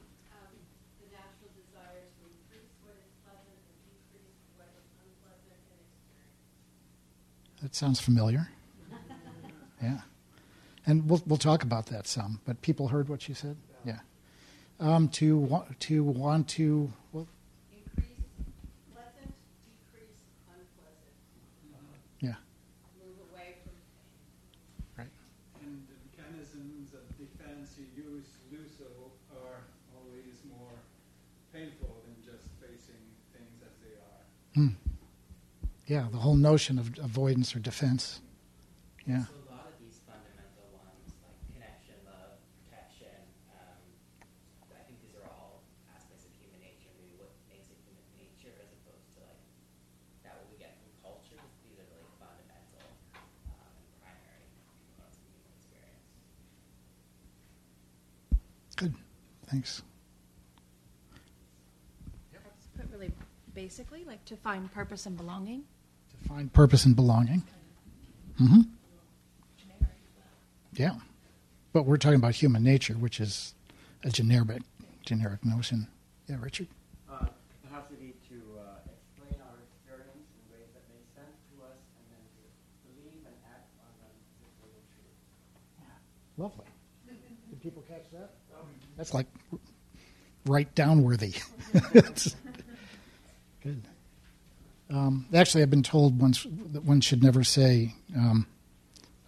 the 1.00 1.10
natural 1.10 1.50
desire 1.58 2.06
to 2.06 2.22
increase 2.30 2.70
what 2.86 2.94
is 3.02 3.10
pleasant 3.26 3.58
and 3.66 3.78
decrease 3.90 4.38
what 4.56 4.70
is 4.78 4.86
unpleasant 5.02 5.58
in 5.74 5.78
experience. 5.82 7.62
That 7.62 7.74
sounds 7.74 8.00
familiar. 8.00 8.48
Yeah. 9.82 10.00
And 10.86 11.08
we'll, 11.08 11.22
we'll 11.24 11.38
talk 11.38 11.62
about 11.62 11.86
that 11.86 12.08
some, 12.08 12.40
but 12.44 12.60
people 12.62 12.88
heard 12.88 13.08
what 13.08 13.22
she 13.22 13.32
said? 13.32 13.56
Yeah. 13.84 14.00
Um, 14.80 15.08
to, 15.10 15.38
wa- 15.38 15.66
to 15.86 16.02
want 16.02 16.48
to, 16.58 16.90
well, 17.12 17.28
Increase 17.70 18.18
pleasant, 18.90 19.30
decrease 19.70 20.18
unpleasant. 20.50 21.14
yeah, 22.18 22.34
Move 22.98 23.22
away 23.30 23.62
from 23.62 23.78
pain. 24.98 25.06
right. 25.06 25.12
And 25.62 25.86
the 25.86 25.94
mechanisms 26.10 26.90
of 26.98 27.06
defense 27.14 27.78
you 27.78 27.86
use 27.94 28.26
to 28.34 28.42
do 28.56 28.62
so 28.66 28.90
are 29.38 29.62
always 29.94 30.42
more 30.50 30.74
painful 31.54 32.02
than 32.02 32.18
just 32.26 32.50
facing 32.58 32.98
things 33.30 33.62
as 33.62 33.74
they 33.78 33.94
are. 33.94 34.22
Hmm. 34.58 34.74
Yeah, 35.86 36.08
the 36.10 36.18
whole 36.18 36.34
notion 36.34 36.80
of 36.80 36.90
avoidance 36.98 37.54
or 37.54 37.60
defense. 37.60 38.20
Yeah. 39.06 39.22
So 39.30 39.38
a 39.38 39.54
lot 39.54 39.70
of 39.70 39.78
these 39.78 40.02
fundamental 40.02 40.66
ones, 40.74 41.14
like 41.22 41.38
connection, 41.54 41.94
love, 42.02 42.42
protection, 42.66 43.14
um, 43.54 43.78
I 44.74 44.82
think 44.82 44.98
these 44.98 45.14
are 45.14 45.30
all 45.30 45.62
aspects 45.94 46.26
of 46.26 46.34
human 46.42 46.58
nature. 46.58 46.90
Maybe 46.98 47.14
what 47.22 47.30
makes 47.46 47.70
it 47.70 47.78
human 47.86 48.02
nature, 48.18 48.50
as 48.58 48.66
opposed 48.82 49.06
to 49.14 49.30
like 49.30 49.38
that 50.26 50.34
what 50.42 50.50
we 50.50 50.58
get 50.58 50.74
from 50.82 50.90
culture. 51.06 51.38
These 51.62 51.78
are 51.78 51.86
really 51.94 52.10
fundamental 52.18 52.82
um, 53.54 53.70
and 53.78 53.94
primary 54.02 54.42
components 54.90 55.22
of 55.22 55.30
human 55.30 55.54
experience. 55.54 56.02
Good. 58.74 58.98
Thanks. 59.46 59.86
That's 62.34 62.66
put 62.74 62.90
really 62.90 63.12
basically, 63.58 64.04
like 64.04 64.24
to 64.24 64.36
find 64.36 64.72
purpose 64.72 65.04
and 65.06 65.16
belonging. 65.16 65.64
To 66.10 66.28
find 66.28 66.52
purpose 66.52 66.84
and 66.84 66.94
belonging. 66.94 67.42
hmm 68.36 68.60
Yeah. 70.74 70.94
But 71.72 71.82
we're 71.82 71.96
talking 71.96 72.20
about 72.22 72.36
human 72.36 72.62
nature, 72.62 72.94
which 72.94 73.18
is 73.18 73.54
a 74.04 74.10
generic, 74.10 74.62
generic 75.04 75.44
notion. 75.44 75.88
Yeah, 76.28 76.36
Richard? 76.40 76.68
uh, 77.10 77.26
capacity 77.64 78.14
to 78.28 78.36
uh, 78.62 78.86
explain 78.94 79.34
our 79.42 79.58
experience 79.66 80.22
in 80.38 80.42
ways 80.54 80.70
that 80.74 80.84
make 80.94 81.02
sense 81.18 81.34
to 81.50 81.54
us 81.66 81.82
and 81.98 82.06
then 82.14 82.22
to 82.38 82.42
believe 82.86 83.26
and 83.26 83.34
act 83.50 83.74
on 83.82 83.90
them 83.98 84.14
if 84.38 84.54
they 84.62 84.70
were 84.70 84.86
true. 84.94 85.10
Lovely. 86.38 86.70
Did 87.50 87.60
people 87.60 87.82
catch 87.88 88.06
that? 88.12 88.30
That's 88.96 89.14
like 89.14 89.26
write 90.46 90.74
down 90.76 91.02
worthy. 91.02 91.34
Good. 91.92 92.22
Um, 94.90 95.26
actually, 95.34 95.62
I've 95.62 95.70
been 95.70 95.82
told 95.82 96.20
once 96.20 96.46
that 96.72 96.84
one 96.84 97.00
should 97.00 97.22
never 97.22 97.44
say, 97.44 97.94
um, 98.16 98.46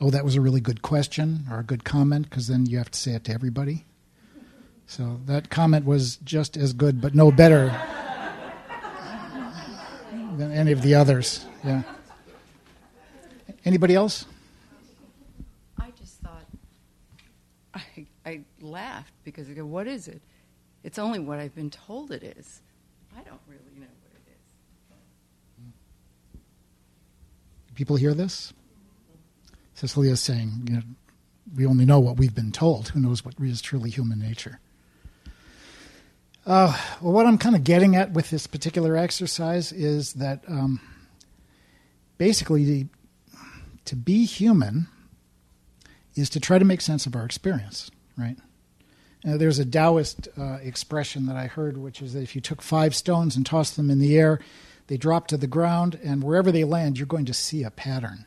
"Oh, 0.01 0.11
that 0.11 0.25
was 0.25 0.37
a 0.37 0.41
really 0.41 0.61
good 0.61 0.81
question" 0.83 1.47
or 1.51 1.59
a 1.59 1.65
good 1.65 1.85
comment, 1.85 2.31
because 2.31 2.47
then 2.49 2.67
you 2.67 2.79
have 2.79 2.91
to 2.91 2.99
say 2.99 3.13
it 3.13 3.25
to 3.25 3.33
everybody. 3.33 3.85
So 4.87 5.21
that 5.27 5.51
comment 5.51 5.85
was 5.85 6.17
just 6.17 6.57
as 6.57 6.73
good, 6.73 7.01
but 7.01 7.15
no 7.15 7.31
better 7.31 7.67
than 10.37 10.51
any 10.51 10.73
of 10.73 10.83
the 10.83 10.95
others. 10.95 11.45
Yeah. 11.63 11.83
Anybody 13.65 13.95
else? 13.95 14.25
I 15.79 15.91
just 15.91 16.19
thought, 16.21 16.47
I, 17.75 18.07
I 18.25 18.41
laughed 18.61 19.13
because 19.23 19.49
I 19.49 19.53
go, 19.53 19.67
what 19.67 19.87
is 19.87 20.09
it? 20.09 20.23
It's 20.83 20.99
only 20.99 21.19
what 21.19 21.39
I've 21.39 21.55
been 21.55 21.71
told 21.71 22.11
it 22.11 22.23
is. 22.23 22.63
I 23.15 23.23
don't 23.23 23.41
really 23.47 23.79
know 23.79 23.87
what 24.03 24.13
it 24.15 24.27
is. 27.70 27.70
People 27.81 27.97
hear 27.97 28.13
this? 28.13 28.53
Cecilia's 29.73 30.21
saying, 30.21 30.67
you 30.69 30.75
know, 30.75 30.83
we 31.57 31.65
only 31.65 31.87
know 31.87 31.99
what 31.99 32.19
we've 32.19 32.35
been 32.35 32.53
told. 32.53 32.89
Who 32.89 33.01
knows 33.01 33.25
what 33.25 33.37
is 33.41 33.63
truly 33.63 33.89
human 33.89 34.19
nature? 34.19 34.61
Uh, 36.45 36.77
well, 37.01 37.15
what 37.15 37.25
I'm 37.25 37.39
kind 37.39 37.57
of 37.57 37.65
getting 37.65 37.97
at 37.97 38.13
with 38.13 38.29
this 38.29 38.47
particular 38.47 38.99
exercise 38.99 39.73
is 39.73 40.13
that 40.13 40.45
um, 40.47 40.79
basically 42.19 42.65
the, 42.67 42.87
to 43.87 43.97
be 43.97 44.27
human 44.27 44.87
is 46.15 46.29
to 46.29 46.39
try 46.39 46.59
to 46.59 46.67
make 46.67 46.83
sense 46.83 47.07
of 47.07 47.17
our 47.17 47.25
experience, 47.25 47.91
right? 48.15 48.37
Uh, 49.27 49.39
there's 49.39 49.59
a 49.59 49.65
Taoist 49.65 50.29
uh, 50.37 50.59
expression 50.63 51.25
that 51.25 51.37
I 51.37 51.47
heard, 51.47 51.79
which 51.79 52.03
is 52.03 52.13
that 52.13 52.21
if 52.21 52.35
you 52.35 52.43
took 52.43 52.61
five 52.61 52.95
stones 52.95 53.37
and 53.37 53.47
tossed 53.47 53.79
them 53.79 53.89
in 53.89 54.01
the 54.01 54.19
air, 54.19 54.39
they 54.91 54.97
drop 54.97 55.29
to 55.29 55.37
the 55.37 55.47
ground, 55.47 56.01
and 56.03 56.21
wherever 56.21 56.51
they 56.51 56.65
land, 56.65 56.99
you're 56.99 57.07
going 57.07 57.27
to 57.27 57.33
see 57.33 57.63
a 57.63 57.71
pattern. 57.71 58.25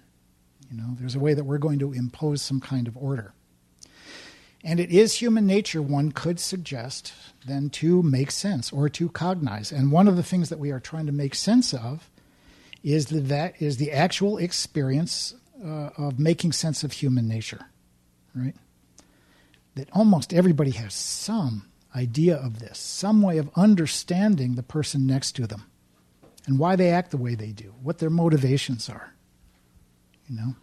You 0.71 0.77
know, 0.77 0.95
there's 0.97 1.13
a 1.13 1.19
way 1.19 1.33
that 1.33 1.43
we're 1.43 1.57
going 1.57 1.79
to 1.79 1.91
impose 1.91 2.41
some 2.41 2.61
kind 2.61 2.87
of 2.87 2.95
order. 2.95 3.33
And 4.63 4.79
it 4.79 4.89
is 4.89 5.15
human 5.15 5.45
nature, 5.45 5.81
one 5.81 6.13
could 6.13 6.39
suggest, 6.39 7.11
then 7.45 7.69
to 7.71 8.01
make 8.01 8.31
sense 8.31 8.71
or 8.71 8.87
to 8.87 9.09
cognize. 9.09 9.73
And 9.73 9.91
one 9.91 10.07
of 10.07 10.15
the 10.15 10.23
things 10.23 10.47
that 10.47 10.57
we 10.57 10.71
are 10.71 10.79
trying 10.79 11.05
to 11.07 11.11
make 11.11 11.35
sense 11.35 11.73
of 11.73 12.09
is 12.81 13.07
the, 13.07 13.19
that 13.19 13.61
is 13.61 13.75
the 13.75 13.91
actual 13.91 14.37
experience 14.37 15.35
uh, 15.61 15.89
of 15.97 16.17
making 16.17 16.53
sense 16.53 16.81
of 16.85 16.93
human 16.93 17.27
nature, 17.27 17.65
right? 18.33 18.55
That 19.75 19.89
almost 19.91 20.33
everybody 20.33 20.71
has 20.71 20.93
some 20.93 21.67
idea 21.93 22.37
of 22.37 22.59
this, 22.59 22.79
some 22.79 23.21
way 23.21 23.37
of 23.37 23.49
understanding 23.53 24.55
the 24.55 24.63
person 24.63 25.05
next 25.05 25.33
to 25.33 25.45
them 25.45 25.65
and 26.45 26.59
why 26.59 26.75
they 26.75 26.89
act 26.89 27.11
the 27.11 27.17
way 27.17 27.35
they 27.35 27.51
do, 27.51 27.73
what 27.81 27.99
their 27.99 28.09
motivations 28.09 28.89
are. 28.89 29.13
You 30.29 30.35
know? 30.35 30.55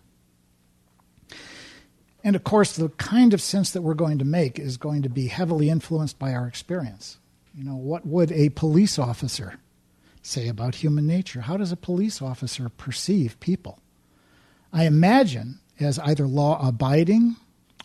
And 2.23 2.37
of 2.37 2.45
course, 2.45 2.77
the 2.77 2.91
kind 2.91 3.33
of 3.33 3.41
sense 3.41 3.71
that 3.71 3.83
we're 3.83 3.95
going 3.95 4.19
to 4.19 4.25
make 4.25 4.59
is 4.59 4.77
going 4.77 5.03
to 5.03 5.09
be 5.09 5.29
heavily 5.29 5.71
influenced 5.71 6.19
by 6.19 6.35
our 6.35 6.47
experience. 6.47 7.19
You 7.55 7.65
know, 7.65 7.77
what 7.77 8.07
would 8.07 8.31
a 8.33 8.51
police 8.51 8.99
officer 8.99 9.55
say 10.23 10.49
about 10.49 10.77
human 10.77 11.07
nature? 11.07 11.41
How 11.41 11.57
does 11.57 11.73
a 11.73 11.77
police 11.77 12.21
officer 12.21 12.69
perceive 12.69 13.41
people? 13.41 13.79
I 14.73 14.85
imagine 14.85 15.61
as 15.81 15.99
either 15.99 16.27
law 16.27 16.67
abiding 16.67 17.37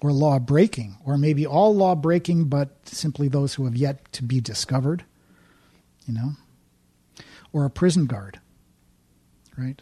or 0.01 0.11
law 0.11 0.37
breaking, 0.37 0.97
or 1.05 1.17
maybe 1.17 1.47
all 1.47 1.73
law 1.73 1.95
breaking, 1.95 2.45
but 2.45 2.87
simply 2.87 3.29
those 3.29 3.53
who 3.53 3.63
have 3.63 3.77
yet 3.77 4.11
to 4.11 4.23
be 4.23 4.41
discovered, 4.41 5.05
you 6.05 6.13
know, 6.13 6.31
or 7.55 7.63
a 7.63 7.69
prison 7.69 8.05
guard, 8.05 8.41
right? 9.57 9.81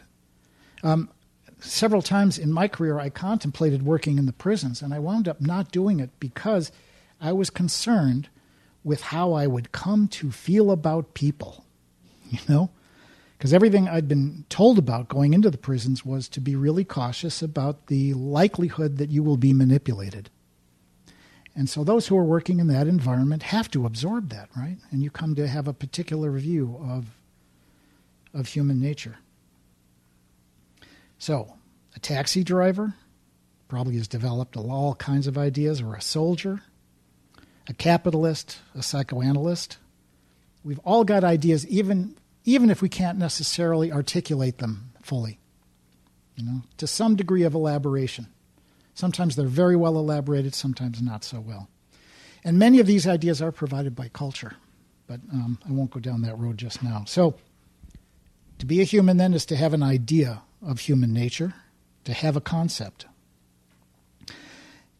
Um, 0.84 1.10
several 1.58 2.02
times 2.02 2.38
in 2.38 2.52
my 2.52 2.68
career, 2.68 3.00
I 3.00 3.10
contemplated 3.10 3.82
working 3.82 4.16
in 4.16 4.26
the 4.26 4.32
prisons, 4.32 4.80
and 4.80 4.94
I 4.94 5.00
wound 5.00 5.26
up 5.26 5.40
not 5.40 5.72
doing 5.72 5.98
it 5.98 6.10
because 6.20 6.70
I 7.20 7.32
was 7.32 7.50
concerned 7.50 8.28
with 8.84 9.00
how 9.02 9.32
I 9.32 9.48
would 9.48 9.72
come 9.72 10.06
to 10.08 10.30
feel 10.30 10.70
about 10.70 11.14
people, 11.14 11.64
you 12.30 12.38
know? 12.48 12.70
Because 13.36 13.52
everything 13.52 13.88
I'd 13.88 14.06
been 14.06 14.44
told 14.48 14.78
about 14.78 15.08
going 15.08 15.34
into 15.34 15.50
the 15.50 15.58
prisons 15.58 16.04
was 16.04 16.28
to 16.28 16.40
be 16.40 16.54
really 16.54 16.84
cautious 16.84 17.42
about 17.42 17.88
the 17.88 18.14
likelihood 18.14 18.98
that 18.98 19.10
you 19.10 19.24
will 19.24 19.36
be 19.36 19.52
manipulated. 19.52 20.30
And 21.56 21.68
so 21.68 21.82
those 21.82 22.06
who 22.06 22.16
are 22.16 22.24
working 22.24 22.60
in 22.60 22.68
that 22.68 22.86
environment 22.86 23.42
have 23.42 23.68
to 23.72 23.84
absorb 23.84 24.28
that, 24.28 24.48
right? 24.56 24.78
And 24.92 25.02
you 25.02 25.10
come 25.10 25.34
to 25.34 25.48
have 25.48 25.66
a 25.66 25.72
particular 25.72 26.30
view 26.38 26.80
of, 26.80 27.06
of 28.34 28.48
human 28.48 28.80
nature. 28.80 29.16
So, 31.18 31.54
a 31.96 32.00
taxi 32.00 32.44
driver, 32.44 32.94
probably 33.68 33.96
has 33.96 34.08
developed 34.08 34.56
all 34.56 34.94
kinds 34.96 35.26
of 35.26 35.38
ideas, 35.38 35.80
or 35.80 35.94
a 35.94 36.02
soldier, 36.02 36.60
a 37.68 37.74
capitalist, 37.74 38.58
a 38.74 38.82
psychoanalyst. 38.82 39.78
We've 40.62 40.80
all 40.80 41.04
got 41.04 41.24
ideas, 41.24 41.66
even 41.68 42.16
even 42.44 42.68
if 42.68 42.82
we 42.82 42.90
can't 42.90 43.18
necessarily 43.18 43.90
articulate 43.90 44.58
them 44.58 44.92
fully. 45.02 45.38
You 46.36 46.44
know, 46.44 46.62
to 46.78 46.86
some 46.86 47.16
degree 47.16 47.44
of 47.44 47.54
elaboration. 47.54 48.26
Sometimes 48.94 49.34
they're 49.34 49.46
very 49.46 49.76
well 49.76 49.96
elaborated, 49.96 50.54
sometimes 50.54 51.00
not 51.00 51.24
so 51.24 51.40
well. 51.40 51.68
And 52.44 52.58
many 52.58 52.80
of 52.80 52.86
these 52.86 53.08
ideas 53.08 53.40
are 53.40 53.50
provided 53.50 53.96
by 53.96 54.08
culture, 54.08 54.54
but 55.06 55.20
um, 55.32 55.58
I 55.66 55.72
won't 55.72 55.90
go 55.90 56.00
down 56.00 56.22
that 56.22 56.38
road 56.38 56.58
just 56.58 56.82
now. 56.82 57.04
So, 57.06 57.34
to 58.64 58.66
be 58.66 58.80
a 58.80 58.84
human 58.84 59.18
then 59.18 59.34
is 59.34 59.44
to 59.44 59.56
have 59.56 59.74
an 59.74 59.82
idea 59.82 60.40
of 60.62 60.80
human 60.80 61.12
nature, 61.12 61.52
to 62.04 62.14
have 62.14 62.34
a 62.34 62.40
concept. 62.40 63.04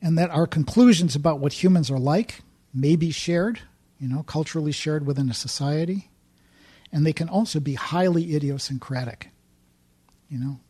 And 0.02 0.18
that 0.18 0.28
our 0.28 0.46
conclusions 0.46 1.16
about 1.16 1.40
what 1.40 1.64
humans 1.64 1.90
are 1.90 1.98
like 1.98 2.42
may 2.74 2.94
be 2.94 3.10
shared, 3.10 3.60
you 3.98 4.06
know, 4.06 4.22
culturally 4.22 4.70
shared 4.70 5.06
within 5.06 5.30
a 5.30 5.34
society, 5.34 6.10
and 6.92 7.06
they 7.06 7.14
can 7.14 7.26
also 7.30 7.58
be 7.58 7.72
highly 7.72 8.36
idiosyncratic. 8.36 9.30
You 10.28 10.38
know, 10.38 10.60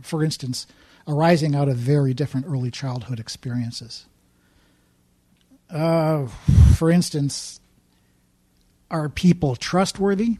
for 0.00 0.24
instance, 0.24 0.66
arising 1.06 1.54
out 1.54 1.68
of 1.68 1.76
very 1.76 2.14
different 2.14 2.46
early 2.46 2.70
childhood 2.70 3.20
experiences. 3.20 4.06
Uh, 5.68 6.28
for 6.76 6.90
instance, 6.90 7.60
are 8.90 9.10
people 9.10 9.54
trustworthy? 9.54 10.38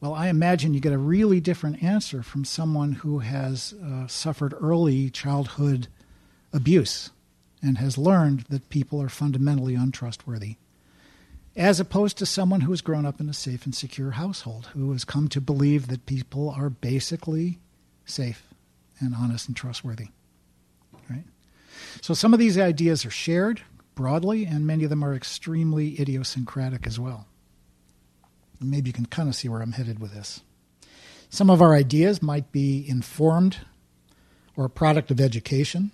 Well, 0.00 0.14
I 0.14 0.28
imagine 0.28 0.74
you 0.74 0.80
get 0.80 0.92
a 0.92 0.98
really 0.98 1.40
different 1.40 1.82
answer 1.82 2.22
from 2.22 2.44
someone 2.44 2.92
who 2.92 3.18
has 3.18 3.74
uh, 3.84 4.06
suffered 4.06 4.54
early 4.60 5.10
childhood 5.10 5.88
abuse 6.52 7.10
and 7.62 7.78
has 7.78 7.98
learned 7.98 8.40
that 8.48 8.68
people 8.68 9.02
are 9.02 9.08
fundamentally 9.08 9.74
untrustworthy, 9.74 10.56
as 11.56 11.80
opposed 11.80 12.16
to 12.18 12.26
someone 12.26 12.60
who 12.60 12.70
has 12.70 12.80
grown 12.80 13.04
up 13.04 13.20
in 13.20 13.28
a 13.28 13.34
safe 13.34 13.64
and 13.64 13.74
secure 13.74 14.12
household, 14.12 14.66
who 14.66 14.92
has 14.92 15.04
come 15.04 15.28
to 15.28 15.40
believe 15.40 15.88
that 15.88 16.06
people 16.06 16.50
are 16.50 16.70
basically 16.70 17.58
safe 18.04 18.44
and 19.00 19.14
honest 19.14 19.48
and 19.48 19.56
trustworthy. 19.56 20.08
Right? 21.10 21.24
So 22.00 22.14
some 22.14 22.32
of 22.32 22.38
these 22.38 22.56
ideas 22.56 23.04
are 23.04 23.10
shared 23.10 23.62
broadly, 23.96 24.44
and 24.44 24.64
many 24.64 24.84
of 24.84 24.90
them 24.90 25.02
are 25.02 25.14
extremely 25.14 26.00
idiosyncratic 26.00 26.86
as 26.86 27.00
well. 27.00 27.26
Maybe 28.60 28.88
you 28.88 28.94
can 28.94 29.06
kind 29.06 29.28
of 29.28 29.34
see 29.34 29.48
where 29.48 29.60
I'm 29.60 29.72
headed 29.72 30.00
with 30.00 30.12
this. 30.12 30.40
Some 31.30 31.50
of 31.50 31.60
our 31.60 31.74
ideas 31.74 32.22
might 32.22 32.52
be 32.52 32.84
informed 32.88 33.58
or 34.56 34.64
a 34.64 34.70
product 34.70 35.10
of 35.10 35.20
education. 35.20 35.92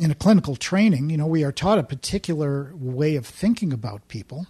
In 0.00 0.10
a 0.10 0.14
clinical 0.14 0.56
training, 0.56 1.10
you 1.10 1.16
know, 1.16 1.26
we 1.26 1.44
are 1.44 1.52
taught 1.52 1.78
a 1.78 1.82
particular 1.82 2.72
way 2.74 3.16
of 3.16 3.26
thinking 3.26 3.72
about 3.72 4.08
people, 4.08 4.46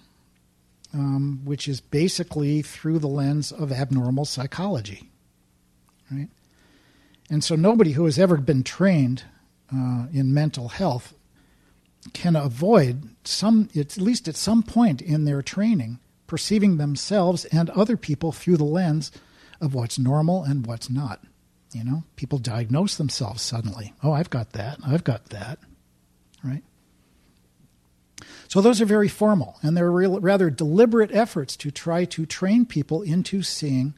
um, 0.94 1.40
which 1.44 1.68
is 1.68 1.80
basically 1.80 2.62
through 2.62 2.98
the 2.98 3.08
lens 3.08 3.50
of 3.50 3.72
abnormal 3.72 4.24
psychology, 4.24 5.10
right? 6.10 6.28
And 7.30 7.44
so 7.44 7.54
nobody 7.54 7.92
who 7.92 8.04
has 8.04 8.18
ever 8.18 8.36
been 8.36 8.62
trained 8.62 9.24
uh, 9.74 10.06
in 10.12 10.32
mental 10.32 10.68
health 10.68 11.14
can 12.12 12.36
avoid 12.36 13.10
some, 13.24 13.68
at 13.76 13.98
least 13.98 14.28
at 14.28 14.36
some 14.36 14.62
point 14.62 15.02
in 15.02 15.24
their 15.24 15.42
training, 15.42 15.98
perceiving 16.28 16.76
themselves 16.76 17.44
and 17.46 17.68
other 17.70 17.96
people 17.96 18.30
through 18.30 18.58
the 18.58 18.64
lens 18.64 19.10
of 19.60 19.74
what's 19.74 19.98
normal 19.98 20.44
and 20.44 20.64
what's 20.64 20.88
not. 20.88 21.24
You 21.72 21.82
know, 21.82 22.04
people 22.14 22.38
diagnose 22.38 22.94
themselves 22.94 23.42
suddenly. 23.42 23.92
Oh, 24.02 24.12
I've 24.12 24.30
got 24.30 24.52
that. 24.52 24.78
I've 24.86 25.02
got 25.02 25.30
that. 25.30 25.58
Right? 26.44 26.62
So 28.46 28.60
those 28.60 28.80
are 28.80 28.86
very 28.86 29.08
formal, 29.08 29.58
and 29.62 29.76
they're 29.76 29.90
real, 29.90 30.20
rather 30.20 30.48
deliberate 30.48 31.12
efforts 31.12 31.56
to 31.56 31.70
try 31.70 32.04
to 32.06 32.24
train 32.24 32.64
people 32.64 33.02
into 33.02 33.42
seeing 33.42 33.94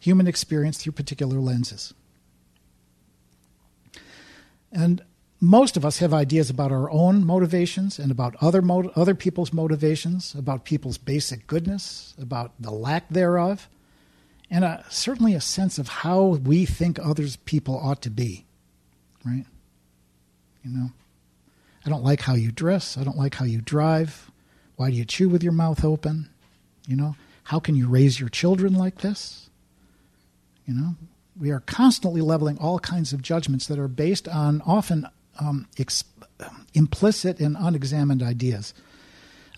human 0.00 0.26
experience 0.26 0.78
through 0.78 0.92
particular 0.92 1.38
lenses. 1.38 1.92
And 4.72 5.02
most 5.40 5.76
of 5.76 5.84
us 5.84 5.98
have 5.98 6.14
ideas 6.14 6.48
about 6.48 6.72
our 6.72 6.90
own 6.90 7.24
motivations 7.24 7.98
and 7.98 8.10
about 8.10 8.36
other 8.40 8.62
mo- 8.62 8.90
other 8.96 9.14
people's 9.14 9.52
motivations, 9.52 10.34
about 10.34 10.64
people's 10.64 10.98
basic 10.98 11.46
goodness, 11.46 12.14
about 12.20 12.52
the 12.58 12.70
lack 12.70 13.08
thereof, 13.10 13.68
and 14.50 14.64
a, 14.64 14.84
certainly 14.88 15.34
a 15.34 15.40
sense 15.40 15.78
of 15.78 15.88
how 15.88 16.24
we 16.24 16.64
think 16.64 16.98
others 16.98 17.36
people 17.36 17.78
ought 17.78 18.00
to 18.02 18.10
be. 18.10 18.46
Right? 19.24 19.44
You 20.64 20.70
know, 20.70 20.90
I 21.84 21.90
don't 21.90 22.04
like 22.04 22.22
how 22.22 22.34
you 22.34 22.50
dress. 22.50 22.96
I 22.96 23.04
don't 23.04 23.18
like 23.18 23.34
how 23.34 23.44
you 23.44 23.60
drive. 23.60 24.30
Why 24.76 24.90
do 24.90 24.96
you 24.96 25.04
chew 25.04 25.28
with 25.28 25.42
your 25.42 25.52
mouth 25.52 25.84
open? 25.84 26.30
You 26.86 26.96
know, 26.96 27.16
how 27.44 27.60
can 27.60 27.76
you 27.76 27.88
raise 27.88 28.18
your 28.18 28.28
children 28.28 28.74
like 28.74 28.98
this? 28.98 29.50
You 30.66 30.74
know, 30.74 30.94
we 31.38 31.50
are 31.50 31.60
constantly 31.60 32.20
leveling 32.20 32.58
all 32.58 32.78
kinds 32.78 33.12
of 33.12 33.22
judgments 33.22 33.66
that 33.66 33.78
are 33.78 33.88
based 33.88 34.26
on 34.28 34.62
often 34.66 35.06
um, 35.40 35.66
ex- 35.78 36.04
implicit 36.74 37.40
and 37.40 37.56
unexamined 37.58 38.22
ideas 38.22 38.74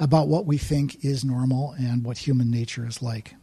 about 0.01 0.29
what 0.29 0.47
we 0.47 0.59
think 0.59 1.05
is 1.05 1.25
normal 1.25 1.75
and 1.79 2.05
what 2.05 2.19
human 2.19 2.51
nature 2.51 2.87
is 2.87 3.03
like. 3.03 3.35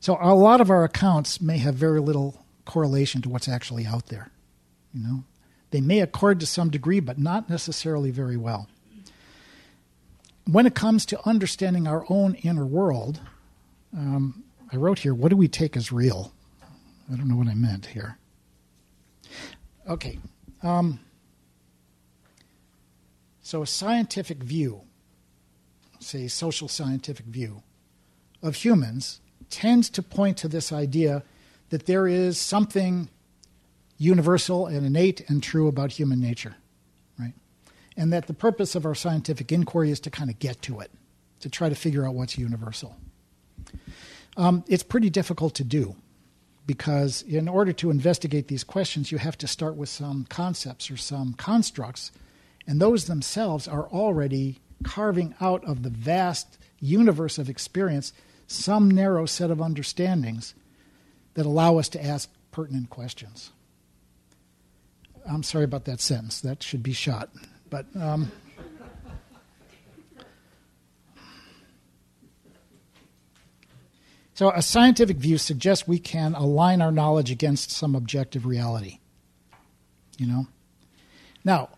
So 0.00 0.16
a 0.20 0.34
lot 0.34 0.60
of 0.60 0.70
our 0.70 0.84
accounts 0.84 1.40
may 1.40 1.58
have 1.58 1.74
very 1.74 2.00
little 2.00 2.44
correlation 2.64 3.20
to 3.22 3.28
what's 3.28 3.48
actually 3.48 3.84
out 3.84 4.06
there. 4.06 4.30
You 4.94 5.02
know, 5.02 5.24
they 5.70 5.80
may 5.80 6.00
accord 6.00 6.40
to 6.40 6.46
some 6.46 6.70
degree, 6.70 7.00
but 7.00 7.18
not 7.18 7.50
necessarily 7.50 8.10
very 8.10 8.36
well. 8.36 8.68
When 10.44 10.66
it 10.66 10.74
comes 10.74 11.04
to 11.06 11.28
understanding 11.28 11.86
our 11.86 12.06
own 12.08 12.34
inner 12.36 12.64
world, 12.64 13.20
um, 13.96 14.44
I 14.72 14.76
wrote 14.76 15.00
here, 15.00 15.14
what 15.14 15.30
do 15.30 15.36
we 15.36 15.48
take 15.48 15.76
as 15.76 15.90
real? 15.92 16.32
I 17.12 17.16
don't 17.16 17.28
know 17.28 17.36
what 17.36 17.48
I 17.48 17.54
meant 17.54 17.86
here. 17.86 18.17
Okay. 19.88 20.18
Um, 20.62 21.00
so, 23.40 23.62
a 23.62 23.66
scientific 23.66 24.42
view, 24.42 24.82
say 26.00 26.28
social 26.28 26.68
scientific 26.68 27.26
view 27.26 27.62
of 28.42 28.56
humans, 28.56 29.20
tends 29.48 29.88
to 29.90 30.02
point 30.02 30.36
to 30.38 30.48
this 30.48 30.72
idea 30.72 31.22
that 31.70 31.86
there 31.86 32.06
is 32.06 32.38
something 32.38 33.08
universal 33.96 34.66
and 34.66 34.84
innate 34.84 35.28
and 35.28 35.42
true 35.42 35.68
about 35.68 35.92
human 35.92 36.20
nature, 36.20 36.56
right? 37.18 37.32
And 37.96 38.12
that 38.12 38.26
the 38.26 38.34
purpose 38.34 38.74
of 38.74 38.84
our 38.84 38.94
scientific 38.94 39.50
inquiry 39.50 39.90
is 39.90 40.00
to 40.00 40.10
kind 40.10 40.28
of 40.28 40.38
get 40.38 40.60
to 40.62 40.80
it, 40.80 40.90
to 41.40 41.48
try 41.48 41.68
to 41.68 41.74
figure 41.74 42.06
out 42.06 42.14
what's 42.14 42.36
universal. 42.36 42.96
Um, 44.36 44.64
it's 44.68 44.82
pretty 44.82 45.10
difficult 45.10 45.54
to 45.54 45.64
do 45.64 45.96
because 46.68 47.22
in 47.22 47.48
order 47.48 47.72
to 47.72 47.90
investigate 47.90 48.48
these 48.48 48.62
questions, 48.62 49.10
you 49.10 49.16
have 49.16 49.38
to 49.38 49.46
start 49.46 49.74
with 49.74 49.88
some 49.88 50.26
concepts 50.28 50.90
or 50.90 50.98
some 50.98 51.32
constructs, 51.32 52.12
and 52.66 52.78
those 52.78 53.06
themselves 53.06 53.66
are 53.66 53.88
already 53.88 54.60
carving 54.84 55.34
out 55.40 55.64
of 55.64 55.82
the 55.82 55.88
vast 55.88 56.58
universe 56.78 57.38
of 57.38 57.48
experience 57.48 58.12
some 58.46 58.90
narrow 58.90 59.24
set 59.24 59.50
of 59.50 59.62
understandings 59.62 60.54
that 61.34 61.46
allow 61.46 61.78
us 61.78 61.88
to 61.88 62.04
ask 62.04 62.30
pertinent 62.52 62.90
questions. 62.90 63.50
I'm 65.26 65.42
sorry 65.42 65.64
about 65.64 65.86
that 65.86 66.02
sentence. 66.02 66.42
That 66.42 66.62
should 66.62 66.82
be 66.82 66.92
shot. 66.92 67.30
But 67.70 67.86
um, 67.98 68.30
So, 74.38 74.50
a 74.50 74.62
scientific 74.62 75.16
view 75.16 75.36
suggests 75.36 75.88
we 75.88 75.98
can 75.98 76.36
align 76.36 76.80
our 76.80 76.92
knowledge 76.92 77.32
against 77.32 77.72
some 77.72 77.96
objective 77.96 78.46
reality. 78.46 79.00
You 80.16 80.28
know? 80.28 80.46
Now, 81.44 81.70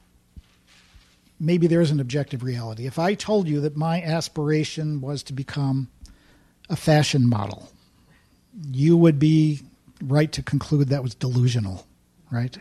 maybe 1.40 1.68
there 1.68 1.80
is 1.80 1.90
an 1.90 2.00
objective 2.00 2.42
reality. 2.42 2.86
If 2.86 2.98
I 2.98 3.14
told 3.14 3.48
you 3.48 3.62
that 3.62 3.78
my 3.78 4.02
aspiration 4.02 5.00
was 5.00 5.22
to 5.22 5.32
become 5.32 5.88
a 6.68 6.76
fashion 6.76 7.26
model, 7.26 7.72
you 8.70 8.94
would 8.94 9.18
be 9.18 9.62
right 10.02 10.30
to 10.32 10.42
conclude 10.42 10.90
that 10.90 11.02
was 11.02 11.14
delusional, 11.14 11.86
right? 12.30 12.58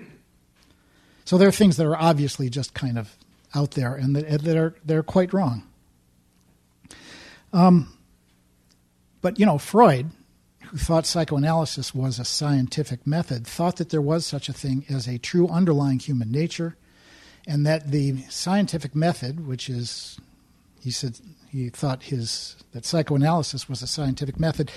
So 1.26 1.38
there 1.38 1.50
are 1.50 1.52
things 1.52 1.76
that 1.76 1.86
are 1.86 1.98
obviously 1.98 2.50
just 2.50 2.74
kind 2.74 2.98
of 2.98 3.18
out 3.54 3.72
there 3.72 3.96
and 3.96 4.16
that, 4.16 4.44
that 4.44 4.56
are 4.56 4.76
they're 4.86 5.04
quite 5.04 5.34
wrong. 5.34 5.64
Um, 7.52 7.99
but, 9.22 9.40
you 9.40 9.46
know, 9.46 9.58
Freud, 9.58 10.12
who 10.68 10.78
thought 10.78 11.06
psychoanalysis 11.06 11.96
was 11.96 12.20
a 12.20 12.26
scientific 12.26 13.08
method, 13.08 13.48
thought 13.48 13.78
that 13.78 13.90
there 13.90 14.02
was 14.02 14.26
such 14.26 14.50
a 14.50 14.54
thing 14.54 14.86
as 14.90 15.08
a 15.08 15.18
true 15.18 15.48
underlying 15.48 16.00
human 16.00 16.32
nature, 16.32 16.76
and 17.48 17.66
that 17.66 17.92
the 17.92 18.18
scientific 18.30 18.94
method, 18.96 19.48
which 19.48 19.70
is, 19.70 20.20
he 20.80 20.92
said, 20.92 21.20
he 21.50 21.70
thought 21.70 22.04
his 22.04 22.56
that 22.74 22.86
psychoanalysis 22.86 23.68
was 23.68 23.82
a 23.82 23.88
scientific 23.88 24.40
method, 24.40 24.72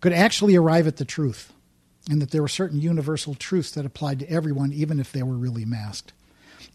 could 0.00 0.12
actually 0.12 0.54
arrive 0.54 0.86
at 0.86 0.98
the 0.98 1.04
truth. 1.04 1.52
and 2.10 2.20
that 2.20 2.30
there 2.30 2.42
were 2.42 2.48
certain 2.48 2.80
universal 2.80 3.34
truths 3.34 3.70
that 3.72 3.86
applied 3.86 4.18
to 4.18 4.30
everyone, 4.30 4.72
even 4.72 4.98
if 4.98 5.12
they 5.12 5.22
were 5.22 5.36
really 5.36 5.64
masked. 5.64 6.12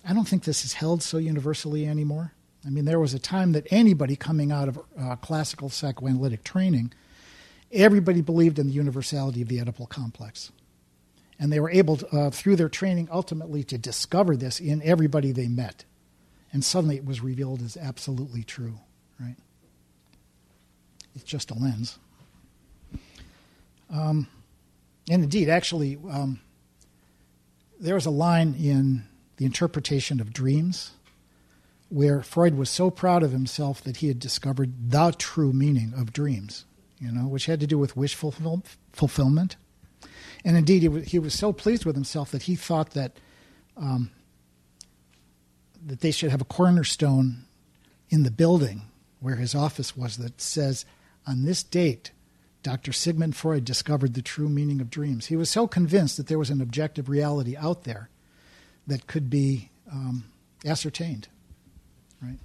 I 0.07 0.13
don't 0.13 0.27
think 0.27 0.43
this 0.43 0.63
is 0.63 0.73
held 0.73 1.03
so 1.03 1.17
universally 1.17 1.85
anymore. 1.85 2.33
I 2.67 2.69
mean, 2.69 2.83
there 2.83 2.99
was 2.99 3.13
a 3.13 3.19
time 3.19 3.53
that 3.53 3.65
anybody 3.71 4.17
coming 4.17 4.51
out 4.51 4.67
of 4.67 4.79
uh, 4.99 5.15
classical 5.15 5.69
psychoanalytic 5.69 6.43
training, 6.43 6.91
everybody 7.71 8.19
believed 8.19 8.59
in 8.59 8.67
the 8.67 8.73
universality 8.73 9.41
of 9.41 9.47
the 9.47 9.59
Oedipal 9.59 9.87
complex. 9.87 10.51
And 11.39 11.51
they 11.51 11.61
were 11.61 11.69
able, 11.69 11.95
to, 11.95 12.07
uh, 12.07 12.29
through 12.29 12.57
their 12.57 12.67
training, 12.67 13.07
ultimately 13.09 13.63
to 13.65 13.77
discover 13.77 14.35
this 14.35 14.59
in 14.59 14.81
everybody 14.83 15.31
they 15.31 15.47
met. 15.47 15.85
And 16.51 16.61
suddenly 16.61 16.97
it 16.97 17.05
was 17.05 17.21
revealed 17.21 17.61
as 17.61 17.77
absolutely 17.77 18.43
true, 18.43 18.79
right? 19.17 19.35
It's 21.15 21.23
just 21.23 21.51
a 21.51 21.53
lens. 21.53 21.97
Um, 23.89 24.27
and 25.09 25.23
indeed, 25.23 25.47
actually, 25.47 25.97
um, 26.09 26.41
there 27.79 27.95
was 27.95 28.05
a 28.05 28.11
line 28.11 28.55
in 28.59 29.05
the 29.37 29.45
interpretation 29.45 30.19
of 30.19 30.33
dreams 30.33 30.91
where 31.89 32.21
Freud 32.21 32.55
was 32.55 32.69
so 32.69 32.89
proud 32.89 33.23
of 33.23 33.31
himself 33.31 33.81
that 33.83 33.97
he 33.97 34.07
had 34.07 34.19
discovered 34.19 34.91
the 34.91 35.13
true 35.17 35.53
meaning 35.53 35.93
of 35.95 36.11
dreams, 36.11 36.65
you 36.99 37.11
know, 37.11 37.27
which 37.27 37.45
had 37.45 37.59
to 37.61 37.67
do 37.67 37.77
with 37.77 37.95
wish 37.95 38.15
fulfill- 38.15 38.63
fulfillment. 38.91 39.55
And 40.43 40.57
indeed, 40.57 40.81
he 40.81 40.87
was, 40.87 41.05
he 41.05 41.19
was 41.19 41.33
so 41.33 41.53
pleased 41.53 41.85
with 41.85 41.95
himself 41.95 42.31
that 42.31 42.43
he 42.43 42.55
thought 42.55 42.91
that 42.91 43.17
um, 43.75 44.11
that 45.85 46.01
they 46.01 46.11
should 46.11 46.31
have 46.31 46.41
a 46.41 46.45
cornerstone 46.45 47.45
in 48.09 48.23
the 48.23 48.31
building 48.31 48.83
where 49.19 49.35
his 49.35 49.55
office 49.55 49.95
was 49.95 50.17
that 50.17 50.41
says, 50.41 50.85
"On 51.25 51.43
this 51.43 51.63
date, 51.63 52.11
Dr. 52.63 52.91
Sigmund 52.91 53.35
Freud 53.35 53.65
discovered 53.65 54.13
the 54.13 54.21
true 54.21 54.49
meaning 54.49 54.81
of 54.81 54.89
dreams." 54.89 55.27
He 55.27 55.35
was 55.35 55.49
so 55.49 55.67
convinced 55.67 56.17
that 56.17 56.27
there 56.27 56.39
was 56.39 56.49
an 56.49 56.61
objective 56.61 57.09
reality 57.09 57.55
out 57.55 57.83
there 57.83 58.09
that 58.87 59.07
could 59.07 59.29
be 59.29 59.69
um, 59.91 60.25
ascertained. 60.65 61.27
Right. 62.21 62.39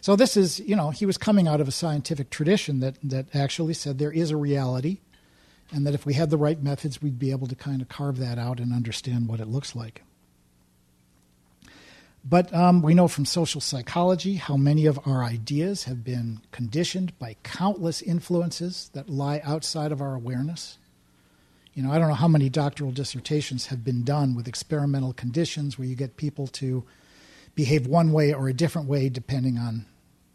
So 0.00 0.16
this 0.16 0.36
is, 0.36 0.60
you 0.60 0.76
know, 0.76 0.90
he 0.90 1.06
was 1.06 1.18
coming 1.18 1.48
out 1.48 1.60
of 1.60 1.68
a 1.68 1.72
scientific 1.72 2.30
tradition 2.30 2.80
that 2.80 2.96
that 3.02 3.34
actually 3.34 3.74
said 3.74 3.98
there 3.98 4.12
is 4.12 4.30
a 4.30 4.36
reality, 4.36 4.98
and 5.72 5.86
that 5.86 5.94
if 5.94 6.06
we 6.06 6.14
had 6.14 6.30
the 6.30 6.38
right 6.38 6.62
methods, 6.62 7.02
we'd 7.02 7.18
be 7.18 7.30
able 7.30 7.46
to 7.46 7.54
kind 7.54 7.82
of 7.82 7.88
carve 7.88 8.18
that 8.18 8.38
out 8.38 8.60
and 8.60 8.72
understand 8.72 9.28
what 9.28 9.40
it 9.40 9.48
looks 9.48 9.74
like. 9.74 10.02
But 12.24 12.52
um, 12.52 12.82
we 12.82 12.94
know 12.94 13.08
from 13.08 13.24
social 13.24 13.60
psychology 13.60 14.34
how 14.34 14.56
many 14.56 14.86
of 14.86 14.98
our 15.06 15.24
ideas 15.24 15.84
have 15.84 16.04
been 16.04 16.40
conditioned 16.50 17.18
by 17.18 17.36
countless 17.42 18.02
influences 18.02 18.90
that 18.92 19.08
lie 19.08 19.40
outside 19.44 19.92
of 19.92 20.02
our 20.02 20.14
awareness. 20.14 20.78
You 21.74 21.82
know, 21.84 21.92
I 21.92 21.98
don't 21.98 22.08
know 22.08 22.14
how 22.14 22.28
many 22.28 22.48
doctoral 22.48 22.90
dissertations 22.90 23.66
have 23.66 23.84
been 23.84 24.02
done 24.02 24.34
with 24.34 24.48
experimental 24.48 25.12
conditions 25.12 25.78
where 25.78 25.86
you 25.86 25.94
get 25.94 26.16
people 26.16 26.48
to 26.48 26.84
behave 27.58 27.88
one 27.88 28.12
way 28.12 28.32
or 28.32 28.48
a 28.48 28.54
different 28.54 28.86
way 28.86 29.08
depending 29.08 29.58
on, 29.58 29.84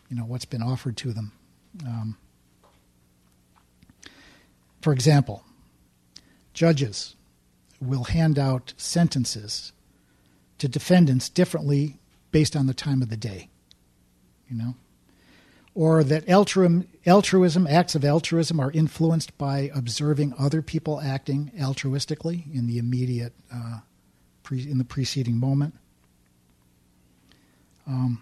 you 0.09 0.17
know, 0.17 0.25
what's 0.25 0.43
been 0.43 0.61
offered 0.61 0.97
to 0.97 1.13
them. 1.13 1.31
Um, 1.85 2.17
for 4.81 4.91
example, 4.91 5.41
judges 6.53 7.15
will 7.79 8.03
hand 8.03 8.37
out 8.37 8.73
sentences 8.75 9.71
to 10.57 10.67
defendants 10.67 11.29
differently 11.29 11.97
based 12.31 12.57
on 12.57 12.67
the 12.67 12.73
time 12.73 13.01
of 13.01 13.07
the 13.07 13.15
day. 13.15 13.47
You 14.49 14.57
know? 14.57 14.75
Or 15.73 16.03
that 16.03 16.27
altruism, 16.27 16.89
altruism, 17.05 17.67
acts 17.67 17.95
of 17.95 18.03
altruism, 18.03 18.59
are 18.59 18.71
influenced 18.71 19.37
by 19.37 19.71
observing 19.73 20.33
other 20.37 20.61
people 20.61 20.99
acting 20.99 21.53
altruistically 21.57 22.53
in 22.53 22.67
the 22.67 22.77
immediate, 22.79 23.31
uh, 23.49 23.79
pre, 24.43 24.69
in 24.69 24.77
the 24.77 24.83
preceding 24.83 25.37
moment. 25.37 25.75
Um, 27.87 28.21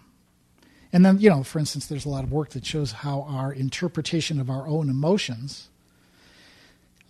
and 0.94 1.06
then, 1.06 1.20
you 1.20 1.30
know, 1.30 1.44
for 1.44 1.60
instance, 1.60 1.88
there's 1.88 2.06
a 2.06 2.10
lot 2.10 2.24
of 2.24 2.32
work 2.32 2.50
that 2.50 2.66
shows 2.66 2.92
how 2.92 3.22
our 3.30 3.54
interpretation 3.54 4.40
of 4.40 4.50
our 4.50 4.68
own 4.68 4.90
emotions 4.90 5.70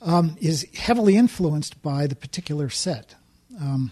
um, 0.02 0.36
is 0.39 0.68
heavily 0.76 1.16
influenced 1.16 1.82
by 1.82 2.08
the 2.08 2.16
particular 2.16 2.70
set. 2.70 3.16
Um, 3.60 3.91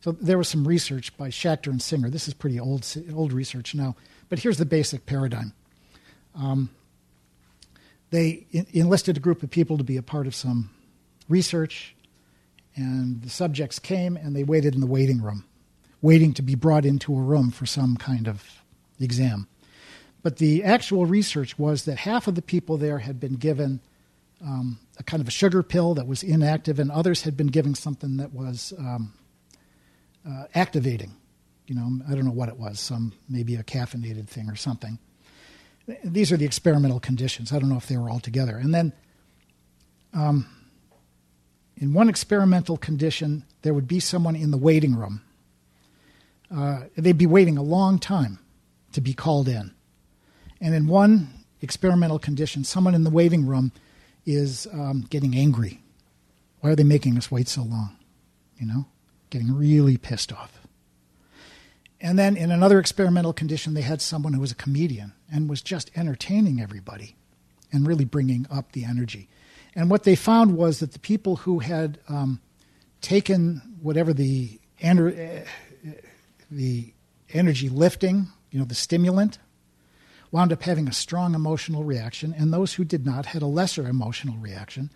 so 0.00 0.12
there 0.12 0.38
was 0.38 0.48
some 0.48 0.66
research 0.66 1.16
by 1.16 1.28
Schachter 1.28 1.66
and 1.68 1.80
Singer. 1.80 2.08
This 2.08 2.26
is 2.26 2.34
pretty 2.34 2.58
old 2.58 2.86
old 3.14 3.32
research 3.32 3.74
now, 3.74 3.96
but 4.28 4.38
here's 4.38 4.56
the 4.56 4.64
basic 4.64 5.04
paradigm. 5.04 5.52
Um, 6.34 6.70
they 8.10 8.46
enlisted 8.72 9.16
a 9.16 9.20
group 9.20 9.42
of 9.42 9.50
people 9.50 9.78
to 9.78 9.84
be 9.84 9.96
a 9.96 10.02
part 10.02 10.26
of 10.26 10.34
some 10.34 10.70
research, 11.28 11.94
and 12.74 13.22
the 13.22 13.30
subjects 13.30 13.78
came 13.78 14.16
and 14.16 14.34
they 14.34 14.42
waited 14.42 14.74
in 14.74 14.80
the 14.80 14.86
waiting 14.86 15.20
room, 15.20 15.44
waiting 16.02 16.32
to 16.34 16.42
be 16.42 16.54
brought 16.54 16.84
into 16.84 17.16
a 17.16 17.20
room 17.20 17.50
for 17.50 17.66
some 17.66 17.96
kind 17.96 18.28
of 18.28 18.44
exam. 18.98 19.46
But 20.22 20.36
the 20.36 20.64
actual 20.64 21.06
research 21.06 21.58
was 21.58 21.84
that 21.84 21.98
half 21.98 22.26
of 22.26 22.34
the 22.34 22.42
people 22.42 22.76
there 22.76 22.98
had 22.98 23.18
been 23.18 23.34
given 23.34 23.80
um, 24.42 24.78
a 24.98 25.02
kind 25.02 25.20
of 25.20 25.28
a 25.28 25.30
sugar 25.30 25.62
pill 25.62 25.94
that 25.94 26.06
was 26.06 26.22
inactive, 26.22 26.78
and 26.78 26.90
others 26.90 27.22
had 27.22 27.36
been 27.36 27.48
given 27.48 27.74
something 27.74 28.16
that 28.18 28.32
was 28.32 28.72
um, 28.78 29.12
uh, 30.26 30.44
activating. 30.54 31.14
You 31.66 31.74
know, 31.74 32.00
I 32.08 32.14
don't 32.14 32.24
know 32.24 32.32
what 32.32 32.48
it 32.48 32.56
was, 32.56 32.80
some 32.80 33.12
maybe 33.28 33.56
a 33.56 33.62
caffeinated 33.62 34.28
thing 34.28 34.48
or 34.48 34.56
something. 34.56 34.98
These 36.04 36.32
are 36.32 36.36
the 36.36 36.44
experimental 36.44 37.00
conditions. 37.00 37.52
I 37.52 37.58
don't 37.58 37.68
know 37.68 37.76
if 37.76 37.86
they 37.86 37.96
were 37.96 38.10
all 38.10 38.20
together. 38.20 38.56
And 38.56 38.74
then, 38.74 38.92
um, 40.12 40.46
in 41.76 41.92
one 41.92 42.08
experimental 42.08 42.76
condition, 42.76 43.44
there 43.62 43.72
would 43.72 43.88
be 43.88 44.00
someone 44.00 44.36
in 44.36 44.50
the 44.50 44.58
waiting 44.58 44.94
room. 44.96 45.22
Uh, 46.54 46.84
they'd 46.96 47.18
be 47.18 47.26
waiting 47.26 47.56
a 47.56 47.62
long 47.62 47.98
time 47.98 48.38
to 48.92 49.00
be 49.00 49.14
called 49.14 49.48
in. 49.48 49.72
And 50.60 50.74
in 50.74 50.86
one 50.86 51.28
experimental 51.60 52.18
condition, 52.18 52.64
someone 52.64 52.94
in 52.94 53.04
the 53.04 53.10
waiting 53.10 53.46
room 53.46 53.72
is 54.26 54.66
um, 54.72 55.06
getting 55.08 55.36
angry. 55.36 55.80
Why 56.60 56.70
are 56.70 56.76
they 56.76 56.84
making 56.84 57.16
us 57.16 57.30
wait 57.30 57.48
so 57.48 57.62
long? 57.62 57.96
You 58.58 58.66
know? 58.66 58.86
getting 59.30 59.56
really 59.56 59.96
pissed 59.96 60.32
off. 60.32 60.60
And 62.00 62.18
then 62.18 62.36
in 62.36 62.50
another 62.50 62.78
experimental 62.78 63.32
condition, 63.32 63.74
they 63.74 63.82
had 63.82 64.02
someone 64.02 64.32
who 64.32 64.40
was 64.40 64.52
a 64.52 64.56
comedian 64.56 65.12
and 65.32 65.48
was 65.48 65.62
just 65.62 65.90
entertaining 65.96 66.60
everybody 66.60 67.16
and 67.72 67.86
really 67.86 68.04
bringing 68.04 68.46
up 68.50 68.72
the 68.72 68.84
energy. 68.84 69.28
And 69.74 69.88
what 69.90 70.02
they 70.02 70.16
found 70.16 70.56
was 70.56 70.80
that 70.80 70.92
the 70.92 70.98
people 70.98 71.36
who 71.36 71.60
had 71.60 71.98
um, 72.08 72.40
taken 73.00 73.62
whatever 73.80 74.12
the, 74.12 74.58
ener- 74.82 75.42
uh, 75.42 75.44
the 76.50 76.92
energy 77.32 77.68
lifting, 77.68 78.28
you 78.50 78.58
know, 78.58 78.64
the 78.64 78.74
stimulant, 78.74 79.38
wound 80.32 80.52
up 80.52 80.62
having 80.62 80.88
a 80.88 80.92
strong 80.92 81.34
emotional 81.34 81.84
reaction, 81.84 82.34
and 82.36 82.52
those 82.52 82.74
who 82.74 82.84
did 82.84 83.04
not 83.04 83.26
had 83.26 83.42
a 83.42 83.46
lesser 83.46 83.86
emotional 83.86 84.36
reaction. 84.36 84.90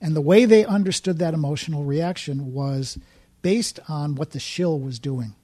And 0.00 0.16
the 0.16 0.20
way 0.20 0.44
they 0.44 0.64
understood 0.64 1.18
that 1.18 1.34
emotional 1.34 1.84
reaction 1.84 2.52
was 2.52 2.98
based 3.42 3.78
on 3.88 4.14
what 4.14 4.30
the 4.30 4.40
shill 4.40 4.78
was 4.78 4.98
doing. 4.98 5.34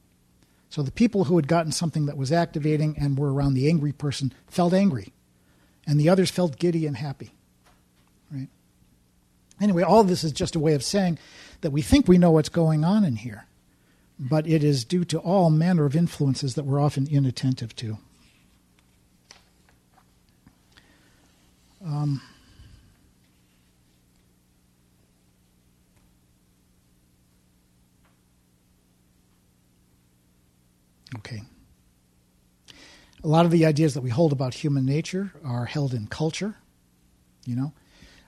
So 0.69 0.83
the 0.83 0.91
people 0.91 1.25
who 1.25 1.37
had 1.37 1.49
gotten 1.49 1.73
something 1.73 2.07
that 2.07 2.17
was 2.17 2.33
activating 2.33 2.97
and 2.99 3.19
were 3.19 3.33
around 3.33 3.55
the 3.55 3.69
angry 3.69 3.93
person 3.93 4.33
felt 4.49 4.75
angry, 4.75 5.13
and 5.87 6.01
the 6.01 6.09
others 6.09 6.31
felt 6.31 6.59
giddy 6.59 6.87
and 6.87 6.97
happy. 6.97 7.33
Right? 8.33 8.49
Anyway, 9.61 9.83
all 9.83 10.05
this 10.05 10.25
is 10.25 10.33
just 10.33 10.57
a 10.57 10.61
way 10.61 10.75
of 10.75 10.83
saying 10.83 11.19
that 11.61 11.71
we 11.71 11.83
think 11.83 12.09
we 12.09 12.19
know 12.19 12.33
what's 12.33 12.49
going 12.49 12.85
on 12.85 13.05
in 13.05 13.17
here, 13.17 13.47
but 14.19 14.47
it 14.47 14.65
is 14.65 14.85
due 14.85 15.05
to 15.05 15.19
all 15.19 15.51
manner 15.51 15.85
of 15.85 15.95
influences 15.95 16.55
that 16.55 16.65
we're 16.65 16.81
often 16.81 17.07
inattentive 17.07 17.75
to. 17.77 17.99
Um, 21.85 22.21
Okay. 31.17 31.43
A 33.25 33.29
lot 33.29 33.45
of 33.45 33.51
the 33.51 33.65
ideas 33.65 33.95
that 33.95 34.03
we 34.03 34.11
hold 34.11 34.33
about 34.33 34.55
human 34.55 34.85
nature 34.85 35.33
are 35.45 35.65
held 35.65 35.95
in 35.95 36.07
culture, 36.07 36.57
you 37.45 37.57
know. 37.57 37.73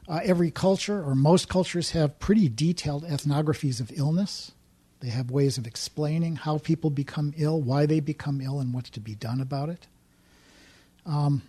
Uh, 0.09 0.20
every 0.24 0.51
culture, 0.51 1.03
or 1.05 1.14
most 1.14 1.49
cultures, 1.49 1.91
have 1.91 2.18
pretty 2.18 2.49
detailed 2.49 3.05
ethnographies 3.05 3.80
of 3.80 3.93
illness. 3.95 4.53
They 5.01 5.11
have 5.11 5.30
ways 5.30 5.59
of 5.59 5.66
explaining 5.66 6.36
how 6.36 6.59
people 6.59 6.90
become 6.90 7.32
ill, 7.36 7.61
why 7.61 7.86
they 7.86 8.01
become 8.01 8.40
ill, 8.40 8.59
and 8.59 8.74
what's 8.74 8.90
to 8.90 9.01
be 9.01 9.14
done 9.14 9.40
about 9.40 9.68
it. 9.68 9.86
Um, 11.07 11.42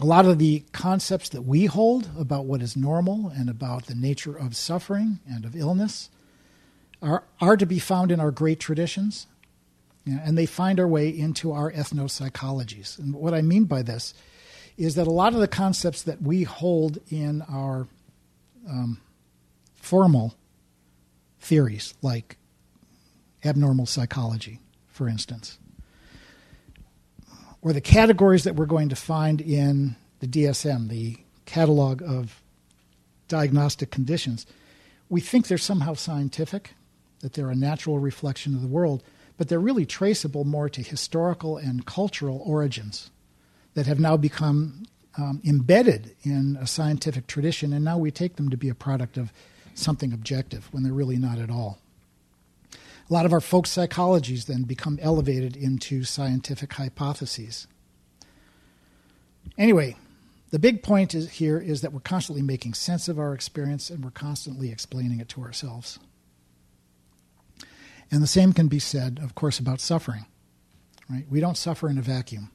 a 0.00 0.04
lot 0.04 0.26
of 0.26 0.38
the 0.38 0.62
concepts 0.72 1.28
that 1.30 1.42
we 1.42 1.66
hold 1.66 2.08
about 2.16 2.44
what 2.44 2.62
is 2.62 2.76
normal 2.76 3.32
and 3.34 3.50
about 3.50 3.86
the 3.86 3.94
nature 3.94 4.36
of 4.36 4.54
suffering 4.54 5.18
and 5.28 5.44
of 5.44 5.56
illness 5.56 6.08
are, 7.02 7.24
are 7.40 7.56
to 7.56 7.66
be 7.66 7.78
found 7.78 8.12
in 8.12 8.20
our 8.20 8.30
great 8.30 8.60
traditions 8.60 9.26
and 10.06 10.38
they 10.38 10.46
find 10.46 10.80
our 10.80 10.88
way 10.88 11.08
into 11.08 11.52
our 11.52 11.70
ethnopsychologies. 11.70 12.98
And 12.98 13.14
what 13.14 13.34
I 13.34 13.42
mean 13.42 13.64
by 13.64 13.82
this 13.82 14.14
is 14.76 14.94
that 14.94 15.06
a 15.06 15.10
lot 15.12 15.34
of 15.34 15.40
the 15.40 15.48
concepts 15.48 16.02
that 16.02 16.22
we 16.22 16.44
hold 16.44 16.98
in 17.10 17.42
our 17.42 17.88
um, 18.68 19.00
formal 19.74 20.34
theories, 21.40 21.94
like 22.00 22.37
abnormal 23.44 23.86
psychology, 23.86 24.60
for 24.88 25.08
instance, 25.08 25.58
or 27.62 27.72
the 27.72 27.80
categories 27.80 28.44
that 28.44 28.54
we're 28.54 28.66
going 28.66 28.88
to 28.88 28.96
find 28.96 29.40
in 29.40 29.96
the 30.20 30.26
DSM, 30.26 30.88
the 30.88 31.16
catalog 31.46 32.02
of 32.02 32.42
diagnostic 33.26 33.90
conditions, 33.90 34.46
we 35.08 35.20
think 35.20 35.46
they're 35.46 35.58
somehow 35.58 35.94
scientific, 35.94 36.74
that 37.20 37.32
they're 37.32 37.50
a 37.50 37.56
natural 37.56 37.98
reflection 37.98 38.54
of 38.54 38.62
the 38.62 38.68
world, 38.68 39.02
but 39.36 39.48
they're 39.48 39.60
really 39.60 39.86
traceable 39.86 40.44
more 40.44 40.68
to 40.68 40.82
historical 40.82 41.56
and 41.56 41.86
cultural 41.86 42.42
origins 42.44 43.10
that 43.74 43.86
have 43.86 44.00
now 44.00 44.16
become 44.16 44.84
um, 45.16 45.40
embedded 45.44 46.14
in 46.22 46.58
a 46.60 46.66
scientific 46.66 47.26
tradition, 47.26 47.72
and 47.72 47.84
now 47.84 47.98
we 47.98 48.10
take 48.10 48.36
them 48.36 48.50
to 48.50 48.56
be 48.56 48.68
a 48.68 48.74
product 48.74 49.16
of 49.16 49.32
something 49.74 50.12
objective 50.12 50.68
when 50.72 50.82
they're 50.82 50.92
really 50.92 51.16
not 51.16 51.38
at 51.38 51.50
all. 51.50 51.78
A 53.08 53.14
lot 53.14 53.24
of 53.24 53.32
our 53.32 53.40
folk 53.40 53.66
psychologies 53.66 54.46
then 54.46 54.64
become 54.64 54.98
elevated 55.00 55.56
into 55.56 56.04
scientific 56.04 56.72
hypotheses. 56.74 57.66
Anyway, 59.56 59.96
the 60.50 60.58
big 60.58 60.82
point 60.82 61.14
is, 61.14 61.30
here 61.30 61.58
is 61.58 61.80
that 61.80 61.92
we're 61.92 62.00
constantly 62.00 62.42
making 62.42 62.74
sense 62.74 63.08
of 63.08 63.18
our 63.18 63.32
experience 63.34 63.88
and 63.90 64.04
we're 64.04 64.10
constantly 64.10 64.70
explaining 64.70 65.20
it 65.20 65.28
to 65.30 65.42
ourselves. 65.42 65.98
And 68.10 68.22
the 68.22 68.26
same 68.26 68.52
can 68.52 68.68
be 68.68 68.78
said, 68.78 69.20
of 69.22 69.34
course, 69.34 69.58
about 69.58 69.80
suffering. 69.80 70.26
Right? 71.10 71.26
We 71.30 71.40
don't 71.40 71.56
suffer 71.56 71.88
in 71.88 71.98
a 71.98 72.02
vacuum. 72.02 72.50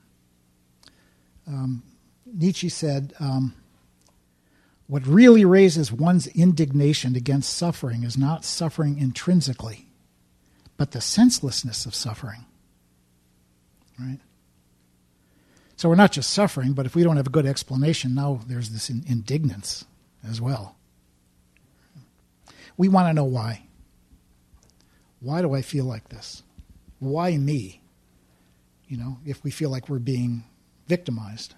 Um, 1.48 1.84
Nietzsche 2.26 2.70
said, 2.70 3.14
um, 3.20 3.56
"What 4.88 5.06
really 5.06 5.46
raises 5.46 5.92
one's 5.92 6.28
indignation 6.28 7.16
against 7.16 7.54
suffering 7.54 8.04
is 8.04 8.18
not 8.18 8.46
suffering 8.46 8.98
intrinsically, 8.98 9.88
but 10.78 10.92
the 10.92 11.02
senselessness 11.02 11.86
of 11.86 11.96
suffering." 11.96 12.46
Right. 14.00 14.20
So 15.76 15.90
we're 15.90 15.96
not 15.96 16.12
just 16.12 16.32
suffering, 16.32 16.74
but 16.74 16.86
if 16.86 16.96
we 16.96 17.04
don't 17.04 17.18
have 17.18 17.28
a 17.28 17.32
good 17.32 17.46
explanation, 17.46 18.16
now 18.16 18.40
there's 18.48 18.70
this 18.70 18.90
indignance 18.90 19.86
as 20.28 20.40
well. 20.40 20.76
We 22.78 22.88
want 22.88 23.10
to 23.10 23.14
know 23.14 23.26
why. 23.26 23.64
Why 25.20 25.42
do 25.42 25.54
I 25.54 25.62
feel 25.62 25.86
like 25.86 26.10
this? 26.10 26.44
Why 27.00 27.38
me? 27.38 27.82
You 28.88 28.98
know, 28.98 29.18
if 29.26 29.44
we 29.44 29.52
feel 29.52 29.70
like 29.70 29.90
we're 29.90 30.00
being 30.00 30.44
victimized. 30.88 31.56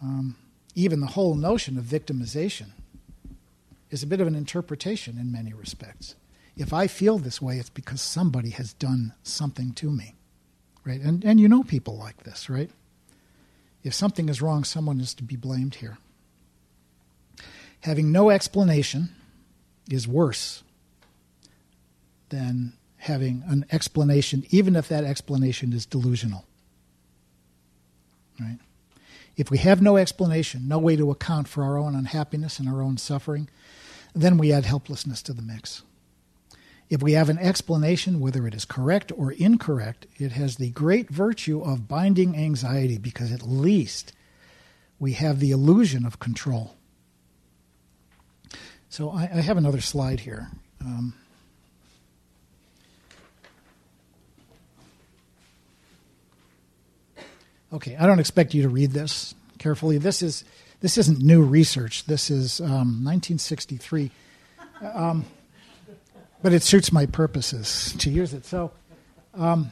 Um, 0.00 0.36
even 0.74 1.00
the 1.00 1.06
whole 1.06 1.34
notion 1.34 1.76
of 1.76 1.84
victimization 1.84 2.68
is 3.90 4.02
a 4.02 4.06
bit 4.06 4.20
of 4.20 4.26
an 4.26 4.34
interpretation 4.34 5.18
in 5.18 5.32
many 5.32 5.52
respects. 5.52 6.14
If 6.58 6.72
I 6.72 6.88
feel 6.88 7.18
this 7.18 7.40
way, 7.40 7.58
it's 7.58 7.70
because 7.70 8.02
somebody 8.02 8.50
has 8.50 8.72
done 8.74 9.14
something 9.22 9.72
to 9.74 9.90
me 9.90 10.18
right? 10.88 11.00
And 11.00 11.24
and 11.24 11.38
you 11.38 11.48
know 11.48 11.62
people 11.62 11.96
like 11.96 12.24
this, 12.24 12.48
right? 12.48 12.70
If 13.84 13.94
something 13.94 14.28
is 14.28 14.42
wrong, 14.42 14.64
someone 14.64 15.00
is 15.00 15.14
to 15.14 15.22
be 15.22 15.36
blamed 15.36 15.76
here. 15.76 15.98
Having 17.80 18.10
no 18.10 18.30
explanation 18.30 19.10
is 19.88 20.08
worse 20.08 20.64
than 22.30 22.72
having 22.96 23.44
an 23.46 23.64
explanation, 23.70 24.44
even 24.50 24.74
if 24.74 24.88
that 24.88 25.04
explanation 25.04 25.72
is 25.72 25.86
delusional. 25.86 26.44
Right? 28.40 28.58
If 29.36 29.50
we 29.50 29.58
have 29.58 29.80
no 29.80 29.96
explanation, 29.96 30.66
no 30.66 30.78
way 30.78 30.96
to 30.96 31.10
account 31.10 31.46
for 31.48 31.62
our 31.62 31.78
own 31.78 31.94
unhappiness 31.94 32.58
and 32.58 32.68
our 32.68 32.82
own 32.82 32.96
suffering, 32.96 33.48
then 34.14 34.38
we 34.38 34.52
add 34.52 34.64
helplessness 34.64 35.22
to 35.22 35.32
the 35.32 35.42
mix. 35.42 35.82
If 36.90 37.02
we 37.02 37.12
have 37.12 37.28
an 37.28 37.38
explanation, 37.38 38.18
whether 38.18 38.46
it 38.46 38.54
is 38.54 38.64
correct 38.64 39.12
or 39.14 39.32
incorrect, 39.32 40.06
it 40.16 40.32
has 40.32 40.56
the 40.56 40.70
great 40.70 41.10
virtue 41.10 41.60
of 41.60 41.86
binding 41.86 42.34
anxiety 42.34 42.96
because 42.96 43.30
at 43.30 43.42
least 43.42 44.12
we 44.98 45.12
have 45.12 45.38
the 45.38 45.50
illusion 45.50 46.06
of 46.06 46.18
control. 46.18 46.74
So 48.88 49.10
I, 49.10 49.24
I 49.24 49.40
have 49.42 49.58
another 49.58 49.82
slide 49.82 50.20
here. 50.20 50.48
Um, 50.80 51.12
okay, 57.72 57.96
I 57.96 58.06
don't 58.06 58.18
expect 58.18 58.54
you 58.54 58.62
to 58.62 58.68
read 58.70 58.92
this 58.92 59.34
carefully. 59.58 59.98
This 59.98 60.22
is 60.22 60.44
this 60.80 60.96
isn't 60.96 61.18
new 61.18 61.42
research. 61.42 62.04
This 62.04 62.30
is 62.30 62.60
um, 62.60 63.04
1963. 63.04 64.10
Um, 64.80 65.26
but 66.42 66.52
it 66.52 66.62
suits 66.62 66.92
my 66.92 67.06
purposes 67.06 67.94
to 67.98 68.10
use 68.10 68.32
it. 68.34 68.44
So, 68.44 68.72
um, 69.34 69.70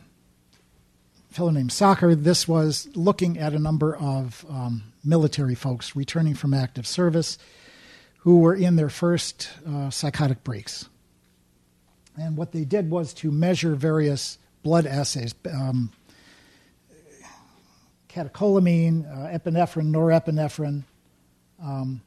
fellow 1.30 1.50
named 1.50 1.70
Sachar, 1.70 2.14
this 2.14 2.48
was 2.48 2.88
looking 2.94 3.38
at 3.38 3.52
a 3.52 3.58
number 3.58 3.96
of 3.96 4.44
um, 4.48 4.92
military 5.04 5.54
folks 5.54 5.94
returning 5.94 6.34
from 6.34 6.54
active 6.54 6.86
service 6.86 7.38
who 8.18 8.38
were 8.38 8.54
in 8.54 8.76
their 8.76 8.88
first 8.88 9.50
uh, 9.68 9.90
psychotic 9.90 10.42
breaks. 10.42 10.88
And 12.18 12.36
what 12.36 12.52
they 12.52 12.64
did 12.64 12.90
was 12.90 13.12
to 13.14 13.30
measure 13.30 13.74
various 13.74 14.38
blood 14.62 14.86
assays 14.86 15.34
um, 15.52 15.92
catecholamine, 18.08 19.04
uh, 19.06 19.38
epinephrine, 19.38 19.92
norepinephrine, 19.92 20.84
um, 21.62 22.00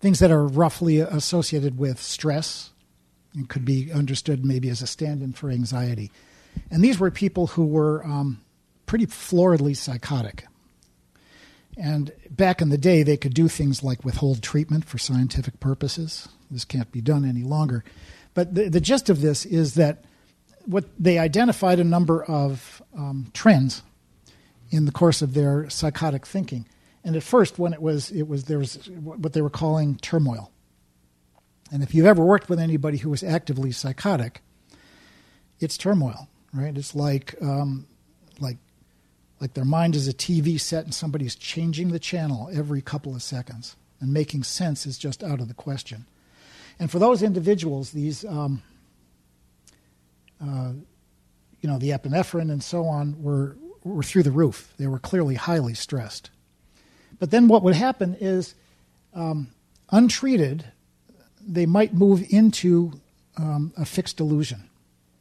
things 0.00 0.20
that 0.20 0.30
are 0.30 0.46
roughly 0.46 1.00
associated 1.00 1.78
with 1.78 2.00
stress 2.00 2.70
could 3.46 3.64
be 3.64 3.92
understood 3.92 4.44
maybe 4.44 4.68
as 4.68 4.82
a 4.82 4.86
stand 4.86 5.22
in 5.22 5.32
for 5.32 5.50
anxiety. 5.50 6.10
And 6.70 6.82
these 6.82 6.98
were 6.98 7.10
people 7.10 7.48
who 7.48 7.64
were 7.66 8.04
um, 8.04 8.40
pretty 8.86 9.06
floridly 9.06 9.76
psychotic. 9.76 10.46
And 11.76 12.12
back 12.30 12.60
in 12.60 12.70
the 12.70 12.78
day, 12.78 13.02
they 13.02 13.16
could 13.16 13.34
do 13.34 13.46
things 13.46 13.84
like 13.84 14.04
withhold 14.04 14.42
treatment 14.42 14.84
for 14.84 14.98
scientific 14.98 15.60
purposes. 15.60 16.28
This 16.50 16.64
can't 16.64 16.90
be 16.90 17.00
done 17.00 17.24
any 17.24 17.42
longer. 17.42 17.84
But 18.34 18.54
the, 18.54 18.68
the 18.68 18.80
gist 18.80 19.10
of 19.10 19.20
this 19.20 19.46
is 19.46 19.74
that 19.74 20.04
what 20.66 20.84
they 20.98 21.18
identified 21.18 21.78
a 21.78 21.84
number 21.84 22.24
of 22.24 22.82
um, 22.96 23.30
trends 23.32 23.82
in 24.70 24.84
the 24.84 24.92
course 24.92 25.22
of 25.22 25.34
their 25.34 25.70
psychotic 25.70 26.26
thinking. 26.26 26.66
And 27.04 27.16
at 27.16 27.22
first, 27.22 27.58
when 27.58 27.72
it 27.72 27.80
was, 27.80 28.10
it 28.10 28.28
was 28.28 28.44
there 28.44 28.58
was 28.58 28.76
what 28.98 29.32
they 29.32 29.40
were 29.40 29.48
calling 29.48 29.96
turmoil. 29.96 30.50
And 31.70 31.82
if 31.82 31.94
you've 31.94 32.06
ever 32.06 32.24
worked 32.24 32.48
with 32.48 32.58
anybody 32.58 32.98
who 32.98 33.10
was 33.10 33.22
actively 33.22 33.72
psychotic, 33.72 34.40
it's 35.60 35.76
turmoil, 35.76 36.28
right? 36.52 36.76
It's 36.76 36.94
like 36.94 37.34
um, 37.42 37.86
like 38.40 38.56
like 39.40 39.54
their 39.54 39.64
mind 39.64 39.94
is 39.94 40.08
a 40.08 40.12
TV 40.12 40.60
set 40.60 40.84
and 40.84 40.94
somebody's 40.94 41.36
changing 41.36 41.90
the 41.90 41.98
channel 41.98 42.48
every 42.52 42.80
couple 42.80 43.14
of 43.14 43.22
seconds, 43.22 43.76
and 44.00 44.12
making 44.12 44.44
sense 44.44 44.86
is 44.86 44.98
just 44.98 45.22
out 45.22 45.40
of 45.40 45.48
the 45.48 45.54
question. 45.54 46.06
And 46.78 46.90
for 46.90 46.98
those 46.98 47.22
individuals, 47.22 47.90
these 47.90 48.24
um, 48.24 48.62
uh, 50.40 50.72
you 51.60 51.68
know 51.68 51.78
the 51.78 51.90
epinephrine 51.90 52.50
and 52.50 52.62
so 52.62 52.84
on 52.86 53.22
were 53.22 53.56
were 53.84 54.02
through 54.02 54.22
the 54.22 54.30
roof. 54.30 54.72
They 54.78 54.86
were 54.86 54.98
clearly 54.98 55.34
highly 55.34 55.74
stressed. 55.74 56.30
But 57.18 57.30
then 57.30 57.48
what 57.48 57.62
would 57.62 57.74
happen 57.74 58.16
is 58.20 58.54
um, 59.12 59.48
untreated 59.90 60.64
they 61.48 61.66
might 61.66 61.94
move 61.94 62.24
into 62.28 62.92
um, 63.36 63.72
a 63.76 63.86
fixed 63.86 64.18
delusion. 64.18 64.68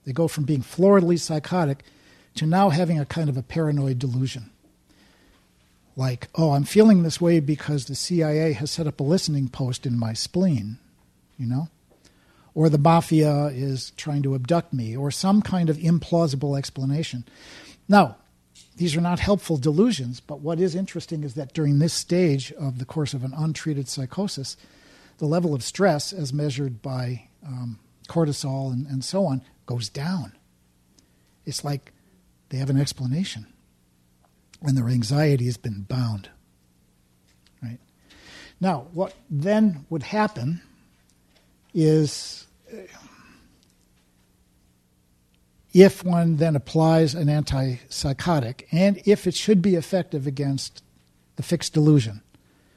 They 0.06 0.12
go 0.12 0.28
from 0.28 0.44
being 0.44 0.62
floridly 0.62 1.18
psychotic 1.20 1.84
to 2.36 2.46
now 2.46 2.70
having 2.70 3.00
a 3.00 3.06
kind 3.06 3.30
of 3.30 3.38
a 3.38 3.42
paranoid 3.42 3.98
delusion. 3.98 4.50
Like, 5.96 6.28
oh, 6.36 6.52
I'm 6.52 6.66
feeling 6.66 7.02
this 7.02 7.20
way 7.20 7.40
because 7.40 7.86
the 7.86 7.96
CIA 7.96 8.54
has 8.54 8.70
set 8.70 8.86
up 8.86 9.00
a 9.00 9.04
listening 9.04 9.48
post 9.50 9.86
in 9.86 9.98
my 9.98 10.14
spleen, 10.14 10.78
you 11.40 11.48
know? 11.48 11.70
Or 12.54 12.70
the 12.70 12.78
mafia 12.78 13.48
is 13.48 13.92
trying 13.98 14.22
to 14.24 14.36
abduct 14.36 14.74
me, 14.74 14.96
or 14.96 15.10
some 15.10 15.42
kind 15.42 15.70
of 15.70 15.78
implausible 15.78 16.58
explanation. 16.58 17.24
Now, 17.88 18.18
these 18.78 18.96
are 18.96 19.02
not 19.02 19.20
helpful 19.20 19.58
delusions, 19.58 20.20
but 20.20 20.40
what 20.40 20.60
is 20.60 20.76
interesting 20.76 21.24
is 21.24 21.34
that 21.34 21.54
during 21.54 21.80
this 21.80 21.94
stage 21.94 22.52
of 22.54 22.78
the 22.78 22.86
course 22.86 23.14
of 23.14 23.24
an 23.24 23.34
untreated 23.36 23.90
psychosis, 23.90 24.56
the 25.18 25.26
level 25.26 25.54
of 25.54 25.64
stress, 25.64 26.14
as 26.14 26.32
measured 26.32 26.82
by 26.82 27.28
um, 27.46 27.80
cortisol 28.08 28.72
and, 28.72 28.86
and 28.88 29.04
so 29.04 29.26
on, 29.26 29.42
goes 29.66 29.90
down. 29.90 30.34
It's 31.46 31.64
like 31.64 31.92
they 32.50 32.58
have 32.58 32.70
an 32.70 32.80
explanation 32.80 33.48
when 34.60 34.76
their 34.76 34.90
anxiety 34.90 35.46
has 35.46 35.58
been 35.58 35.82
bound. 35.84 36.30
Right? 37.62 37.80
Now, 38.60 38.88
what 38.94 39.14
then 39.30 39.86
would 39.90 40.04
happen 40.04 40.62
is 41.74 42.48
uh, 42.72 42.78
if 45.74 46.04
one 46.04 46.38
then 46.38 46.56
applies 46.56 47.14
an 47.14 47.28
antipsychotic 47.28 48.66
and 48.72 49.00
if 49.06 49.28
it 49.28 49.36
should 49.36 49.62
be 49.62 49.76
effective 49.76 50.26
against 50.26 50.84
the 51.36 51.44
fixed 51.44 51.74
delusion, 51.74 52.22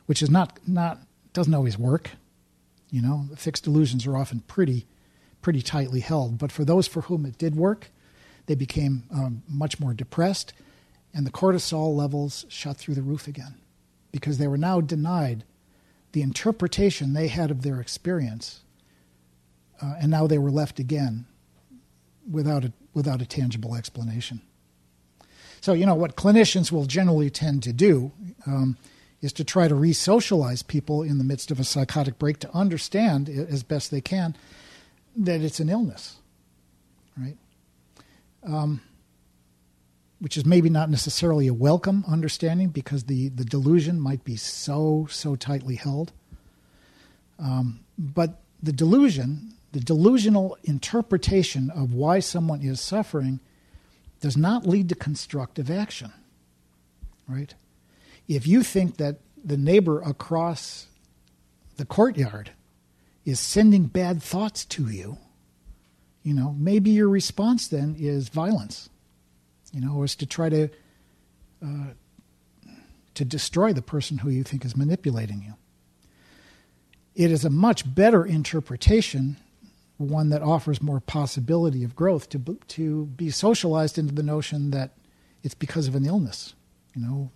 which 0.06 0.22
is 0.22 0.30
not, 0.30 0.58
not 0.66 0.98
doesn't 1.32 1.54
always 1.54 1.78
work. 1.78 2.10
You 2.90 3.02
know, 3.02 3.26
fixed 3.36 3.64
delusions 3.64 4.06
are 4.06 4.16
often 4.16 4.40
pretty 4.40 4.86
pretty 5.42 5.62
tightly 5.62 6.00
held. 6.00 6.38
But 6.38 6.52
for 6.52 6.64
those 6.64 6.86
for 6.86 7.02
whom 7.02 7.24
it 7.24 7.38
did 7.38 7.54
work, 7.56 7.90
they 8.46 8.54
became 8.54 9.04
um, 9.10 9.42
much 9.48 9.80
more 9.80 9.94
depressed, 9.94 10.52
and 11.14 11.26
the 11.26 11.30
cortisol 11.30 11.94
levels 11.96 12.44
shot 12.48 12.76
through 12.76 12.94
the 12.94 13.02
roof 13.02 13.26
again 13.26 13.54
because 14.12 14.38
they 14.38 14.48
were 14.48 14.58
now 14.58 14.80
denied 14.80 15.44
the 16.12 16.22
interpretation 16.22 17.12
they 17.12 17.28
had 17.28 17.50
of 17.50 17.62
their 17.62 17.80
experience, 17.80 18.60
uh, 19.80 19.94
and 20.00 20.10
now 20.10 20.26
they 20.26 20.38
were 20.38 20.50
left 20.50 20.78
again 20.78 21.26
without 22.28 22.64
a, 22.64 22.72
without 22.92 23.22
a 23.22 23.26
tangible 23.26 23.76
explanation. 23.76 24.40
So, 25.60 25.72
you 25.72 25.86
know, 25.86 25.94
what 25.94 26.16
clinicians 26.16 26.72
will 26.72 26.86
generally 26.86 27.30
tend 27.30 27.62
to 27.64 27.72
do 27.72 28.12
um, 28.46 28.76
is 29.22 29.32
to 29.34 29.44
try 29.44 29.68
to 29.68 29.74
re 29.74 29.92
socialize 29.92 30.62
people 30.62 31.02
in 31.02 31.18
the 31.18 31.24
midst 31.24 31.50
of 31.50 31.60
a 31.60 31.64
psychotic 31.64 32.18
break 32.18 32.38
to 32.38 32.54
understand 32.54 33.28
as 33.28 33.62
best 33.62 33.90
they 33.90 34.00
can 34.00 34.36
that 35.16 35.40
it's 35.40 35.60
an 35.60 35.68
illness, 35.68 36.16
right? 37.16 37.36
Um, 38.42 38.80
which 40.20 40.36
is 40.36 40.44
maybe 40.44 40.70
not 40.70 40.90
necessarily 40.90 41.46
a 41.46 41.54
welcome 41.54 42.04
understanding 42.06 42.68
because 42.68 43.04
the, 43.04 43.28
the 43.30 43.44
delusion 43.44 44.00
might 44.00 44.22
be 44.24 44.36
so, 44.36 45.06
so 45.10 45.34
tightly 45.34 45.76
held. 45.76 46.12
Um, 47.38 47.80
but 47.98 48.40
the 48.62 48.72
delusion, 48.72 49.54
the 49.72 49.80
delusional 49.80 50.58
interpretation 50.64 51.70
of 51.70 51.94
why 51.94 52.20
someone 52.20 52.62
is 52.62 52.80
suffering, 52.80 53.40
does 54.20 54.36
not 54.36 54.66
lead 54.66 54.90
to 54.90 54.94
constructive 54.94 55.70
action, 55.70 56.12
right? 57.26 57.54
If 58.30 58.46
you 58.46 58.62
think 58.62 58.98
that 58.98 59.16
the 59.44 59.56
neighbor 59.56 60.00
across 60.02 60.86
the 61.78 61.84
courtyard 61.84 62.52
is 63.24 63.40
sending 63.40 63.86
bad 63.86 64.22
thoughts 64.22 64.64
to 64.66 64.88
you, 64.88 65.18
you 66.22 66.32
know, 66.32 66.54
maybe 66.56 66.90
your 66.90 67.08
response 67.08 67.66
then 67.66 67.96
is 67.98 68.28
violence, 68.28 68.88
you 69.72 69.80
know, 69.80 69.96
or 69.96 70.04
is 70.04 70.14
to 70.14 70.26
try 70.26 70.48
to 70.48 70.68
uh, 71.60 71.86
to 73.14 73.24
destroy 73.24 73.72
the 73.72 73.82
person 73.82 74.18
who 74.18 74.30
you 74.30 74.44
think 74.44 74.64
is 74.64 74.76
manipulating 74.76 75.42
you. 75.42 75.54
It 77.16 77.32
is 77.32 77.44
a 77.44 77.50
much 77.50 77.96
better 77.96 78.24
interpretation, 78.24 79.38
one 79.96 80.28
that 80.28 80.40
offers 80.40 80.80
more 80.80 81.00
possibility 81.00 81.82
of 81.82 81.96
growth, 81.96 82.28
to 82.28 82.38
to 82.68 83.06
be 83.06 83.30
socialized 83.30 83.98
into 83.98 84.14
the 84.14 84.22
notion 84.22 84.70
that 84.70 84.92
it's 85.42 85.56
because 85.56 85.88
of 85.88 85.96
an 85.96 86.06
illness, 86.06 86.54
you 86.94 87.02
know, 87.02 87.32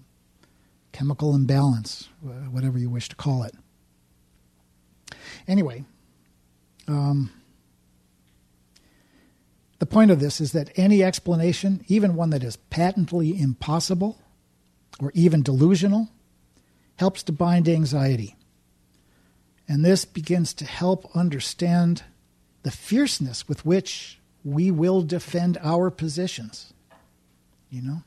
chemical 0.95 1.34
imbalance, 1.34 2.09
whatever 2.51 2.78
you 2.78 2.88
wish 2.88 3.09
to 3.09 3.16
call 3.16 3.42
it. 3.42 3.55
Anyway, 5.49 5.84
um, 6.86 7.30
the 9.80 9.86
point 9.86 10.12
of 10.12 10.20
this 10.20 10.40
is 10.40 10.53
that 10.53 10.70
any 10.76 11.03
explanation, 11.03 11.84
even 11.88 12.14
one 12.14 12.30
that 12.30 12.45
is 12.45 12.57
patently 12.57 13.38
impossible 13.38 14.18
or 15.01 15.11
even 15.14 15.42
delusional, 15.42 16.11
helps 16.97 17.24
to 17.24 17.32
bind 17.32 17.68
anxiety. 17.68 18.36
And 19.66 19.84
this 19.84 20.05
begins 20.05 20.55
to 20.55 20.64
help 20.64 21.11
understand 21.16 22.05
the 22.62 22.70
fierceness 22.70 23.49
with 23.49 23.66
which 23.66 24.20
we 24.45 24.70
will 24.70 25.03
defend 25.03 25.59
our 25.61 25.90
positions. 25.90 26.72
You 27.68 27.82
know? 27.82 28.03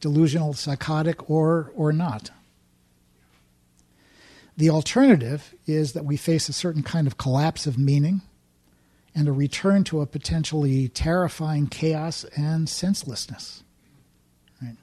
Delusional, 0.00 0.52
psychotic, 0.54 1.30
or, 1.30 1.72
or 1.74 1.92
not. 1.92 2.30
The 4.56 4.70
alternative 4.70 5.54
is 5.66 5.92
that 5.92 6.04
we 6.04 6.16
face 6.16 6.48
a 6.48 6.52
certain 6.52 6.82
kind 6.82 7.06
of 7.06 7.18
collapse 7.18 7.66
of 7.66 7.78
meaning 7.78 8.22
and 9.14 9.28
a 9.28 9.32
return 9.32 9.84
to 9.84 10.00
a 10.00 10.06
potentially 10.06 10.88
terrifying 10.88 11.66
chaos 11.66 12.24
and 12.36 12.68
senselessness. 12.68 13.62
Right? 14.62 14.76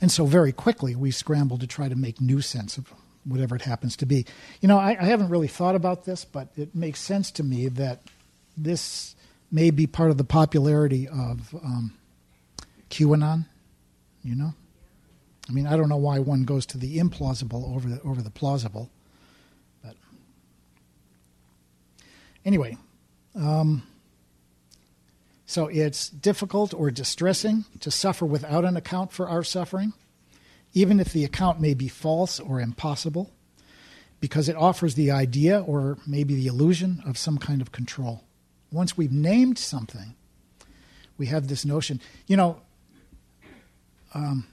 And 0.00 0.10
so, 0.12 0.26
very 0.26 0.52
quickly, 0.52 0.94
we 0.94 1.10
scramble 1.10 1.58
to 1.58 1.66
try 1.66 1.88
to 1.88 1.96
make 1.96 2.20
new 2.20 2.40
sense 2.40 2.78
of 2.78 2.92
whatever 3.24 3.56
it 3.56 3.62
happens 3.62 3.96
to 3.96 4.06
be. 4.06 4.26
You 4.60 4.68
know, 4.68 4.78
I, 4.78 4.96
I 5.00 5.04
haven't 5.04 5.28
really 5.28 5.48
thought 5.48 5.74
about 5.74 6.04
this, 6.04 6.24
but 6.24 6.48
it 6.56 6.74
makes 6.74 7.00
sense 7.00 7.30
to 7.32 7.42
me 7.42 7.68
that 7.68 8.02
this 8.56 9.16
may 9.50 9.70
be 9.70 9.86
part 9.86 10.10
of 10.10 10.18
the 10.18 10.24
popularity 10.24 11.08
of 11.08 11.54
um, 11.54 11.94
QAnon, 12.94 13.46
you 14.22 14.36
know? 14.36 14.54
I 15.48 15.52
mean, 15.52 15.66
I 15.66 15.76
don't 15.76 15.88
know 15.88 15.96
why 15.96 16.20
one 16.20 16.44
goes 16.44 16.64
to 16.66 16.78
the 16.78 16.98
implausible 16.98 17.74
over 17.74 17.88
the 17.88 18.00
over 18.02 18.22
the 18.22 18.30
plausible, 18.30 18.88
but 19.82 19.96
anyway, 22.44 22.78
um, 23.34 23.82
so 25.44 25.66
it's 25.66 26.08
difficult 26.08 26.72
or 26.72 26.90
distressing 26.90 27.64
to 27.80 27.90
suffer 27.90 28.24
without 28.24 28.64
an 28.64 28.76
account 28.76 29.12
for 29.12 29.28
our 29.28 29.42
suffering, 29.42 29.92
even 30.72 31.00
if 31.00 31.12
the 31.12 31.24
account 31.24 31.60
may 31.60 31.74
be 31.74 31.88
false 31.88 32.38
or 32.38 32.60
impossible, 32.60 33.30
because 34.20 34.48
it 34.48 34.56
offers 34.56 34.94
the 34.94 35.10
idea 35.10 35.60
or 35.60 35.98
maybe 36.06 36.34
the 36.36 36.46
illusion 36.46 37.02
of 37.04 37.18
some 37.18 37.38
kind 37.38 37.60
of 37.60 37.72
control. 37.72 38.22
Once 38.70 38.96
we've 38.96 39.12
named 39.12 39.58
something, 39.58 40.14
we 41.18 41.26
have 41.26 41.48
this 41.48 41.64
notion. 41.64 42.00
You 42.28 42.36
know. 42.36 42.60
Um, 44.14 44.46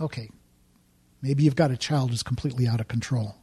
okay, 0.00 0.30
maybe 1.22 1.42
you've 1.42 1.56
got 1.56 1.70
a 1.70 1.76
child 1.76 2.10
who's 2.10 2.22
completely 2.22 2.68
out 2.68 2.80
of 2.80 2.88
control 2.88 3.36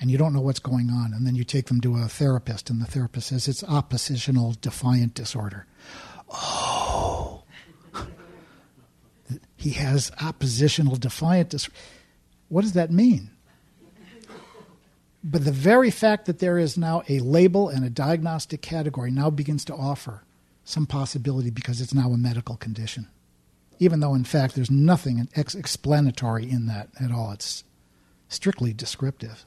and 0.00 0.10
you 0.10 0.18
don't 0.18 0.32
know 0.32 0.40
what's 0.40 0.58
going 0.58 0.90
on. 0.90 1.12
And 1.12 1.26
then 1.26 1.34
you 1.34 1.44
take 1.44 1.66
them 1.66 1.80
to 1.82 1.96
a 1.96 2.08
therapist, 2.08 2.70
and 2.70 2.80
the 2.80 2.86
therapist 2.86 3.28
says 3.28 3.48
it's 3.48 3.64
oppositional 3.64 4.54
defiant 4.60 5.14
disorder. 5.14 5.66
Oh, 6.30 7.42
he 9.56 9.70
has 9.70 10.10
oppositional 10.20 10.96
defiant 10.96 11.50
disorder. 11.50 11.76
What 12.48 12.62
does 12.62 12.72
that 12.72 12.90
mean? 12.90 13.30
But 15.22 15.46
the 15.46 15.52
very 15.52 15.90
fact 15.90 16.26
that 16.26 16.38
there 16.38 16.58
is 16.58 16.76
now 16.76 17.02
a 17.08 17.20
label 17.20 17.70
and 17.70 17.82
a 17.82 17.88
diagnostic 17.88 18.60
category 18.60 19.10
now 19.10 19.30
begins 19.30 19.64
to 19.66 19.74
offer 19.74 20.23
some 20.64 20.86
possibility 20.86 21.50
because 21.50 21.80
it's 21.80 21.94
now 21.94 22.10
a 22.10 22.16
medical 22.16 22.56
condition 22.56 23.08
even 23.78 24.00
though 24.00 24.14
in 24.14 24.24
fact 24.24 24.54
there's 24.54 24.70
nothing 24.70 25.28
ex- 25.34 25.54
explanatory 25.54 26.50
in 26.50 26.66
that 26.66 26.88
at 27.00 27.12
all. 27.12 27.32
It's 27.32 27.64
strictly 28.28 28.72
descriptive. 28.72 29.44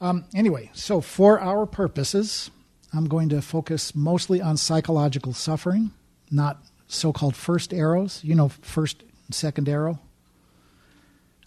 Um, 0.00 0.24
anyway, 0.34 0.70
so 0.72 1.00
for 1.00 1.40
our 1.40 1.66
purposes, 1.66 2.50
I'm 2.92 3.06
going 3.06 3.28
to 3.30 3.42
focus 3.42 3.94
mostly 3.94 4.40
on 4.40 4.56
psychological 4.56 5.34
suffering, 5.34 5.92
not 6.30 6.62
so 6.88 7.12
called 7.12 7.36
first 7.36 7.74
arrows. 7.74 8.20
You 8.24 8.34
know, 8.34 8.48
first 8.48 9.02
and 9.26 9.34
second 9.34 9.68
arrow. 9.68 9.98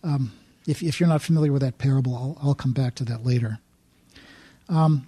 Um, 0.04 0.34
if, 0.68 0.84
if, 0.84 1.00
you're 1.00 1.10
not 1.10 1.22
familiar 1.22 1.52
with 1.52 1.62
that 1.62 1.78
parable, 1.78 2.16
I'll, 2.16 2.38
I'll 2.42 2.56
come 2.56 2.74
back 2.74 2.96
to 2.96 3.06
that 3.06 3.26
later. 3.26 3.60
Um, 4.70 5.08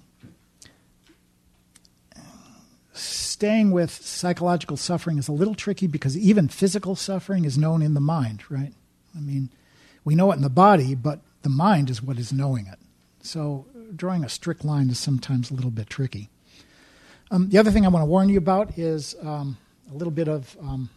staying 2.96 3.72
with 3.72 3.92
psychological 3.92 4.78
suffering 4.78 5.18
is 5.18 5.28
a 5.28 5.34
little 5.34 5.56
tricky 5.56 5.88
because 5.88 6.18
even 6.18 6.48
physical 6.48 6.96
suffering 6.96 7.46
is 7.46 7.58
known 7.58 7.82
in 7.82 7.94
the 7.94 8.00
mind, 8.00 8.44
right? 8.50 8.74
I 9.16 9.20
mean, 9.20 9.50
we 10.04 10.16
know 10.16 10.32
it 10.32 10.36
in 10.36 10.42
the 10.42 10.50
body, 10.50 10.96
but 10.96 11.20
the 11.42 11.50
mind 11.50 11.90
is 11.90 12.02
what 12.02 12.18
is 12.18 12.32
knowing 12.32 12.68
it. 12.68 12.80
So 13.22 13.66
drawing 13.96 14.24
a 14.24 14.30
strict 14.30 14.64
line 14.64 14.90
is 14.90 15.00
sometimes 15.00 15.52
a 15.52 15.54
little 15.54 15.72
bit 15.72 15.90
tricky. 15.90 16.30
Um, 17.32 17.50
the 17.50 17.58
other 17.58 17.72
thing 17.72 17.86
I 17.86 17.90
want 17.90 18.04
to 18.04 18.08
warn 18.08 18.30
you 18.30 18.38
about 18.38 18.78
is 18.78 19.16
um, 19.22 19.58
a 19.92 19.96
little 19.96 20.12
bit 20.12 20.28
of 20.28 20.56
um, 20.62 20.90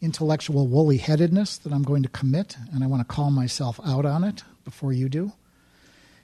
intellectual 0.00 0.66
woolly 0.66 0.98
headedness 0.98 1.58
that 1.58 1.72
I'm 1.72 1.82
going 1.82 2.02
to 2.02 2.08
commit, 2.08 2.56
and 2.72 2.84
I 2.84 2.86
want 2.86 3.00
to 3.00 3.14
call 3.14 3.30
myself 3.30 3.80
out 3.84 4.04
on 4.04 4.24
it 4.24 4.44
before 4.64 4.92
you 4.92 5.08
do 5.08 5.32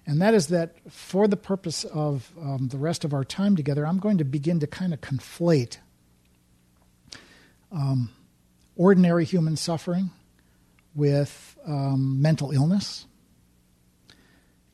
and 0.06 0.20
that 0.20 0.34
is 0.34 0.48
that 0.48 0.74
for 0.90 1.26
the 1.26 1.36
purpose 1.36 1.84
of 1.84 2.30
um, 2.40 2.68
the 2.68 2.76
rest 2.76 3.04
of 3.04 3.14
our 3.14 3.24
time 3.24 3.56
together, 3.56 3.86
I'm 3.86 3.98
going 3.98 4.18
to 4.18 4.24
begin 4.24 4.60
to 4.60 4.66
kind 4.66 4.92
of 4.92 5.00
conflate 5.00 5.78
um, 7.72 8.10
ordinary 8.76 9.24
human 9.24 9.56
suffering 9.56 10.10
with 10.94 11.56
um, 11.66 12.20
mental 12.20 12.50
illness. 12.50 13.06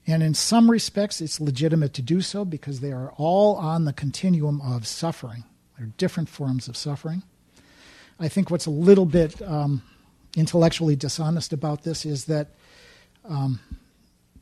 And 0.06 0.22
in 0.22 0.34
some 0.34 0.70
respects, 0.70 1.20
it's 1.20 1.40
legitimate 1.40 1.94
to 1.94 2.02
do 2.02 2.20
so 2.20 2.44
because 2.44 2.80
they 2.80 2.90
are 2.90 3.12
all 3.16 3.54
on 3.56 3.84
the 3.84 3.92
continuum 3.92 4.60
of 4.60 4.86
suffering. 4.86 5.44
They're 5.78 5.90
different 5.96 6.28
forms 6.28 6.66
of 6.66 6.76
suffering. 6.76 7.22
I 8.18 8.28
think 8.28 8.50
what's 8.50 8.66
a 8.66 8.70
little 8.70 9.06
bit 9.06 9.40
um, 9.40 9.82
intellectually 10.36 10.96
dishonest 10.96 11.52
about 11.52 11.84
this 11.84 12.04
is 12.04 12.24
that 12.24 12.48
um, 13.24 13.60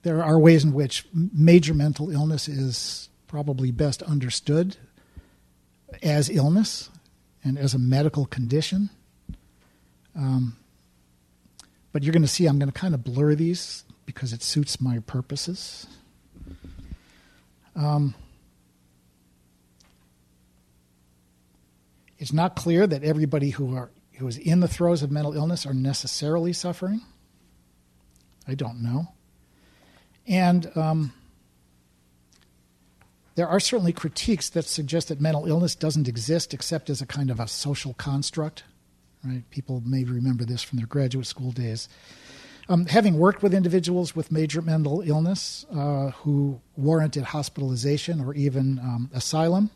there 0.09 0.25
are 0.25 0.39
ways 0.39 0.65
in 0.65 0.73
which 0.73 1.05
major 1.13 1.75
mental 1.75 2.09
illness 2.09 2.49
is 2.49 3.11
probably 3.27 3.71
best 3.71 4.03
understood 4.03 4.75
as 6.03 6.31
illness 6.31 6.89
and 7.45 7.59
as 7.59 7.75
a 7.75 7.79
medical 7.79 8.25
condition. 8.25 8.89
Um, 10.17 10.57
but 11.93 12.03
you're 12.03 12.15
going 12.15 12.23
to 12.23 12.29
see 12.29 12.47
I'm 12.47 12.59
going 12.59 12.73
to 12.73 12.81
kind 12.81 12.95
of 12.95 13.05
blur 13.05 13.35
these 13.35 13.85
because 14.07 14.33
it 14.33 14.43
suits 14.43 14.81
my 14.81 15.01
purposes. 15.01 15.87
Um, 17.77 18.15
it's 22.17 22.33
not 22.33 22.57
clear 22.57 22.87
that 22.87 23.05
everybody 23.05 23.51
who 23.51 23.77
are 23.77 23.91
who 24.15 24.27
is 24.27 24.39
in 24.39 24.61
the 24.61 24.69
throes 24.69 25.03
of 25.03 25.11
mental 25.11 25.35
illness 25.35 25.67
are 25.67 25.75
necessarily 25.75 26.55
suffering. 26.55 27.03
I 28.47 28.55
don't 28.55 28.83
know. 28.83 29.09
And 30.29 30.71
um, 30.77 31.13
there 33.35 33.49
are 33.49 33.61
certainly 33.61 33.93
critiques 33.93 34.51
that 34.51 34.65
suggest 34.65 35.09
that 35.09 35.21
mental 35.21 35.47
illness 35.47 35.75
doesn't 35.75 36.09
exist 36.09 36.53
except 36.53 36.91
as 36.91 37.01
a 37.01 37.07
kind 37.07 37.31
of 37.31 37.41
a 37.41 37.49
social 37.49 37.95
construct. 37.95 38.65
Right? 39.25 39.49
People 39.51 39.83
may 39.85 40.05
remember 40.05 40.45
this 40.45 40.63
from 40.63 40.79
their 40.79 40.87
graduate 40.87 41.27
school 41.27 41.51
days. 41.51 41.89
Um, 42.69 42.85
having 42.85 43.19
worked 43.19 43.43
with 43.43 43.55
individuals 43.55 44.15
with 44.15 44.31
major 44.31 44.61
mental 44.61 45.01
illness 45.01 45.65
uh, 45.75 46.11
who 46.11 46.61
warranted 46.77 47.25
hospitalization 47.25 48.21
or 48.21 48.35
even 48.35 48.79
um, 48.79 49.11
asylum, 49.15 49.71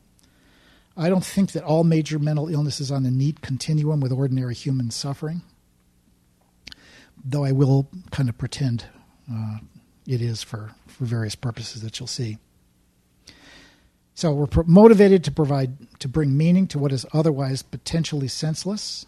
I 0.95 1.09
don't 1.09 1.25
think 1.25 1.53
that 1.53 1.65
all 1.65 1.85
major 1.85 2.19
mental 2.19 2.49
illness 2.49 2.81
is 2.81 2.91
on 2.91 3.07
a 3.07 3.11
neat 3.11 3.41
continuum 3.41 4.01
with 4.01 4.13
ordinary 4.13 4.55
human 4.55 4.91
suffering, 4.91 5.41
though 7.25 7.45
I 7.45 7.53
will 7.53 7.89
kind 8.11 8.29
of 8.29 8.37
pretend 8.37 8.85
uh, 9.33 9.59
it 10.07 10.21
is 10.21 10.43
for, 10.43 10.75
for 10.87 11.05
various 11.05 11.35
purposes 11.35 11.83
that 11.83 11.99
you'll 11.99 12.07
see. 12.07 12.39
So 14.15 14.33
we're 14.33 14.47
pro- 14.47 14.65
motivated 14.65 15.25
to 15.25 15.31
provide 15.31 15.99
to 16.01 16.09
bring 16.09 16.37
meaning 16.37 16.67
to 16.69 16.79
what 16.79 16.93
is 16.93 17.07
otherwise 17.13 17.63
potentially 17.63 18.29
senseless, 18.29 19.07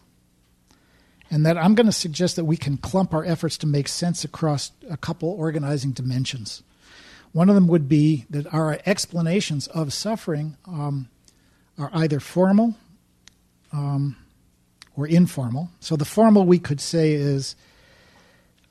and 1.31 1.45
that 1.45 1.59
I'm 1.59 1.75
going 1.75 1.87
to 1.87 1.93
suggest 1.93 2.37
that 2.37 2.45
we 2.45 2.57
can 2.57 2.77
clump 2.77 3.13
our 3.13 3.25
efforts 3.25 3.59
to 3.59 3.67
make 3.67 3.89
sense 3.89 4.25
across 4.25 4.73
a 4.89 4.97
couple 4.97 5.29
organizing 5.29 5.93
dimensions. 5.93 6.63
One 7.33 7.49
of 7.49 7.55
them 7.55 7.67
would 7.67 7.89
be 7.89 8.25
that 8.31 8.53
our 8.55 8.79
explanations 8.87 9.67
of 9.69 9.93
suffering 9.93 10.57
um, 10.67 11.09
are 11.77 11.91
either 11.93 12.21
formal 12.21 12.77
um, 13.73 14.17
or 14.97 15.07
informal. 15.07 15.71
So 15.81 15.97
the 15.97 16.05
formal 16.05 16.47
we 16.47 16.61
could 16.61 16.81
say 16.81 17.13
is 17.13 17.57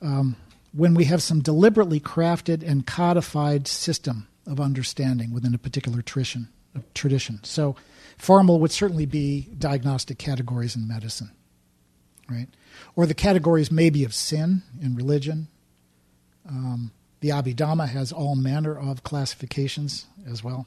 um, 0.00 0.36
when 0.74 0.94
we 0.94 1.04
have 1.04 1.22
some 1.22 1.40
deliberately 1.40 2.00
crafted 2.00 2.62
and 2.68 2.86
codified 2.86 3.68
system 3.68 4.26
of 4.46 4.60
understanding 4.60 5.32
within 5.32 5.54
a 5.54 5.58
particular 5.58 6.02
tradition. 6.02 6.48
Tradition. 6.92 7.38
So 7.44 7.76
formal 8.18 8.58
would 8.58 8.72
certainly 8.72 9.06
be 9.06 9.48
diagnostic 9.56 10.18
categories 10.18 10.74
in 10.74 10.88
medicine, 10.88 11.30
right? 12.28 12.48
Or 12.96 13.06
the 13.06 13.14
categories 13.14 13.70
maybe 13.70 14.04
of 14.04 14.12
sin 14.12 14.62
in 14.82 14.96
religion. 14.96 15.46
Um, 16.48 16.90
the 17.20 17.28
Abhidhamma 17.28 17.88
has 17.88 18.10
all 18.10 18.34
manner 18.34 18.76
of 18.76 19.04
classifications 19.04 20.06
as 20.28 20.42
well. 20.42 20.66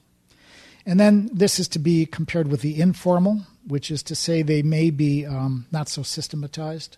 And 0.85 0.97
then 0.97 1.29
this 1.33 1.59
is 1.59 1.67
to 1.69 1.79
be 1.79 2.05
compared 2.05 2.47
with 2.47 2.61
the 2.61 2.79
informal, 2.79 3.41
which 3.67 3.91
is 3.91 4.01
to 4.03 4.15
say 4.15 4.41
they 4.41 4.61
may 4.63 4.89
be 4.89 5.25
um, 5.25 5.65
not 5.69 5.89
so 5.89 6.01
systematized, 6.01 6.95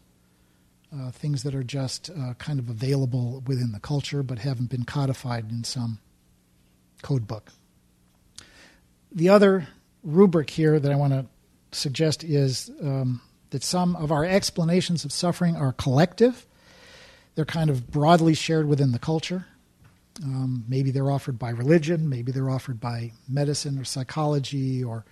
uh, 0.94 1.12
things 1.12 1.44
that 1.44 1.54
are 1.54 1.64
just 1.64 2.10
uh, 2.10 2.34
kind 2.36 2.60
of 2.60 2.70
available 2.70 3.44
within 3.46 3.72
the 3.72 3.80
culture 3.80 4.24
but 4.24 4.40
haven't 4.40 4.70
been 4.70 4.84
codified 4.84 5.50
in 5.52 5.64
some 5.64 6.00
code 7.02 7.28
book. 7.28 7.52
The 9.12 9.30
other 9.30 9.68
rubric 10.04 10.50
here 10.50 10.80
that 10.80 10.92
I 10.92 10.96
want 10.96 11.14
to 11.14 11.26
suggest 11.72 12.24
is 12.24 12.72
um, 12.82 13.22
that 13.52 13.64
some 13.64 13.96
of 13.96 14.12
our 14.12 14.26
explanations 14.26 15.06
of 15.06 15.12
suffering 15.12 15.56
are 15.56 15.74
collective. 15.74 16.46
They're 17.36 17.46
kind 17.46 17.70
of 17.70 17.90
broadly 17.90 18.34
shared 18.34 18.68
within 18.68 18.92
the 18.92 19.00
culture. 19.00 19.46
Um, 20.24 20.66
maybe 20.68 20.92
they're 20.92 21.12
offered 21.12 21.40
by 21.40 21.52
religion, 21.52 22.10
maybe 22.10 22.32
they're 22.32 22.50
offered 22.50 22.82
by 22.82 23.14
medicine 23.28 23.80
or 23.80 23.86
psychology 23.86 24.84
or 24.84 25.06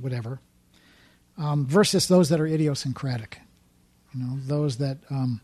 whatever, 0.00 0.40
um, 1.36 1.66
versus 1.66 2.06
those 2.06 2.28
that 2.28 2.40
are 2.40 2.46
idiosyncratic. 2.46 3.40
You 4.18 4.24
know, 4.24 4.38
those 4.46 4.78
that 4.78 4.98
um, 5.10 5.40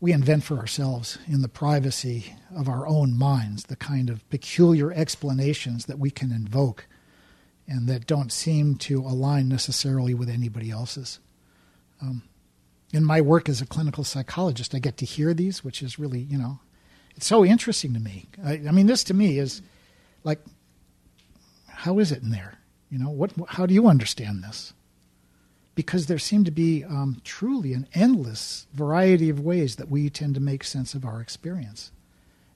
we 0.00 0.12
invent 0.12 0.44
for 0.44 0.58
ourselves 0.58 1.18
in 1.26 1.42
the 1.42 1.48
privacy 1.48 2.34
of 2.54 2.68
our 2.68 2.86
own 2.86 3.18
minds, 3.18 3.64
the 3.64 3.74
kind 3.74 4.08
of 4.08 4.28
peculiar 4.30 4.92
explanations 4.92 5.86
that 5.86 5.98
we 5.98 6.12
can 6.12 6.30
invoke 6.30 6.86
and 7.66 7.88
that 7.88 8.06
don't 8.06 8.30
seem 8.30 8.76
to 8.76 9.00
align 9.00 9.48
necessarily 9.48 10.14
with 10.14 10.28
anybody 10.28 10.70
else's. 10.70 11.18
Um, 12.00 12.22
in 12.92 13.04
my 13.04 13.20
work 13.20 13.48
as 13.48 13.60
a 13.60 13.66
clinical 13.66 14.04
psychologist, 14.04 14.74
I 14.74 14.78
get 14.78 14.96
to 14.98 15.04
hear 15.04 15.34
these, 15.34 15.64
which 15.64 15.82
is 15.82 15.98
really, 15.98 16.20
you 16.20 16.38
know, 16.38 16.60
it's 17.16 17.26
so 17.26 17.44
interesting 17.44 17.94
to 17.94 18.00
me. 18.00 18.26
I, 18.44 18.52
I 18.68 18.70
mean, 18.70 18.86
this 18.86 19.02
to 19.04 19.14
me 19.14 19.38
is 19.38 19.60
like, 20.22 20.40
how 21.66 21.98
is 21.98 22.12
it 22.12 22.22
in 22.22 22.30
there? 22.30 22.58
You 22.90 22.98
know, 22.98 23.10
what? 23.10 23.32
How 23.48 23.66
do 23.66 23.74
you 23.74 23.88
understand 23.88 24.44
this? 24.44 24.72
Because 25.74 26.06
there 26.06 26.18
seem 26.18 26.44
to 26.44 26.50
be 26.50 26.84
um, 26.84 27.20
truly 27.24 27.72
an 27.72 27.86
endless 27.94 28.66
variety 28.74 29.30
of 29.30 29.40
ways 29.40 29.76
that 29.76 29.88
we 29.88 30.10
tend 30.10 30.34
to 30.34 30.40
make 30.40 30.64
sense 30.64 30.94
of 30.94 31.04
our 31.04 31.20
experience 31.20 31.92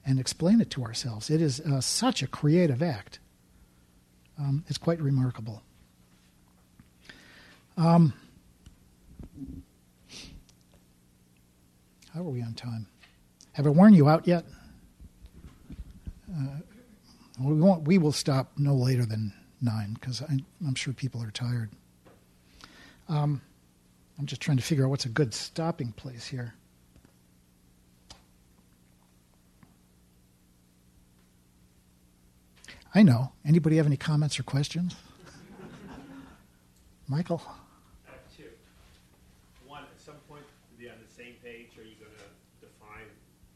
and 0.05 0.19
explain 0.19 0.61
it 0.61 0.69
to 0.71 0.83
ourselves. 0.83 1.29
It 1.29 1.41
is 1.41 1.59
uh, 1.59 1.81
such 1.81 2.21
a 2.21 2.27
creative 2.27 2.81
act. 2.83 3.19
Um, 4.39 4.63
it's 4.67 4.77
quite 4.77 5.01
remarkable. 5.01 5.63
Um, 7.75 8.13
how 12.13 12.21
are 12.21 12.31
we 12.31 12.41
on 12.41 12.53
time? 12.53 12.87
Have 13.53 13.65
I 13.65 13.69
worn 13.69 13.93
you 13.93 14.07
out 14.07 14.27
yet? 14.27 14.45
Uh, 16.31 16.57
we 17.39 17.53
won't. 17.53 17.87
We 17.87 17.97
will 17.97 18.11
stop 18.11 18.51
no 18.57 18.73
later 18.75 19.05
than 19.05 19.33
nine 19.61 19.93
because 19.93 20.21
I'm 20.21 20.75
sure 20.75 20.93
people 20.93 21.21
are 21.23 21.31
tired. 21.31 21.69
Um, 23.09 23.41
I'm 24.19 24.25
just 24.25 24.41
trying 24.41 24.57
to 24.57 24.63
figure 24.63 24.85
out 24.85 24.89
what's 24.89 25.05
a 25.05 25.09
good 25.09 25.33
stopping 25.33 25.91
place 25.93 26.25
here. 26.27 26.53
I 32.95 33.03
know. 33.03 33.31
Anybody 33.45 33.77
have 33.77 33.85
any 33.85 33.97
comments 33.97 34.39
or 34.39 34.43
questions? 34.43 34.95
Michael? 37.07 37.41
I 38.07 38.11
have 38.11 38.23
two. 38.35 38.49
One, 39.67 39.83
at 39.83 39.99
some 40.01 40.17
point, 40.27 40.43
to 40.47 40.73
be 40.79 40.89
on 40.89 40.95
the 40.97 41.11
same 41.13 41.35
page, 41.43 41.77
are 41.77 41.85
you 41.85 41.95
going 41.99 42.15
to 42.15 42.27
define 42.63 43.07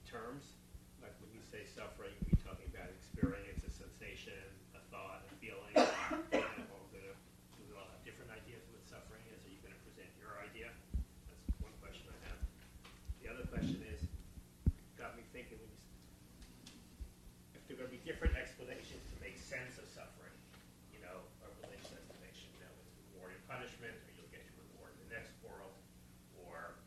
terms? 0.06 0.60
Like 1.02 1.16
when 1.24 1.32
you 1.34 1.42
say 1.42 1.66
suffering, 1.66 2.12
are 2.14 2.28
you 2.30 2.38
talking 2.46 2.70
about 2.70 2.92
experience, 2.92 3.64
a 3.66 3.72
sensation, 3.72 4.38
a 4.78 4.82
thought, 4.94 5.26
a 5.26 5.34
feeling? 5.42 5.74
and 5.74 6.68
we're 6.70 6.92
going 6.94 7.08
to, 7.08 7.16
we 7.66 7.72
all 7.74 7.88
have 7.90 8.02
different 8.06 8.30
ideas 8.36 8.62
of 8.68 8.78
what 8.78 8.84
suffering 8.86 9.24
is. 9.34 9.40
Are 9.48 9.50
you 9.54 9.58
going 9.66 9.74
to 9.74 9.82
present 9.88 10.12
your 10.22 10.38
idea? 10.44 10.70
That's 11.26 11.42
one 11.64 11.74
question 11.82 12.06
I 12.14 12.20
have. 12.30 12.40
The 13.24 13.28
other 13.32 13.46
question 13.50 13.80
is, 13.90 14.04
got 15.00 15.18
me 15.18 15.24
thinking 15.34 15.58
when 15.58 15.72
you, 15.72 15.80
s- 15.82 16.78
if 17.58 17.62
there 17.66 17.80
are 17.80 17.88
going 17.88 17.90
to 17.90 17.96
be 17.98 18.04
different 18.06 18.38
explanations 18.38 19.02
to 19.10 19.16
make 19.24 19.40
sense 19.42 19.82
of 19.82 19.88
suffering, 19.90 20.36
you 20.94 21.02
know, 21.02 21.24
a 21.42 21.48
religious 21.66 21.90
explanation, 21.90 22.46
you 22.54 22.62
know, 22.62 22.74
it's 22.86 22.94
reward 23.10 23.34
and 23.34 23.42
punishment, 23.50 23.96
or 24.06 24.10
you'll 24.14 24.30
get 24.30 24.46
your 24.46 24.62
reward 24.70 24.94
in 25.02 25.10
the 25.10 25.12
next 25.18 25.34
world, 25.42 25.74
or 26.46 26.78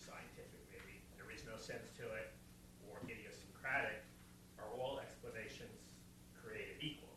scientific 0.00 0.62
maybe, 0.72 1.02
there 1.20 1.28
is 1.34 1.42
no 1.44 1.56
sense 1.60 1.90
to 2.00 2.04
it, 2.16 2.32
or 2.88 3.00
idiosyncratic, 3.08 4.02
are 4.60 4.68
all 4.78 5.00
explanations 5.02 5.96
created 6.38 6.76
equal? 6.84 7.10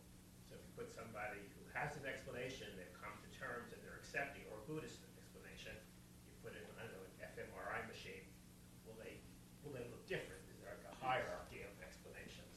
So 0.50 0.56
if 0.58 0.62
you 0.66 0.72
put 0.80 0.90
somebody 0.94 1.42
who 1.58 1.62
has 1.78 1.94
an 2.00 2.06
explanation, 2.10 2.70
they've 2.80 2.96
come 2.98 3.14
to 3.22 3.30
terms 3.36 3.70
and 3.76 3.80
they're 3.86 4.00
accepting, 4.02 4.46
or 4.54 4.62
a 4.62 4.66
Buddhist 4.70 5.02
explanation, 5.20 5.74
you 6.26 6.34
put 6.46 6.54
in, 6.58 6.64
I 6.80 6.86
don't 6.90 6.96
know, 6.96 7.06
an 7.06 7.28
fMRI 7.38 7.82
machine, 7.92 8.24
will 8.88 8.96
they, 9.02 9.18
will 9.66 9.74
they 9.76 9.84
look 9.94 10.06
different? 10.10 10.40
Is 10.54 10.58
there 10.64 10.72
like 10.74 10.86
a 10.90 10.96
hierarchy 11.02 11.66
of 11.66 11.74
explanations? 11.84 12.54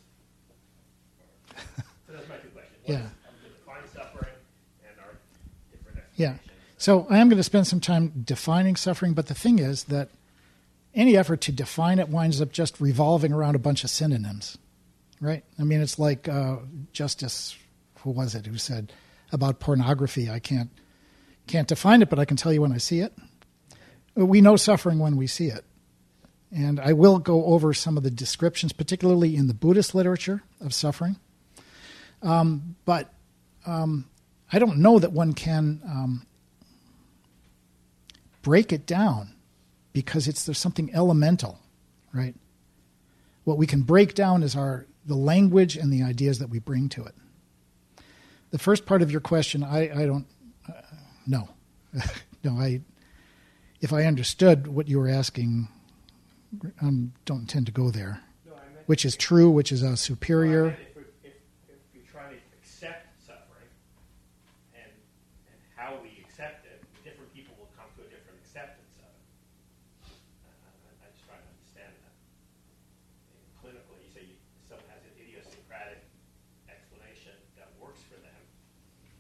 So 2.09 2.17
that's 2.17 2.29
my 2.29 2.41
two 2.41 2.49
questions. 2.57 2.81
One 2.89 2.97
Yeah. 2.97 3.05
is, 3.05 3.13
I'm 3.29 3.37
going 3.45 3.53
to 3.53 3.59
define 3.61 3.85
suffering 3.93 4.33
and 4.81 4.97
our 5.05 5.13
different 5.69 6.01
Yeah. 6.19 6.35
So 6.77 7.07
I 7.09 7.19
am 7.19 7.29
going 7.29 7.39
to 7.39 7.45
spend 7.45 7.67
some 7.67 7.81
time 7.81 8.13
defining 8.25 8.77
suffering, 8.77 9.15
but 9.15 9.27
the 9.27 9.35
thing 9.35 9.61
is 9.61 9.85
that 9.85 10.11
any 10.95 11.17
effort 11.17 11.41
to 11.43 11.53
define 11.53 11.99
it 12.01 12.09
winds 12.09 12.41
up 12.41 12.53
just 12.53 12.81
revolving 12.81 13.33
around 13.33 13.55
a 13.55 13.61
bunch 13.61 13.85
of 13.85 13.91
synonyms, 13.91 14.59
right? 15.21 15.45
I 15.59 15.63
mean, 15.63 15.81
it's 15.81 15.99
like 15.99 16.29
uh, 16.29 16.57
Justice, 16.93 17.57
who 18.01 18.11
was 18.11 18.35
it, 18.35 18.47
who 18.47 18.59
said 18.59 18.93
about 19.33 19.61
pornography, 19.61 20.29
I 20.29 20.41
can't 20.41 20.71
can't 21.47 21.69
define 21.69 22.03
it, 22.03 22.11
but 22.11 22.19
I 22.19 22.27
can 22.27 22.37
tell 22.37 22.53
you 22.53 22.61
when 22.61 22.73
I 22.73 22.79
see 22.79 23.01
it. 23.01 23.15
We 24.15 24.43
know 24.43 24.57
suffering 24.57 24.99
when 24.99 25.17
we 25.17 25.27
see 25.27 25.47
it. 25.47 25.65
And 26.53 26.79
I 26.79 26.93
will 26.93 27.19
go 27.19 27.47
over 27.47 27.73
some 27.73 27.97
of 27.97 28.03
the 28.03 28.11
descriptions, 28.11 28.73
particularly 28.73 29.35
in 29.35 29.47
the 29.47 29.55
Buddhist 29.55 29.95
literature 29.95 30.43
of 30.61 30.75
suffering. 30.75 31.17
Um, 32.23 32.77
but 32.85 33.15
um, 33.67 34.11
I 34.53 34.59
don't 34.59 34.79
know 34.79 34.99
that 34.99 35.13
one 35.13 35.33
can 35.35 35.81
um, 35.85 36.27
break 38.43 38.73
it 38.73 38.87
down 38.87 39.35
because 39.93 40.29
it's 40.29 40.45
there's 40.45 40.59
something 40.59 40.91
elemental, 40.95 41.59
right? 42.13 42.35
What 43.45 43.59
we 43.59 43.67
can 43.67 43.83
break 43.83 44.15
down 44.15 44.43
is 44.43 44.57
our 44.57 44.87
the 45.07 45.15
language 45.17 45.77
and 45.77 45.93
the 45.93 46.03
ideas 46.03 46.39
that 46.39 46.49
we 46.51 46.59
bring 46.59 46.89
to 46.91 47.05
it. 47.05 47.15
The 48.51 48.59
first 48.59 48.85
part 48.87 49.03
of 49.03 49.11
your 49.11 49.21
question, 49.21 49.63
I, 49.63 50.03
I 50.03 50.07
don't 50.07 50.27
uh, 50.69 50.73
know. 51.27 51.49
no, 52.45 52.53
I 52.53 52.81
if 53.81 53.93
I 53.93 54.05
understood 54.05 54.67
what 54.67 54.89
you 54.89 54.99
were 54.99 55.09
asking, 55.09 55.69
um, 56.81 57.13
don't 57.25 57.41
intend 57.43 57.67
to 57.67 57.73
go 57.73 57.91
there. 57.91 58.21
No, 58.47 58.53
Which 58.87 59.05
is 59.05 59.15
true, 59.17 59.51
which 59.51 59.71
is 59.73 59.83
a 59.83 59.91
I 59.91 59.95
superior. 59.95 60.65
meant 60.65 60.79
If, 60.91 60.97
we- 60.97 61.03
if, 61.23 61.35
if 61.69 61.79
you 61.95 62.01
try 62.11 62.27
to 62.33 62.37
accept 62.59 63.07
suffering 63.25 63.71
and, 64.75 64.91
and 65.47 65.59
how 65.77 65.95
we 66.03 66.19
accept 66.27 66.67
it, 66.67 66.83
different 67.05 67.31
people 67.33 67.55
will 67.61 67.71
come 67.79 67.87
to 67.97 68.03
a 68.03 68.11
different 68.11 68.41
acceptance 68.43 68.99
of 68.99 69.07
it. 69.07 69.23
I, 70.11 70.51
I, 70.59 71.07
I 71.07 71.09
just 71.15 71.23
try 71.23 71.39
to 71.39 71.47
understand 71.55 71.95
that. 72.03 72.15
Clinically, 73.63 74.03
you 74.03 74.11
say 74.11 74.23
you, 74.27 74.35
someone 74.67 74.91
has 74.91 75.07
an 75.07 75.15
idiosyncratic 75.23 76.03
explanation 76.67 77.39
that 77.55 77.71
works 77.79 78.03
for 78.11 78.19
them. 78.19 78.43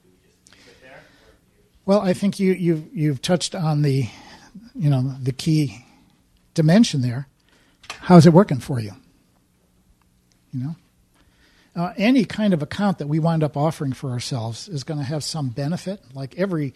Do 0.02 0.10
we 0.10 0.18
just 0.26 0.34
leave 0.50 0.66
it 0.66 0.82
there? 0.82 0.98
Or 0.98 1.30
do 1.30 1.62
you, 1.62 1.62
Well, 1.88 2.02
I 2.02 2.12
think 2.12 2.38
you, 2.38 2.52
you've, 2.52 2.94
you've 2.94 3.22
touched 3.22 3.54
on 3.54 3.80
the, 3.80 4.10
you 4.74 4.90
know, 4.90 5.14
the 5.22 5.32
key 5.32 5.86
dimension 6.52 7.00
there. 7.00 7.28
How's 8.00 8.26
it 8.26 8.34
working 8.34 8.58
for 8.58 8.78
you? 8.78 8.90
You 10.52 10.64
know, 10.64 10.76
uh, 11.74 11.94
any 11.96 12.26
kind 12.26 12.52
of 12.52 12.60
account 12.60 12.98
that 12.98 13.06
we 13.06 13.18
wind 13.18 13.42
up 13.42 13.56
offering 13.56 13.94
for 13.94 14.10
ourselves 14.10 14.68
is 14.68 14.84
going 14.84 15.00
to 15.00 15.06
have 15.06 15.24
some 15.24 15.48
benefit. 15.48 16.02
Like 16.12 16.34
every, 16.36 16.74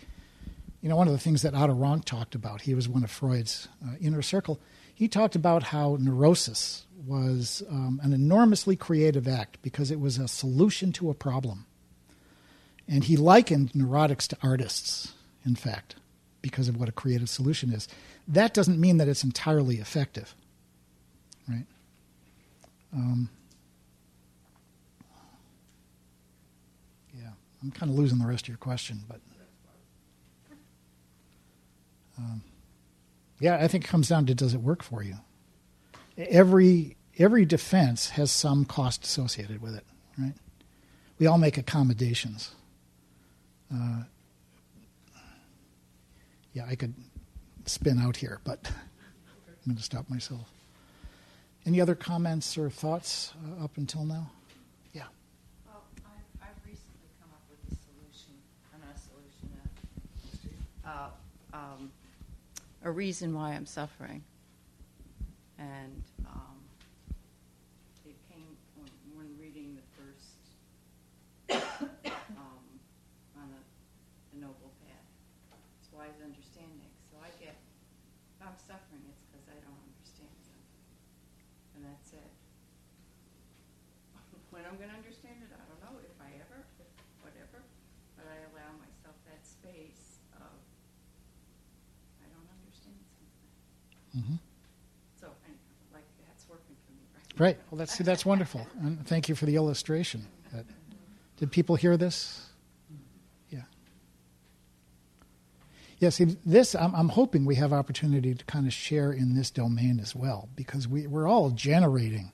you 0.80 0.88
know, 0.88 0.96
one 0.96 1.08
of 1.08 1.12
the 1.12 1.20
things 1.20 1.42
that 1.42 1.52
Otto 1.52 1.74
Rank 1.74 2.06
talked 2.06 2.34
about, 2.34 2.62
he 2.62 2.74
was 2.74 2.88
one 2.88 3.04
of 3.04 3.10
Freud's 3.10 3.68
uh, 3.86 3.96
inner 4.00 4.22
circle. 4.22 4.60
He 4.94 5.08
talked 5.08 5.36
about 5.36 5.62
how 5.62 5.98
neurosis 6.00 6.86
was 7.06 7.62
um, 7.68 8.00
an 8.02 8.14
enormously 8.14 8.76
creative 8.76 9.28
act 9.28 9.58
because 9.60 9.90
it 9.90 10.00
was 10.00 10.16
a 10.16 10.26
solution 10.26 10.90
to 10.92 11.10
a 11.10 11.14
problem. 11.14 11.66
And 12.92 13.04
he 13.04 13.16
likened 13.16 13.72
neurotics 13.72 14.28
to 14.28 14.36
artists, 14.42 15.14
in 15.46 15.54
fact, 15.54 15.96
because 16.42 16.68
of 16.68 16.76
what 16.76 16.90
a 16.90 16.92
creative 16.92 17.30
solution 17.30 17.72
is. 17.72 17.88
That 18.28 18.52
doesn't 18.52 18.78
mean 18.78 18.98
that 18.98 19.08
it's 19.08 19.24
entirely 19.24 19.76
effective, 19.76 20.34
right? 21.48 21.64
Um, 22.92 23.30
yeah, 27.18 27.30
I'm 27.62 27.70
kind 27.70 27.90
of 27.90 27.96
losing 27.96 28.18
the 28.18 28.26
rest 28.26 28.44
of 28.44 28.48
your 28.48 28.58
question, 28.58 29.00
but 29.08 29.20
um, 32.18 32.42
yeah, 33.40 33.56
I 33.56 33.68
think 33.68 33.84
it 33.84 33.88
comes 33.88 34.10
down 34.10 34.26
to 34.26 34.34
does 34.34 34.52
it 34.52 34.60
work 34.60 34.82
for 34.82 35.02
you? 35.02 35.14
Every 36.18 36.98
every 37.18 37.46
defense 37.46 38.10
has 38.10 38.30
some 38.30 38.66
cost 38.66 39.04
associated 39.04 39.62
with 39.62 39.76
it, 39.76 39.86
right? 40.18 40.34
We 41.18 41.26
all 41.26 41.38
make 41.38 41.56
accommodations. 41.56 42.54
Uh, 43.74 44.02
yeah, 46.52 46.66
I 46.68 46.74
could 46.74 46.94
spin 47.64 47.98
out 47.98 48.16
here, 48.16 48.40
but 48.44 48.60
I'm 48.66 48.74
going 49.66 49.76
to 49.76 49.82
stop 49.82 50.08
myself. 50.10 50.50
Any 51.64 51.80
other 51.80 51.94
comments 51.94 52.58
or 52.58 52.68
thoughts 52.68 53.32
uh, 53.60 53.64
up 53.64 53.76
until 53.76 54.04
now? 54.04 54.30
Yeah. 54.92 55.04
Well, 55.66 55.84
I've, 56.42 56.48
recently 56.66 57.08
come 57.20 57.30
up 57.32 57.42
with 57.48 57.60
a 57.72 57.76
solution, 57.76 58.34
a 58.74 58.98
solution, 58.98 59.48
uh, 60.84 61.08
uh, 61.54 61.56
um, 61.56 61.90
a 62.84 62.90
reason 62.90 63.32
why 63.34 63.52
I'm 63.52 63.66
suffering. 63.66 64.22
And 65.58 66.02
um, 66.26 66.58
it 68.04 68.16
came 68.28 68.56
when, 68.76 68.90
when 69.14 69.28
reading 69.40 69.76
the 69.76 69.86
first 69.94 70.42
um, 71.50 72.62
on 73.38 73.46
the, 73.50 73.62
the 74.34 74.40
Noble 74.40 74.72
Path. 74.82 75.06
It's 75.80 75.92
wise 75.92 76.18
understanding. 76.24 76.90
So 77.10 77.18
I 77.22 77.30
get, 77.38 77.54
if 77.54 78.40
I'm 78.40 78.56
suffering, 78.56 79.04
it's 79.06 79.22
because 79.30 79.46
I 79.52 79.58
don't 79.60 79.80
understand 79.84 80.34
something. 80.42 80.80
And 81.76 81.82
that's 81.84 82.12
it. 82.16 82.32
When 84.50 84.61
I'm 84.72 84.78
going 84.78 84.88
to 84.88 84.96
understand 84.96 85.36
it, 85.42 85.52
I 85.52 85.60
don't 85.68 85.84
know 85.84 86.00
if 86.00 86.16
I 86.16 86.32
ever, 86.40 86.64
if 86.80 86.88
whatever, 87.20 87.60
but 88.16 88.24
I 88.24 88.40
allow 88.56 88.72
myself 88.80 89.12
that 89.28 89.44
space 89.44 90.16
of 90.40 90.48
I 92.16 92.26
don't 92.32 92.48
understand 92.56 92.96
something. 93.12 94.32
Mm-hmm. 94.32 94.36
So 95.20 95.26
anyhow, 95.44 95.92
like 95.92 96.08
that's 96.26 96.48
working 96.48 96.74
for 96.86 96.92
me 96.96 97.04
right. 97.12 97.38
Right. 97.38 97.58
Well, 97.70 97.80
that's 97.80 97.92
see, 97.92 98.02
that's 98.02 98.24
wonderful, 98.24 98.66
and 98.80 99.06
thank 99.06 99.28
you 99.28 99.34
for 99.34 99.44
the 99.44 99.56
illustration. 99.56 100.26
That, 100.54 100.64
did 101.36 101.52
people 101.52 101.76
hear 101.76 101.98
this? 101.98 102.40
Yeah. 103.50 103.64
Yeah. 105.98 106.08
See, 106.08 106.38
this 106.46 106.74
I'm, 106.74 106.94
I'm 106.94 107.10
hoping 107.10 107.44
we 107.44 107.56
have 107.56 107.74
opportunity 107.74 108.34
to 108.34 108.44
kind 108.46 108.66
of 108.66 108.72
share 108.72 109.12
in 109.12 109.34
this 109.34 109.50
domain 109.50 110.00
as 110.00 110.16
well, 110.16 110.48
because 110.56 110.88
we 110.88 111.06
we're 111.06 111.28
all 111.28 111.50
generating 111.50 112.32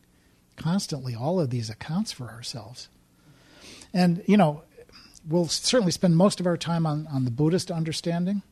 constantly 0.59 1.14
all 1.14 1.40
of 1.40 1.51
these 1.51 1.70
accounts 1.70 2.12
for 2.12 2.28
ourselves, 2.28 2.89
and 3.94 4.22
you 4.26 4.36
know, 4.36 4.64
we'll 5.26 5.48
certainly 5.48 5.93
spend 5.93 6.16
most 6.16 6.40
of 6.40 6.47
our 6.47 6.56
time 6.56 6.86
on 6.86 7.06
on 7.06 7.24
the 7.24 7.30
Buddhist 7.30 7.70
understanding. 7.70 8.43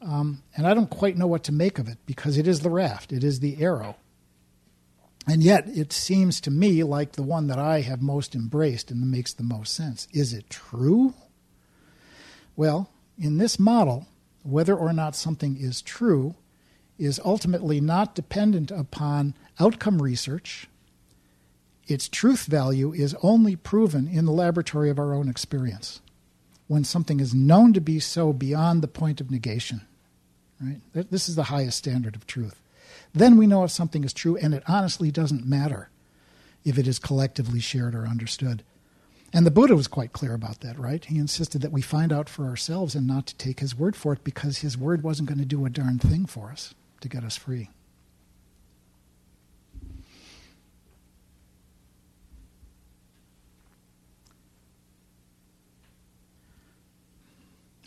Um, 0.00 0.42
and 0.56 0.66
I 0.66 0.74
don't 0.74 0.90
quite 0.90 1.16
know 1.16 1.26
what 1.26 1.42
to 1.44 1.52
make 1.52 1.78
of 1.80 1.88
it 1.88 1.98
because 2.06 2.38
it 2.38 2.46
is 2.46 2.60
the 2.60 2.70
raft, 2.70 3.12
it 3.12 3.24
is 3.24 3.40
the 3.40 3.60
arrow. 3.62 3.96
And 5.26 5.42
yet, 5.42 5.68
it 5.68 5.92
seems 5.92 6.40
to 6.42 6.50
me 6.50 6.82
like 6.82 7.12
the 7.12 7.22
one 7.22 7.48
that 7.48 7.58
I 7.58 7.82
have 7.82 8.00
most 8.00 8.34
embraced 8.34 8.90
and 8.90 9.10
makes 9.10 9.34
the 9.34 9.42
most 9.42 9.74
sense. 9.74 10.08
Is 10.10 10.32
it 10.32 10.48
true? 10.48 11.12
Well, 12.56 12.90
in 13.18 13.36
this 13.36 13.58
model, 13.58 14.06
whether 14.42 14.74
or 14.74 14.92
not 14.94 15.14
something 15.14 15.58
is 15.60 15.82
true 15.82 16.34
is 16.98 17.20
ultimately 17.24 17.80
not 17.80 18.14
dependent 18.14 18.70
upon 18.70 19.34
outcome 19.60 20.00
research. 20.00 20.66
Its 21.88 22.08
truth 22.08 22.44
value 22.44 22.92
is 22.92 23.16
only 23.22 23.56
proven 23.56 24.06
in 24.06 24.26
the 24.26 24.32
laboratory 24.32 24.90
of 24.90 24.98
our 24.98 25.14
own 25.14 25.28
experience 25.28 26.00
when 26.66 26.84
something 26.84 27.18
is 27.18 27.34
known 27.34 27.72
to 27.72 27.80
be 27.80 27.98
so 27.98 28.30
beyond 28.32 28.82
the 28.82 28.88
point 28.88 29.22
of 29.22 29.30
negation. 29.30 29.80
Right? 30.60 30.80
This 30.92 31.30
is 31.30 31.34
the 31.34 31.44
highest 31.44 31.78
standard 31.78 32.14
of 32.14 32.26
truth. 32.26 32.60
Then 33.14 33.38
we 33.38 33.46
know 33.46 33.64
if 33.64 33.70
something 33.70 34.04
is 34.04 34.12
true, 34.12 34.36
and 34.36 34.52
it 34.52 34.62
honestly 34.68 35.10
doesn't 35.10 35.46
matter 35.46 35.88
if 36.62 36.76
it 36.78 36.86
is 36.86 36.98
collectively 36.98 37.58
shared 37.58 37.94
or 37.94 38.06
understood. 38.06 38.62
And 39.32 39.46
the 39.46 39.50
Buddha 39.50 39.74
was 39.74 39.88
quite 39.88 40.12
clear 40.12 40.34
about 40.34 40.60
that, 40.60 40.78
right? 40.78 41.02
He 41.04 41.18
insisted 41.18 41.62
that 41.62 41.72
we 41.72 41.80
find 41.80 42.12
out 42.12 42.28
for 42.28 42.44
ourselves 42.44 42.94
and 42.94 43.06
not 43.06 43.26
to 43.26 43.36
take 43.36 43.60
his 43.60 43.74
word 43.74 43.96
for 43.96 44.12
it 44.12 44.24
because 44.24 44.58
his 44.58 44.76
word 44.76 45.02
wasn't 45.02 45.28
going 45.28 45.38
to 45.38 45.46
do 45.46 45.64
a 45.64 45.70
darn 45.70 45.98
thing 45.98 46.26
for 46.26 46.50
us 46.50 46.74
to 47.00 47.08
get 47.08 47.24
us 47.24 47.36
free. 47.36 47.70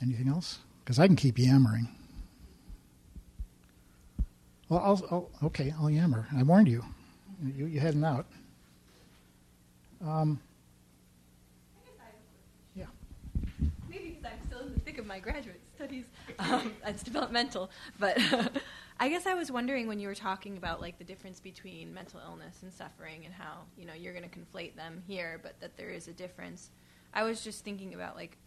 Anything 0.01 0.27
else? 0.27 0.59
Because 0.83 0.97
I 0.99 1.07
can 1.07 1.15
keep 1.15 1.37
yammering. 1.37 1.87
Well, 4.69 4.79
I'll, 4.79 5.05
I'll, 5.11 5.47
okay, 5.47 5.73
I'll 5.77 5.89
yammer. 5.89 6.27
I 6.35 6.43
warned 6.43 6.67
you. 6.67 6.83
You, 7.43 7.65
you 7.65 7.79
heading 7.79 8.03
out. 8.03 8.25
Um, 10.05 10.39
yeah. 12.75 12.85
Maybe 13.89 14.17
because 14.21 14.31
I'm 14.31 14.47
still 14.47 14.61
in 14.67 14.73
the 14.73 14.79
thick 14.79 14.97
of 14.97 15.05
my 15.05 15.19
graduate 15.19 15.61
studies. 15.75 16.05
Um, 16.39 16.73
it's 16.85 17.03
developmental, 17.03 17.69
but 17.99 18.17
I 18.99 19.09
guess 19.09 19.27
I 19.27 19.33
was 19.33 19.51
wondering 19.51 19.87
when 19.87 19.99
you 19.99 20.07
were 20.07 20.15
talking 20.15 20.57
about 20.57 20.81
like 20.81 20.97
the 20.97 21.03
difference 21.03 21.39
between 21.39 21.93
mental 21.93 22.19
illness 22.25 22.59
and 22.63 22.71
suffering, 22.71 23.25
and 23.25 23.33
how 23.33 23.63
you 23.77 23.85
know 23.85 23.93
you're 23.93 24.13
going 24.13 24.27
to 24.27 24.39
conflate 24.39 24.75
them 24.75 25.03
here, 25.07 25.39
but 25.43 25.59
that 25.59 25.75
there 25.77 25.89
is 25.89 26.07
a 26.07 26.13
difference. 26.13 26.69
I 27.13 27.23
was 27.23 27.43
just 27.43 27.63
thinking 27.65 27.93
about 27.93 28.15
like 28.15 28.37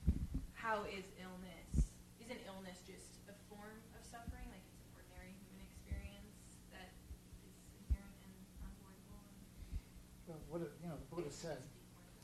how 0.54 0.84
is 0.84 1.04
just 11.34 11.42
said, 11.42 11.58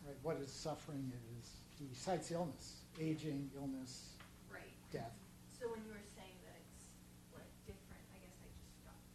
right, 0.06 0.16
what 0.22 0.36
is 0.36 0.52
suffering? 0.52 1.10
It 1.12 1.38
is 1.40 1.50
he 1.78 1.94
cites 1.94 2.30
illness, 2.30 2.82
aging, 3.00 3.50
illness, 3.56 4.10
Right. 4.52 4.62
death. 4.92 5.12
So 5.58 5.66
when 5.68 5.80
you 5.80 5.90
were 5.92 6.04
saying 6.14 6.36
that 6.44 6.60
it's 6.60 6.84
like 7.34 7.48
different, 7.66 8.04
I 8.14 8.18
guess 8.20 8.36
I 8.36 8.48
just 8.52 8.70
stopped. 8.82 9.08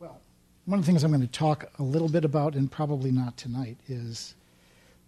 Well, 0.00 0.20
one 0.64 0.80
of 0.80 0.84
the 0.84 0.90
things 0.90 1.04
I'm 1.04 1.12
going 1.12 1.20
to 1.20 1.28
talk 1.28 1.70
a 1.78 1.82
little 1.82 2.08
bit 2.08 2.24
about, 2.24 2.54
and 2.54 2.70
probably 2.70 3.12
not 3.12 3.36
tonight, 3.36 3.78
is 3.88 4.34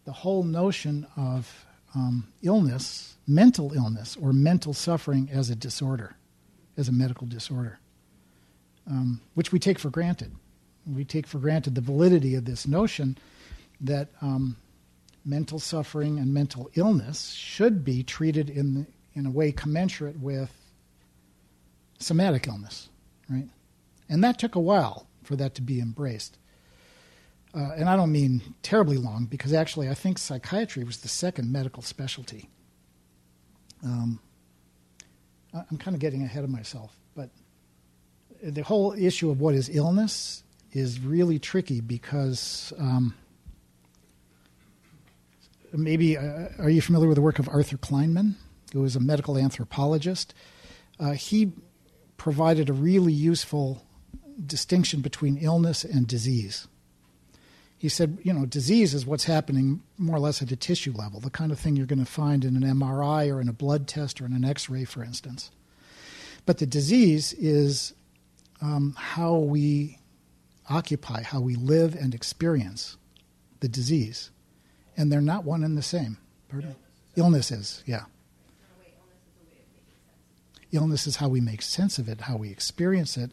the 0.05 0.13
whole 0.13 0.45
notion 0.45 1.07
of 1.17 1.67
um, 1.95 2.29
illness, 2.43 3.17
mental 3.27 3.73
illness, 3.75 4.17
or 4.23 4.33
mental 4.33 4.73
suffering 4.73 5.29
as 5.33 5.51
a 5.51 5.57
disorder, 5.57 6.15
as 6.77 6.89
a 6.89 6.93
medical 6.93 7.27
disorder 7.27 7.81
um, 8.89 9.21
which 9.35 9.53
we 9.53 9.59
take 9.59 9.79
for 9.79 9.91
granted. 9.91 10.33
We 10.87 11.05
take 11.05 11.27
for 11.27 11.39
granted 11.39 11.75
the 11.75 11.81
validity 11.81 12.35
of 12.35 12.45
this 12.45 12.67
notion 12.67 13.19
that 13.81 14.09
um, 14.23 14.57
mental 15.25 15.59
suffering 15.59 16.19
and 16.19 16.33
mental 16.33 16.71
illness 16.75 17.33
should 17.33 17.85
be 17.85 18.03
treated 18.03 18.49
in, 18.49 18.75
the, 18.75 18.87
in 19.15 19.27
a 19.27 19.31
way 19.31 19.53
commensurate 19.53 20.19
with 20.19 20.53
somatic 21.99 22.47
illness, 22.49 22.89
right? 23.29 23.49
And 24.09 24.25
that 24.25 24.39
took 24.39 24.55
a 24.55 24.61
while 24.61 25.07
for 25.23 25.37
that 25.37 25.55
to 25.57 25.63
be 25.63 25.81
embraced. 25.81 26.39
Uh, 27.55 27.73
and 27.77 27.89
I 27.89 27.97
don't 27.97 28.13
mean 28.13 28.55
terribly 28.63 28.97
long, 28.97 29.27
because 29.27 29.53
actually 29.53 29.89
I 29.89 29.95
think 29.95 30.19
psychiatry 30.19 30.85
was 30.85 30.99
the 30.99 31.09
second 31.09 31.53
medical 31.53 31.83
specialty. 31.83 32.49
Um, 33.85 34.21
I'm 35.53 35.79
kind 35.79 35.95
of 35.95 36.01
getting 36.01 36.23
ahead 36.23 36.45
of 36.45 36.51
myself, 36.51 36.98
the 38.43 38.63
whole 38.63 38.93
issue 38.93 39.31
of 39.31 39.41
what 39.41 39.55
is 39.55 39.69
illness 39.69 40.43
is 40.73 41.01
really 41.01 41.39
tricky 41.39 41.81
because 41.81 42.73
um, 42.79 43.15
maybe 45.73 46.17
uh, 46.17 46.49
are 46.59 46.71
you 46.71 46.83
familiar 46.83 47.09
with 47.09 47.17
the 47.17 47.23
work 47.23 47.39
of 47.39 47.49
Arthur 47.49 47.77
Kleinman, 47.77 48.35
who 48.73 48.85
is 48.85 48.97
a 48.97 49.01
medical 49.01 49.39
anthropologist? 49.39 50.35
Uh, 51.01 51.13
he 51.13 51.53
provided 52.17 52.69
a 52.69 52.73
really 52.73 53.13
useful 53.13 53.85
distinction 54.45 55.01
between 55.01 55.37
illness 55.39 55.85
and 55.85 56.07
disease. 56.07 56.69
He 57.77 57.89
said, 57.89 58.19
you 58.25 58.33
know, 58.33 58.45
disease 58.45 58.93
is 58.93 59.07
what's 59.07 59.25
happening 59.25 59.83
more 59.97 60.17
or 60.17 60.21
less 60.21 60.43
at 60.43 60.51
a 60.51 60.57
tissue 60.57 60.93
level, 60.93 61.21
the 61.21 61.31
kind 61.31 61.53
of 61.53 61.61
thing 61.61 61.77
you're 61.77 61.87
going 61.87 62.01
to 62.01 62.05
find 62.05 62.45
in 62.45 62.57
an 62.57 62.63
MRI 62.63 63.33
or 63.33 63.41
in 63.41 63.49
a 63.49 63.53
blood 63.53 63.87
test 63.87 64.21
or 64.21 64.27
in 64.27 64.33
an 64.33 64.45
X 64.45 64.69
ray, 64.69 64.85
for 64.85 65.05
instance. 65.05 65.53
But 66.45 66.59
the 66.59 66.67
disease 66.67 67.33
is 67.35 67.95
um, 68.61 68.95
how 68.97 69.37
we 69.37 69.99
occupy, 70.69 71.23
how 71.23 71.41
we 71.41 71.55
live 71.55 71.95
and 71.95 72.15
experience 72.15 72.97
the 73.61 73.69
disease. 73.69 74.31
And 74.97 75.11
they're 75.11 75.21
not 75.21 75.45
one 75.45 75.65
and 75.65 75.77
the 75.77 75.83
same. 75.83 76.19
Pardon? 76.49 76.75
Illness 77.17 77.51
is, 77.51 77.83
yeah. 77.87 78.05
Illness 80.71 81.07
is 81.07 81.17
how 81.17 81.29
we 81.29 81.41
make 81.41 81.63
sense 81.63 81.99
of 81.99 82.09
it, 82.09 82.23
how 82.23 82.37
we 82.37 82.51
experience 82.51 83.17
it. 83.17 83.31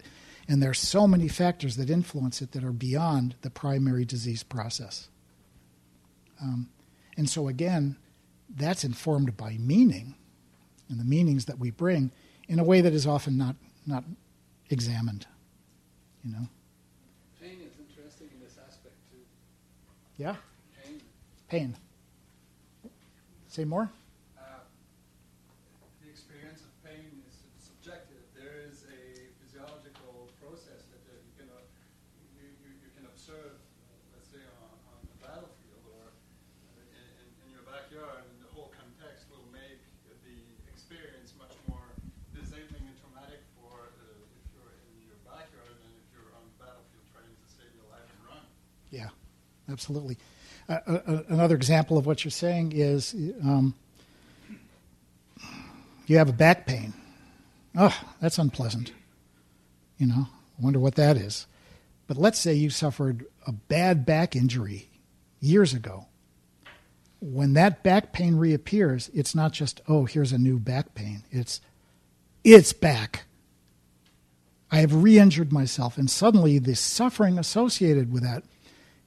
And 0.47 0.61
there 0.61 0.69
are 0.69 0.75
so 0.75 1.07
many 1.07 1.27
factors 1.27 1.75
that 1.75 1.89
influence 1.89 2.41
it 2.41 2.51
that 2.53 2.63
are 2.63 2.71
beyond 2.71 3.35
the 3.41 3.49
primary 3.49 4.05
disease 4.05 4.43
process. 4.43 5.09
Um, 6.41 6.69
and 7.17 7.29
so, 7.29 7.47
again, 7.47 7.97
that's 8.49 8.83
informed 8.83 9.35
by 9.35 9.57
meaning 9.59 10.15
and 10.89 10.99
the 10.99 11.03
meanings 11.03 11.45
that 11.45 11.59
we 11.59 11.71
bring 11.71 12.11
in 12.47 12.59
a 12.59 12.63
way 12.63 12.81
that 12.81 12.93
is 12.93 13.07
often 13.07 13.37
not, 13.37 13.55
not 13.87 14.03
examined. 14.69 15.25
You 16.23 16.31
know? 16.33 16.47
Pain 17.41 17.61
is 17.61 17.77
interesting 17.77 18.29
in 18.33 18.39
this 18.41 18.57
aspect 18.57 18.95
too. 19.11 19.21
Yeah? 20.17 20.35
Pain. 20.83 21.01
Pain. 21.49 21.75
Say 23.47 23.63
more? 23.63 23.89
Uh, 24.35 24.65
the 26.03 26.09
experience 26.09 26.61
of 26.65 26.71
pain 26.83 27.23
is 27.29 27.35
subjective. 27.61 28.19
There 28.35 28.59
is 28.67 28.83
a 28.89 29.31
physiological 29.39 30.27
process 30.41 30.89
that 30.91 31.03
uh, 31.07 31.15
you 31.23 31.33
can 31.39 31.47
uh, 31.53 31.61
you, 32.35 32.49
you, 32.59 32.69
you 32.83 32.89
can 32.97 33.05
observe, 33.07 33.55
uh, 33.55 34.17
let's 34.17 34.27
say 34.27 34.43
on, 34.59 34.75
on 34.91 34.99
the 35.07 35.15
battlefield 35.23 35.83
or 35.93 36.09
uh, 36.09 36.81
in, 36.83 37.27
in 37.45 37.47
your 37.53 37.63
backyard, 37.63 38.27
and 38.27 38.37
the 38.43 38.51
whole 38.51 38.73
context 38.75 39.29
will 39.31 39.45
make 39.55 39.79
the 40.25 40.35
experience 40.67 41.31
much 41.39 41.55
more 41.71 41.87
disabling 42.35 42.83
and 42.91 42.97
traumatic 42.99 43.39
for 43.55 43.93
uh, 44.03 44.19
if 44.35 44.43
you're 44.51 44.75
in 44.91 44.99
your 45.07 45.19
backyard 45.23 45.79
than 45.79 45.91
if 45.95 46.07
you're 46.11 46.33
on 46.35 46.43
the 46.43 46.57
battlefield 46.59 47.07
trying 47.15 47.31
to 47.31 47.47
save 47.47 47.71
your 47.71 47.87
life 47.87 48.03
and 48.03 48.19
run. 48.27 48.43
Yeah, 48.91 49.15
absolutely. 49.75 50.17
Uh, 50.69 50.79
uh, 50.87 51.21
another 51.27 51.53
example 51.53 51.97
of 51.97 52.05
what 52.05 52.23
you're 52.23 52.31
saying 52.31 52.71
is 52.73 53.13
um, 53.43 53.73
you 56.07 56.17
have 56.17 56.29
a 56.29 56.33
back 56.33 56.65
pain. 56.65 56.93
Oh, 57.75 57.93
that's 58.21 58.37
unpleasant. 58.37 58.93
You 59.97 60.07
know, 60.07 60.27
I 60.29 60.61
wonder 60.63 60.79
what 60.79 60.95
that 60.95 61.17
is. 61.17 61.45
But 62.07 62.15
let's 62.15 62.39
say 62.39 62.53
you 62.53 62.69
suffered 62.69 63.25
a 63.45 63.51
bad 63.51 64.05
back 64.05 64.33
injury 64.33 64.87
years 65.41 65.73
ago. 65.73 66.05
When 67.19 67.51
that 67.53 67.83
back 67.83 68.13
pain 68.13 68.37
reappears, 68.37 69.09
it's 69.13 69.35
not 69.35 69.51
just, 69.51 69.81
oh, 69.89 70.05
here's 70.05 70.31
a 70.31 70.37
new 70.37 70.57
back 70.57 70.95
pain. 70.95 71.23
It's, 71.31 71.59
it's 72.45 72.71
back. 72.71 73.25
I 74.71 74.77
have 74.77 75.03
re 75.03 75.19
injured 75.19 75.51
myself. 75.51 75.97
And 75.97 76.09
suddenly 76.09 76.59
the 76.59 76.75
suffering 76.75 77.37
associated 77.37 78.13
with 78.13 78.23
that 78.23 78.43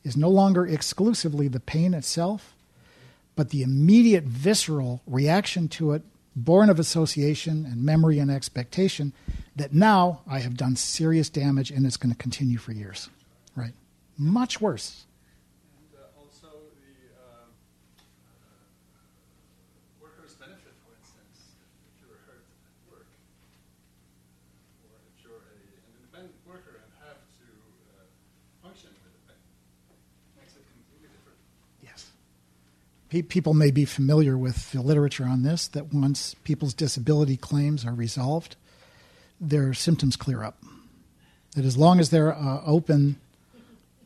is 0.04 0.16
no 0.16 0.28
longer 0.30 0.66
exclusively 0.66 1.48
the 1.48 1.60
pain 1.60 1.94
itself, 1.94 2.54
but 3.36 3.50
the 3.50 3.62
immediate 3.62 4.24
visceral 4.24 5.02
reaction 5.06 5.68
to 5.68 5.92
it, 5.92 6.02
born 6.34 6.70
of 6.70 6.78
association 6.78 7.66
and 7.66 7.84
memory 7.84 8.18
and 8.18 8.30
expectation, 8.30 9.12
that 9.56 9.72
now 9.72 10.20
I 10.26 10.38
have 10.38 10.56
done 10.56 10.76
serious 10.76 11.28
damage 11.28 11.70
and 11.70 11.84
it's 11.84 11.96
going 11.96 12.12
to 12.12 12.18
continue 12.18 12.58
for 12.58 12.72
years. 12.72 13.10
Right? 13.56 13.74
Much 14.16 14.60
worse. 14.60 15.04
And 15.78 15.98
uh, 15.98 16.18
also 16.18 16.46
the 16.78 17.10
uh, 17.18 17.42
uh, 17.42 18.46
workers' 20.00 20.34
benefit, 20.38 20.74
for 20.86 20.94
instance, 20.94 21.58
if 21.90 22.06
you're 22.06 22.18
hurt 22.26 22.46
at 22.46 22.74
work, 22.90 23.10
or 24.86 24.94
if 25.10 25.14
you're 25.26 25.42
a, 25.42 25.58
an 25.58 25.90
independent 25.98 26.38
worker 26.46 26.86
and 26.86 26.90
have 27.02 27.18
to 27.18 27.46
uh, 27.98 28.06
function 28.62 28.90
with 29.02 29.10
the 29.10 29.22
pain, 29.26 29.42
makes 30.38 30.54
it 30.54 30.62
completely 30.70 31.10
different. 31.10 31.38
Yes. 31.82 32.14
Pe- 32.78 32.94
People 33.10 33.54
may 33.54 33.70
be 33.70 33.86
familiar 33.86 34.36
with 34.36 34.72
the 34.72 34.82
literature 34.82 35.24
on 35.24 35.42
this 35.42 35.66
that 35.68 35.94
once 35.94 36.34
people's 36.44 36.74
disability 36.74 37.38
claims 37.38 37.86
are 37.86 37.94
resolved, 37.94 38.56
their 39.40 39.72
symptoms 39.72 40.14
clear 40.14 40.44
up. 40.44 40.58
That 41.54 41.64
as 41.64 41.78
long 41.78 42.00
as 42.00 42.10
they're 42.10 42.34
uh, 42.34 42.60
open, 42.66 43.16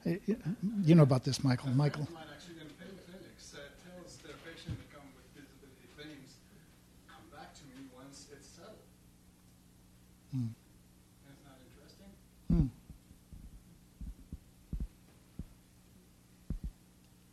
you 0.04 0.94
know 0.94 1.02
about 1.02 1.24
this, 1.24 1.42
Michael. 1.42 1.70
Michael. 1.70 2.06
Mine 2.14 2.22
actually 2.32 2.60
in 2.60 2.68
pain 2.78 2.94
clinics 3.10 3.54
uh, 3.54 3.58
tells 3.82 4.16
their 4.18 4.34
patient 4.46 4.78
that 4.78 4.94
come 4.94 5.06
with 5.18 5.26
disability 5.34 5.88
claims, 5.98 6.38
come 7.10 7.26
back 7.34 7.52
to 7.54 7.62
me 7.74 7.86
once 7.96 8.26
it's 8.32 8.46
settled. 8.54 8.86
Hmm. 10.30 10.54
Isn't 11.26 11.42
that 11.42 11.58
interesting? 11.74 12.10
Hmm. 12.50 12.70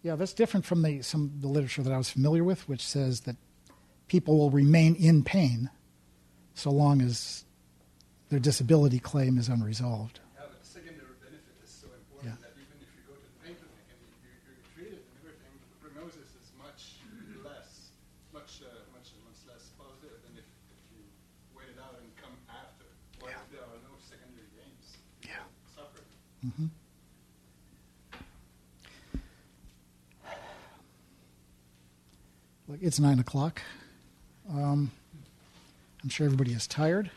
Yeah, 0.01 0.15
that's 0.15 0.33
different 0.33 0.65
from 0.65 0.81
the 0.81 1.01
some 1.01 1.31
the 1.41 1.47
literature 1.47 1.83
that 1.83 1.91
I 1.91 1.97
was 1.97 2.09
familiar 2.09 2.43
with, 2.43 2.67
which 2.69 2.81
says 2.85 3.21
that 3.21 3.35
people 4.07 4.37
will 4.37 4.49
remain 4.49 4.95
in 4.95 5.23
pain 5.23 5.69
so 6.53 6.71
long 6.71 7.01
as 7.01 7.43
their 8.29 8.39
disability 8.39 8.99
claim 8.99 9.37
is 9.37 9.49
unresolved. 9.49 10.19
Yeah, 10.35 10.47
but 10.47 10.61
the 10.61 10.67
secondary 10.67 11.13
benefit 11.19 11.55
is 11.63 11.69
so 11.69 11.87
important 11.91 12.31
Yeah. 12.31 12.39
that 12.47 12.55
even 12.55 12.79
if 12.79 12.89
you 12.95 13.03
go 13.11 13.13
to 13.19 13.21
the 13.27 13.35
pain 13.43 13.55
clinic 13.59 13.85
and 13.91 13.99
you, 13.99 14.07
you're 14.47 14.63
treated 14.71 15.03
and 15.03 15.15
everything, 15.19 15.51
the 15.67 15.77
prognosis 15.83 16.31
is 16.31 16.47
much 16.55 16.95
less, 17.43 17.91
much, 18.31 18.63
uh, 18.63 18.71
much, 18.95 19.11
much 19.27 19.39
less 19.51 19.67
positive 19.75 20.15
than 20.23 20.39
if, 20.39 20.47
if 20.71 20.79
you 20.95 21.03
wait 21.51 21.67
it 21.75 21.79
out 21.83 21.99
and 21.99 22.07
come 22.15 22.33
after, 22.47 22.87
or 23.19 23.27
Yeah. 23.35 23.43
if 23.43 23.51
there 23.51 23.65
are 23.67 23.81
no 23.83 23.99
secondary 23.99 24.47
gains. 24.55 24.95
Yeah. 25.27 25.43
Suffer. 25.75 26.01
hmm 26.55 26.71
Look, 32.69 32.83
it's 32.83 32.99
nine 32.99 33.17
o'clock. 33.17 33.63
Um, 34.47 34.91
I'm 36.03 36.09
sure 36.09 36.25
everybody 36.25 36.53
is 36.53 36.67
tired. 36.67 37.09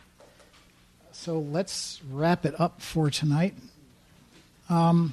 So 1.13 1.39
let's 1.39 2.01
wrap 2.11 2.47
it 2.47 2.59
up 2.59 2.81
for 2.81 3.11
tonight. 3.11 3.55
Um, 4.71 5.13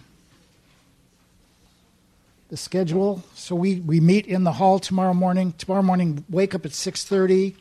the 2.47 2.55
schedule. 2.55 3.21
So 3.35 3.53
we, 3.53 3.81
we 3.81 3.99
meet 3.99 4.27
in 4.27 4.45
the 4.45 4.53
hall 4.53 4.79
tomorrow 4.79 5.13
morning. 5.13 5.53
Tomorrow 5.57 5.83
morning, 5.83 6.23
wake 6.29 6.55
up 6.55 6.65
at 6.65 6.71
6.30. 6.71 7.55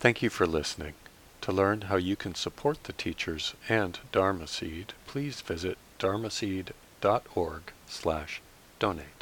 Thank 0.00 0.22
you 0.22 0.30
for 0.30 0.46
listening. 0.46 0.94
To 1.42 1.52
learn 1.52 1.82
how 1.82 1.96
you 1.96 2.16
can 2.16 2.34
support 2.34 2.84
the 2.84 2.94
teachers 2.94 3.52
and 3.68 3.98
Dharma 4.12 4.46
Seed, 4.46 4.94
please 5.06 5.42
visit 5.42 5.76
dharma 5.98 6.28
dharmaseed.org 6.28 7.62
slash 7.86 8.40
donate. 8.78 9.15